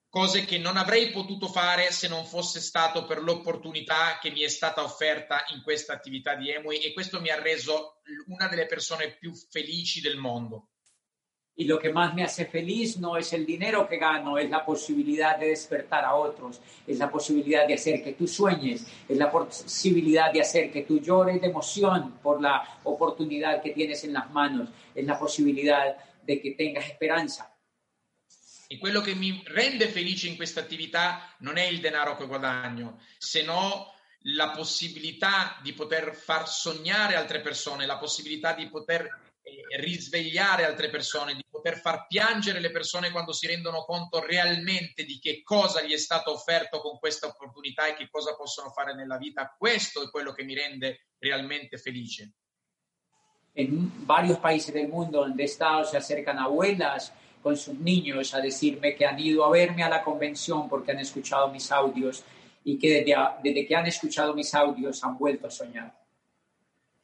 cose 0.08 0.46
che 0.46 0.60
non 0.60 0.78
avrei 0.78 1.10
potuto 1.10 1.48
fare 1.48 1.92
se 1.92 2.08
non 2.08 2.26
fosse 2.26 2.60
stato 2.60 3.06
per 3.06 3.24
l'opportunità 3.24 4.20
che 4.22 4.30
mi 4.30 4.42
è 4.42 4.48
stata 4.48 4.84
offerta 4.84 5.46
in 5.50 5.64
questa 5.64 5.94
attività 5.94 6.36
di 6.36 6.52
Emui 6.52 6.80
e 6.80 6.94
questo 6.94 7.20
mi 7.20 7.30
ha 7.30 7.42
reso 7.42 8.02
una 8.28 8.48
delle 8.48 8.68
persone 8.68 9.18
più 9.18 9.34
felici 9.34 10.00
del 10.00 10.18
mondo. 10.18 10.70
Y 11.60 11.66
lo 11.66 11.78
que 11.78 11.92
más 11.92 12.16
me 12.16 12.24
hace 12.24 12.46
feliz 12.46 12.98
no 13.00 13.18
es 13.18 13.34
el 13.34 13.46
dinero 13.46 13.86
que 13.86 13.98
gano, 13.98 14.38
es 14.38 14.50
la 14.50 14.64
posibilidad 14.64 15.38
de 15.38 15.48
despertar 15.48 16.06
a 16.06 16.16
otros, 16.16 16.62
es 16.88 16.98
la 16.98 17.12
posibilidad 17.12 17.68
de 17.68 17.74
hacer 17.74 18.02
que 18.02 18.14
tú 18.14 18.30
sueñes, 18.30 18.88
es 19.10 19.18
la 19.18 19.30
posibilidad 19.30 20.32
de 20.32 20.40
hacer 20.40 20.72
que 20.72 20.84
tú 20.84 21.02
llores 21.02 21.42
de 21.42 21.48
emoción 21.48 22.18
por 22.24 22.42
la 22.42 22.80
oportunidad 22.86 23.62
que 23.62 23.72
tienes 23.72 24.06
en 24.06 24.14
las 24.14 24.32
manos, 24.32 24.70
es 24.96 25.06
la 25.06 25.20
posibilidad 25.20 25.98
de 26.24 26.40
que 26.40 26.52
tengas 26.52 26.86
esperanza. 26.86 27.54
E 28.70 28.78
quello 28.78 29.02
che 29.02 29.14
mi 29.16 29.44
rende 29.44 29.90
felice 29.90 30.30
in 30.30 30.38
questa 30.38 30.62
attività 30.62 31.36
non 31.40 31.58
è 31.58 31.66
il 31.66 31.82
denaro 31.82 32.16
che 32.16 32.26
guadagno, 32.26 33.02
se 33.18 33.44
no 33.44 33.96
la 34.34 34.52
possibilità 34.52 35.60
di 35.62 35.74
poter 35.74 36.16
far 36.16 36.48
sognare 36.48 37.16
altre 37.16 37.42
persone, 37.42 37.86
la 37.86 37.98
possibilità 37.98 38.54
di 38.54 38.70
poter 38.70 39.29
risvegliare 39.78 40.66
altre 40.66 40.90
persone, 40.90 41.36
di 41.36 41.44
poter 41.50 41.80
far 41.80 42.08
piangere 42.08 42.60
le 42.60 42.72
persone 42.72 43.12
quando 43.12 43.34
si 43.34 43.48
rendono 43.48 43.84
conto 43.84 44.26
realmente 44.26 45.04
di 45.04 45.20
che 45.20 45.42
cosa 45.44 45.82
gli 45.82 45.94
è 45.94 45.98
stato 45.98 46.32
offerto 46.32 46.82
con 46.82 46.98
questa 46.98 47.28
opportunità 47.28 47.88
e 47.88 47.96
che 47.96 48.10
cosa 48.10 48.36
possono 48.36 48.70
fare 48.70 48.96
nella 48.96 49.18
vita. 49.18 49.56
Questo 49.58 50.04
è 50.04 50.10
quello 50.10 50.34
che 50.34 50.44
mi 50.44 50.56
rende 50.56 51.08
realmente 51.20 51.78
felice. 51.78 52.34
En 53.54 54.06
varios 54.06 54.38
países 54.38 54.74
del 54.74 54.88
mundo 54.88 55.20
donde 55.20 55.44
he 55.44 55.46
estado 55.46 55.84
se 55.84 55.98
acercan 55.98 56.38
abuelas 56.38 57.12
con 57.42 57.58
sus 57.58 57.76
niños 57.76 58.34
a 58.34 58.40
decirme 58.40 58.96
que 58.96 59.06
han 59.06 59.20
ido 59.20 59.44
a 59.44 59.50
verme 59.50 59.84
a 59.84 59.90
la 59.90 60.04
convención 60.04 60.70
porque 60.70 60.92
han 60.92 61.00
escuchado 61.00 61.50
mis 61.50 61.72
audios 61.72 62.24
y 62.64 62.78
que 62.78 62.90
desde, 62.90 63.16
desde 63.44 63.66
que 63.66 63.76
han 63.76 63.88
escuchado 63.88 64.34
mis 64.34 64.54
audios 64.54 65.04
han 65.04 65.18
vuelto 65.18 65.48
a 65.48 65.52
soñar. 65.52 65.94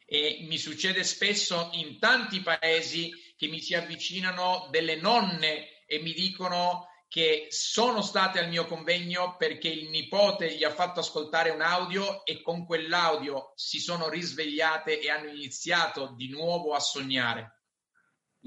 E 0.05 0.45
mi 0.47 0.57
succede 0.57 1.03
spesso 1.03 1.69
in 1.73 1.99
tanti 1.99 2.41
paesi 2.41 3.11
che 3.35 3.47
mi 3.47 3.59
si 3.59 3.73
avvicinano 3.73 4.67
delle 4.69 4.95
nonne 4.95 5.83
e 5.87 5.99
mi 5.99 6.13
dicono 6.13 6.87
che 7.07 7.47
sono 7.49 8.01
state 8.01 8.39
al 8.39 8.49
mio 8.49 8.65
convegno 8.65 9.35
perché 9.37 9.69
il 9.69 9.89
nipote 9.89 10.55
gli 10.55 10.63
ha 10.63 10.71
fatto 10.71 10.99
ascoltare 10.99 11.49
un 11.49 11.61
audio 11.61 12.25
e 12.25 12.41
con 12.41 12.65
quell'audio 12.65 13.53
si 13.55 13.79
sono 13.79 14.09
risvegliate 14.09 14.99
e 14.99 15.09
hanno 15.09 15.29
iniziato 15.29 16.13
di 16.15 16.29
nuovo 16.29 16.73
a 16.73 16.79
sognare. 16.79 17.54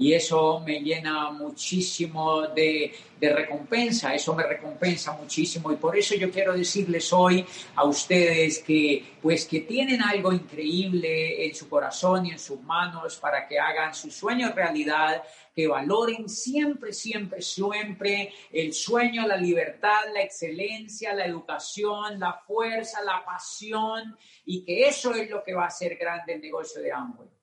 Y 0.01 0.13
eso 0.13 0.61
me 0.61 0.79
llena 0.79 1.29
muchísimo 1.29 2.47
de, 2.47 2.95
recompensa, 3.19 4.15
eso 4.15 4.33
me 4.33 4.43
recompensa 4.43 5.11
muchísimo. 5.11 5.73
Y 5.73 5.75
por 5.75 5.97
eso 5.97 6.15
yo 6.15 6.31
quiero 6.31 6.53
decirles 6.53 7.11
hoy 7.11 7.45
a 7.75 7.83
ustedes 7.83 8.59
que, 8.59 9.17
pues, 9.21 9.45
que 9.45 9.59
tienen 9.59 10.01
algo 10.01 10.31
increíble 10.31 11.45
en 11.45 11.53
su 11.53 11.67
corazón 11.67 12.27
y 12.27 12.31
en 12.31 12.39
sus 12.39 12.61
manos 12.61 13.17
para 13.17 13.45
que 13.45 13.59
hagan 13.59 13.93
sus 13.93 14.15
sueños 14.15 14.55
realidad, 14.55 15.21
que 15.53 15.67
valoren 15.67 16.29
siempre, 16.29 16.93
siempre, 16.93 17.41
siempre 17.41 18.31
el 18.53 18.71
sueño, 18.71 19.27
la 19.27 19.35
libertad, 19.35 20.13
la 20.13 20.21
excelencia, 20.21 21.13
la 21.13 21.25
educación, 21.25 22.17
la 22.21 22.41
fuerza, 22.47 23.03
la 23.03 23.25
pasión, 23.25 24.17
y 24.45 24.63
que 24.63 24.87
eso 24.87 25.13
es 25.13 25.29
lo 25.29 25.43
que 25.43 25.53
va 25.53 25.65
a 25.65 25.67
hacer 25.67 25.97
grande 25.97 26.35
el 26.35 26.41
negocio 26.41 26.81
de 26.81 26.93
Amway. 26.93 27.38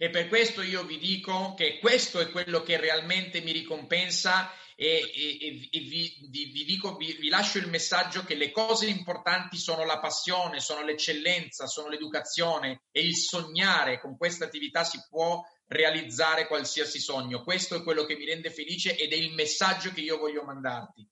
E 0.00 0.10
per 0.10 0.28
questo 0.28 0.62
io 0.62 0.84
vi 0.84 0.96
dico 0.96 1.54
che 1.56 1.80
questo 1.80 2.20
è 2.20 2.30
quello 2.30 2.62
che 2.62 2.76
realmente 2.76 3.40
mi 3.40 3.50
ricompensa 3.50 4.48
e, 4.76 5.10
e, 5.12 5.68
e 5.72 5.80
vi, 5.80 6.28
vi, 6.30 6.44
vi, 6.52 6.64
dico, 6.64 6.94
vi, 6.94 7.16
vi, 7.18 7.28
lascio 7.28 7.58
il 7.58 7.68
messaggio 7.68 8.22
che 8.22 8.36
le 8.36 8.52
cose 8.52 8.86
importanti 8.86 9.56
sono 9.56 9.84
la 9.84 9.98
passione, 9.98 10.60
sono 10.60 10.84
l'eccellenza, 10.84 11.66
sono 11.66 11.88
l'educazione 11.88 12.82
e 12.92 13.00
il 13.00 13.16
sognare. 13.16 13.98
Con 13.98 14.16
questa 14.16 14.44
attività 14.44 14.84
si 14.84 15.04
può 15.10 15.42
realizzare 15.66 16.46
qualsiasi 16.46 17.00
sogno. 17.00 17.42
Questo 17.42 17.74
è 17.74 17.82
quello 17.82 18.04
che 18.04 18.14
mi 18.14 18.24
rende 18.24 18.52
felice 18.52 18.96
ed 18.96 19.12
è 19.12 19.16
il 19.16 19.34
messaggio 19.34 19.90
che 19.90 20.00
io 20.00 20.16
voglio 20.16 20.44
mandarti. 20.44 21.04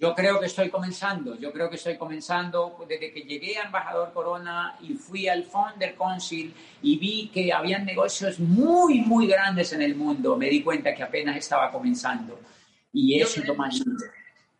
Yo 0.00 0.14
creo 0.14 0.38
que 0.38 0.46
estoy 0.46 0.70
comenzando, 0.70 1.36
yo 1.36 1.52
creo 1.52 1.68
que 1.68 1.74
estoy 1.74 1.96
comenzando 1.96 2.76
desde 2.88 3.12
que 3.12 3.22
llegué 3.22 3.58
a 3.58 3.64
Embajador 3.64 4.12
Corona 4.12 4.78
y 4.80 4.94
fui 4.94 5.26
al 5.26 5.42
Founder 5.42 5.96
Council 5.96 6.54
y 6.82 6.96
vi 6.98 7.30
que 7.34 7.52
habían 7.52 7.84
negocios 7.84 8.38
muy, 8.38 9.00
muy 9.00 9.26
grandes 9.26 9.72
en 9.72 9.82
el 9.82 9.96
mundo. 9.96 10.36
Me 10.36 10.48
di 10.48 10.62
cuenta 10.62 10.94
che 10.94 11.02
appena 11.02 11.36
stava 11.40 11.72
cominciando. 11.72 12.38
Y 12.92 13.20
eso 13.20 13.42
toma 13.42 13.68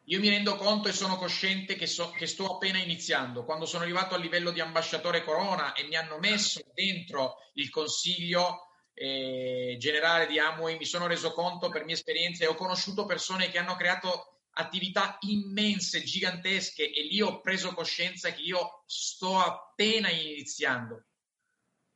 Io 0.07 0.21
mi 0.21 0.29
rendo 0.29 0.57
conto 0.57 0.89
e 0.89 0.93
sono 0.93 1.17
cosciente 1.17 1.77
che, 1.77 1.87
so, 1.87 2.11
che, 2.11 2.27
sto 2.27 2.57
appena 2.57 2.79
iniziando. 2.79 3.45
Quando 3.45 3.65
sono 3.65 3.85
arrivato 3.85 4.17
a 4.17 4.19
livello 4.19 4.51
di 4.51 4.61
ambasciatore 4.61 5.23
Corona 5.23 5.73
e 5.75 5.85
mi 5.87 5.95
hanno 5.95 6.19
messo 6.19 6.63
dentro 6.75 7.37
il 7.55 7.71
consiglio 7.71 8.71
eh, 8.95 9.77
generale 9.79 10.27
di 10.27 10.39
Amway, 10.39 10.79
mi 10.79 10.87
sono 10.87 11.07
reso 11.07 11.33
conto 11.33 11.69
per 11.69 11.85
mia 11.85 11.95
esperienza 11.95 12.43
e 12.43 12.49
ho 12.49 12.55
conosciuto 12.55 13.05
persone 13.05 13.51
che 13.51 13.59
hanno 13.59 13.77
creato 13.77 14.38
attività 14.59 15.19
immense, 15.21 16.03
gigantesche 16.03 16.91
e 16.91 17.05
lì 17.05 17.21
ho 17.21 17.41
preso 17.41 17.73
coscienza 17.75 18.31
che 18.33 18.43
io 18.43 18.83
sto 18.87 19.39
appena 19.39 20.11
iniziando. 20.11 21.05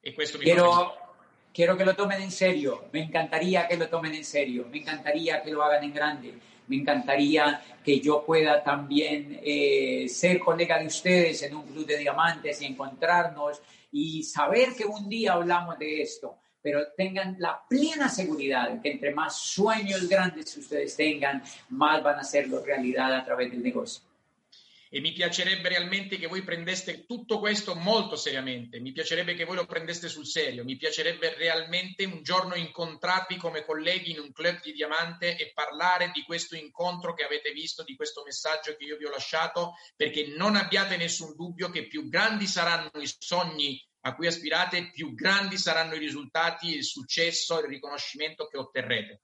E 0.00 0.14
questo 0.14 0.38
mi 0.38 0.44
quiero, 0.44 0.96
quiero 1.52 1.76
que 1.76 1.84
lo 1.84 1.94
tomen 1.94 2.22
en 2.22 2.30
serio, 2.30 2.88
me 2.92 3.00
encantaría 3.00 3.66
que 3.66 3.76
lo 3.76 3.88
tomen 3.88 4.14
en 4.14 4.24
serio, 4.24 4.66
me 4.70 4.78
encantaría 4.78 5.42
que 5.42 5.50
lo 5.50 5.62
hagan 5.62 5.82
en 5.82 5.92
grande, 5.92 6.38
me 6.66 6.76
encantaría 6.76 7.60
que 7.82 8.00
yo 8.00 8.24
pueda 8.24 8.62
también 8.62 9.40
eh, 9.42 10.06
ser 10.08 10.38
colega 10.38 10.78
de 10.78 10.86
ustedes 10.86 11.42
en 11.42 11.56
un 11.56 11.66
club 11.66 11.84
de 11.84 11.98
diamantes 11.98 12.62
y 12.62 12.66
encontrarnos 12.66 13.60
y 13.90 14.22
saber 14.22 14.74
que 14.76 14.84
un 14.84 15.08
día 15.08 15.32
hablamos 15.32 15.78
de 15.78 16.02
esto 16.02 16.41
pero 16.62 16.92
tengan 16.96 17.36
la 17.38 17.60
plena 17.68 18.08
seguridad 18.08 18.80
que 18.80 18.92
entre 18.92 19.12
más 19.12 19.36
sueños 19.36 20.08
grandes 20.08 20.56
ustedes 20.56 20.96
tengan, 20.96 21.42
más 21.70 22.02
van 22.02 22.16
a 22.16 22.20
hacerlo 22.20 22.64
realidad 22.64 23.12
a 23.12 23.24
través 23.24 23.50
del 23.50 23.62
negocio. 23.62 24.00
E 24.94 25.00
mi 25.00 25.12
piacerebbe 25.12 25.70
realmente 25.70 26.18
che 26.18 26.26
voi 26.26 26.42
prendeste 26.42 27.06
tutto 27.06 27.38
questo 27.38 27.74
molto 27.74 28.14
seriamente, 28.14 28.78
mi 28.78 28.92
piacerebbe 28.92 29.34
che 29.34 29.44
voi 29.44 29.56
lo 29.56 29.64
prendeste 29.64 30.06
sul 30.06 30.26
serio, 30.26 30.64
mi 30.64 30.76
piacerebbe 30.76 31.34
realmente 31.34 32.04
un 32.04 32.22
giorno 32.22 32.54
incontrarvi 32.54 33.38
come 33.38 33.64
colleghi 33.64 34.10
in 34.10 34.18
un 34.18 34.32
club 34.32 34.60
di 34.60 34.72
diamante 34.72 35.38
e 35.38 35.50
parlare 35.54 36.10
di 36.12 36.22
questo 36.24 36.56
incontro 36.56 37.14
che 37.14 37.24
avete 37.24 37.52
visto, 37.52 37.82
di 37.84 37.96
questo 37.96 38.22
messaggio 38.22 38.76
che 38.76 38.84
io 38.84 38.98
vi 38.98 39.06
ho 39.06 39.10
lasciato, 39.10 39.76
perché 39.96 40.26
non 40.36 40.56
abbiate 40.56 40.98
nessun 40.98 41.34
dubbio 41.34 41.70
che 41.70 41.86
più 41.86 42.10
grandi 42.10 42.46
saranno 42.46 42.90
i 43.00 43.10
sogni 43.18 43.82
a 44.04 44.14
cui 44.14 44.26
aspirate, 44.26 44.90
più 44.92 45.14
grandi 45.14 45.56
saranno 45.56 45.94
i 45.94 45.98
risultati, 45.98 46.74
il 46.74 46.84
successo, 46.84 47.60
il 47.60 47.66
riconoscimento 47.66 48.46
che 48.46 48.58
otterrete. 48.58 49.22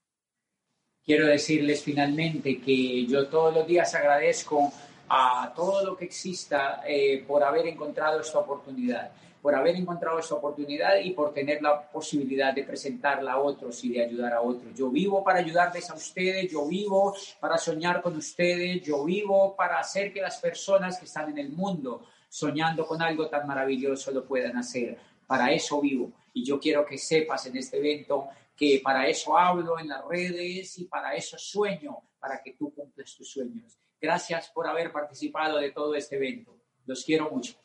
Quiero 1.03 1.25
decirles 1.25 1.81
finalmente 1.81 2.59
que 2.59 3.05
yo 3.05 3.27
todos 3.27 3.53
los 3.53 3.65
días 3.65 3.93
agradezco 3.95 4.71
a 5.07 5.51
todo 5.55 5.83
lo 5.83 5.97
que 5.97 6.05
exista 6.05 6.81
eh, 6.85 7.23
por 7.25 7.43
haber 7.43 7.67
encontrado 7.67 8.21
esta 8.21 8.39
oportunidad, 8.39 9.11
por 9.41 9.55
haber 9.55 9.75
encontrado 9.75 10.19
esta 10.19 10.35
oportunidad 10.35 10.97
y 11.01 11.11
por 11.11 11.33
tener 11.33 11.61
la 11.61 11.89
posibilidad 11.89 12.53
de 12.53 12.63
presentarla 12.63 13.33
a 13.33 13.39
otros 13.39 13.83
y 13.83 13.89
de 13.89 14.05
ayudar 14.05 14.33
a 14.33 14.41
otros. 14.41 14.73
Yo 14.75 14.89
vivo 14.91 15.23
para 15.23 15.39
ayudarles 15.39 15.89
a 15.89 15.95
ustedes, 15.95 16.51
yo 16.51 16.67
vivo 16.67 17.15
para 17.39 17.57
soñar 17.57 18.01
con 18.01 18.15
ustedes, 18.15 18.81
yo 18.83 19.03
vivo 19.03 19.55
para 19.55 19.79
hacer 19.79 20.13
que 20.13 20.21
las 20.21 20.37
personas 20.37 20.99
que 20.99 21.05
están 21.05 21.31
en 21.31 21.39
el 21.39 21.49
mundo 21.49 22.05
soñando 22.29 22.85
con 22.85 23.01
algo 23.01 23.27
tan 23.27 23.45
maravilloso 23.47 24.11
lo 24.11 24.25
puedan 24.25 24.55
hacer. 24.57 24.97
Para 25.27 25.51
eso 25.51 25.81
vivo. 25.81 26.13
Y 26.33 26.45
yo 26.45 26.59
quiero 26.59 26.85
que 26.85 26.97
sepas 26.97 27.47
en 27.47 27.57
este 27.57 27.77
evento 27.77 28.29
que 28.55 28.79
para 28.83 29.07
eso 29.07 29.37
hablo 29.37 29.79
en 29.79 29.87
las 29.87 30.05
redes 30.05 30.77
y 30.77 30.85
para 30.85 31.15
eso 31.15 31.37
sueño, 31.37 31.97
para 32.19 32.41
que 32.41 32.53
tú 32.53 32.73
cumplas 32.73 33.15
tus 33.15 33.29
sueños. 33.29 33.77
Gracias 33.99 34.49
por 34.49 34.67
haber 34.67 34.91
participado 34.91 35.57
de 35.57 35.71
todo 35.71 35.95
este 35.95 36.15
evento. 36.15 36.55
Los 36.85 37.03
quiero 37.03 37.29
mucho. 37.29 37.55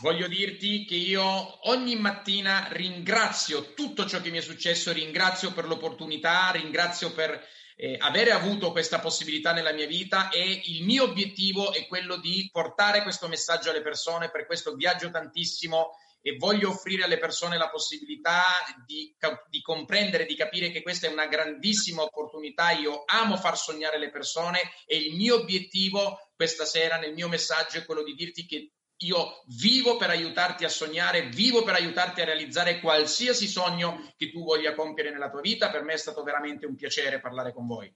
Voglio 0.00 0.28
dirti 0.28 0.86
che 0.86 0.94
io 0.94 1.68
ogni 1.68 1.96
mattina 1.96 2.68
ringrazio 2.70 3.74
tutto 3.74 4.06
ciò 4.06 4.20
che 4.20 4.30
mi 4.30 4.38
è 4.38 4.40
successo, 4.40 4.92
ringrazio 4.92 5.52
per 5.52 5.66
l'opportunità, 5.66 6.50
ringrazio 6.50 7.12
per 7.12 7.44
eh, 7.80 7.96
avere 8.00 8.32
avuto 8.32 8.72
questa 8.72 8.98
possibilità 8.98 9.52
nella 9.52 9.72
mia 9.72 9.86
vita 9.86 10.30
e 10.30 10.62
il 10.64 10.82
mio 10.82 11.04
obiettivo 11.04 11.72
è 11.72 11.86
quello 11.86 12.16
di 12.16 12.48
portare 12.50 13.02
questo 13.02 13.28
messaggio 13.28 13.70
alle 13.70 13.82
persone, 13.82 14.32
per 14.32 14.46
questo 14.46 14.74
viaggio 14.74 15.12
tantissimo 15.12 15.92
e 16.20 16.36
voglio 16.36 16.70
offrire 16.70 17.04
alle 17.04 17.18
persone 17.18 17.56
la 17.56 17.70
possibilità 17.70 18.42
di, 18.84 19.14
di, 19.48 19.62
comprendere, 19.62 20.26
di 20.26 20.34
capire 20.34 20.72
che 20.72 20.82
questa 20.82 21.06
è 21.06 21.12
una 21.12 21.28
grandissima 21.28 22.02
opportunità. 22.02 22.72
Io 22.72 23.04
amo 23.06 23.36
far 23.36 23.56
sognare 23.56 23.98
le 24.00 24.10
persone 24.10 24.58
e 24.84 24.96
il 24.96 25.14
mio 25.14 25.36
obiettivo 25.36 26.32
questa 26.34 26.64
sera 26.64 26.98
nel 26.98 27.14
mio 27.14 27.28
messaggio 27.28 27.78
è 27.78 27.84
quello 27.84 28.02
di 28.02 28.14
dirti 28.14 28.44
che 28.44 28.72
io 28.98 29.44
vivo 29.46 29.96
per 29.96 30.10
aiutarti 30.10 30.64
a 30.64 30.68
sognare, 30.68 31.28
vivo 31.28 31.62
per 31.62 31.74
aiutarti 31.74 32.20
a 32.20 32.24
realizzare 32.24 32.80
qualsiasi 32.80 33.46
sogno 33.46 34.12
che 34.16 34.30
tu 34.30 34.42
voglia 34.42 34.74
compiere 34.74 35.10
nella 35.10 35.30
tua 35.30 35.40
vita. 35.40 35.70
Per 35.70 35.82
me 35.82 35.92
è 35.92 35.98
stato 35.98 36.22
veramente 36.22 36.66
un 36.66 36.74
piacere 36.74 37.20
parlare 37.20 37.52
con 37.52 37.66
voi. 37.66 37.92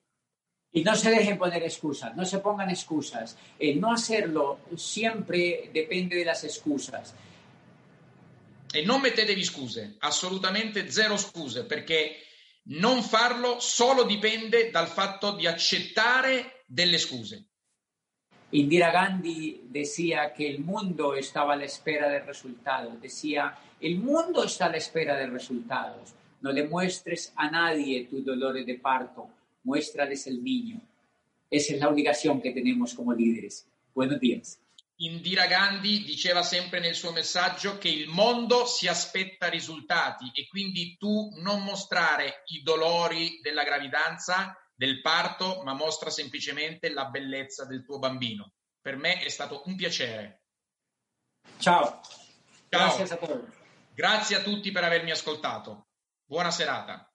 Y 0.75 0.83
no 0.83 0.95
se 0.97 1.11
dejen 1.11 1.37
poner 1.37 1.63
excusas, 1.63 2.15
no 2.17 2.25
se 2.25 2.39
pongan 2.39 2.71
excusas. 2.71 3.37
El 3.59 3.79
no 3.79 3.93
hacerlo 3.93 4.61
siempre 4.75 5.69
depende 5.71 6.17
de 6.17 6.25
las 6.25 6.45
excusas. 6.45 7.13
E 8.73 8.83
non 8.83 9.03
mettetevi 9.03 9.45
scuse, 9.45 9.97
assolutamente 9.99 10.91
zero 10.91 11.19
scuse, 11.19 11.67
perché 11.67 12.17
non 12.69 13.03
farlo 13.03 13.61
solo 13.61 14.05
dipende 14.05 14.71
dal 14.71 14.89
fatto 14.89 15.33
di 15.33 15.47
accettare 15.47 16.65
delle 16.67 16.97
scuse. 16.97 17.49
Indira 18.53 18.91
Gandhi 18.91 19.63
decía 19.71 20.35
que 20.35 20.47
el 20.47 20.61
mundo 20.61 21.15
estaba 21.15 21.55
a 21.55 21.57
la 21.57 21.65
espera 21.65 22.11
de 22.11 22.21
resultados. 22.21 23.01
Decía, 23.01 23.57
el 23.81 23.97
mundo 23.99 24.45
está 24.45 24.67
a 24.67 24.69
la 24.69 24.77
espera 24.77 25.17
de 25.17 25.27
resultados. 25.27 26.15
No 26.43 26.53
le 26.53 26.69
muestres 26.69 27.33
a 27.37 27.51
nadie 27.51 28.07
tu 28.11 28.23
dolores 28.23 28.67
de 28.67 28.75
parto, 28.75 29.27
muéstrales 29.65 30.27
el 30.27 30.45
niño. 30.45 30.83
Esa 31.51 31.73
es 31.73 31.81
la 31.81 31.89
obligación 31.89 32.43
que 32.43 32.51
tenemos 32.51 32.93
como 32.93 33.15
líderes. 33.15 33.67
Buenos 33.95 34.21
días. 34.21 34.59
Indira 34.97 35.47
Gandhi 35.47 36.05
diceva 36.05 36.43
sempre 36.43 36.79
nel 36.79 36.95
suo 36.95 37.11
messaggio 37.11 37.79
che 37.79 37.89
il 37.89 38.07
mondo 38.07 38.67
si 38.67 38.87
aspetta 38.87 39.49
risultati 39.49 40.31
e 40.35 40.47
quindi 40.47 40.97
tu 40.99 41.33
non 41.39 41.65
mostrare 41.65 42.43
i 42.49 42.63
dolori 42.63 43.41
della 43.43 43.65
gravidanza, 43.65 44.57
del 44.83 45.01
parto, 45.01 45.63
ma 45.63 45.75
mostra 45.75 46.11
semplicemente 46.11 46.91
la 46.91 47.05
bellezza 47.05 47.65
del 47.65 47.85
tuo 47.85 48.01
bambino. 48.01 48.55
Per 48.81 48.97
me 48.97 49.21
è 49.21 49.29
stato 49.29 49.63
un 49.67 49.77
piacere. 49.77 50.43
Ciao. 51.59 52.01
Ciao. 52.69 53.07
Grazie 53.95 54.35
a 54.35 54.43
tutti 54.43 54.73
per 54.73 54.83
avermi 54.83 55.13
ascoltato. 55.13 55.87
Buona 56.25 56.51
serata. 56.51 57.12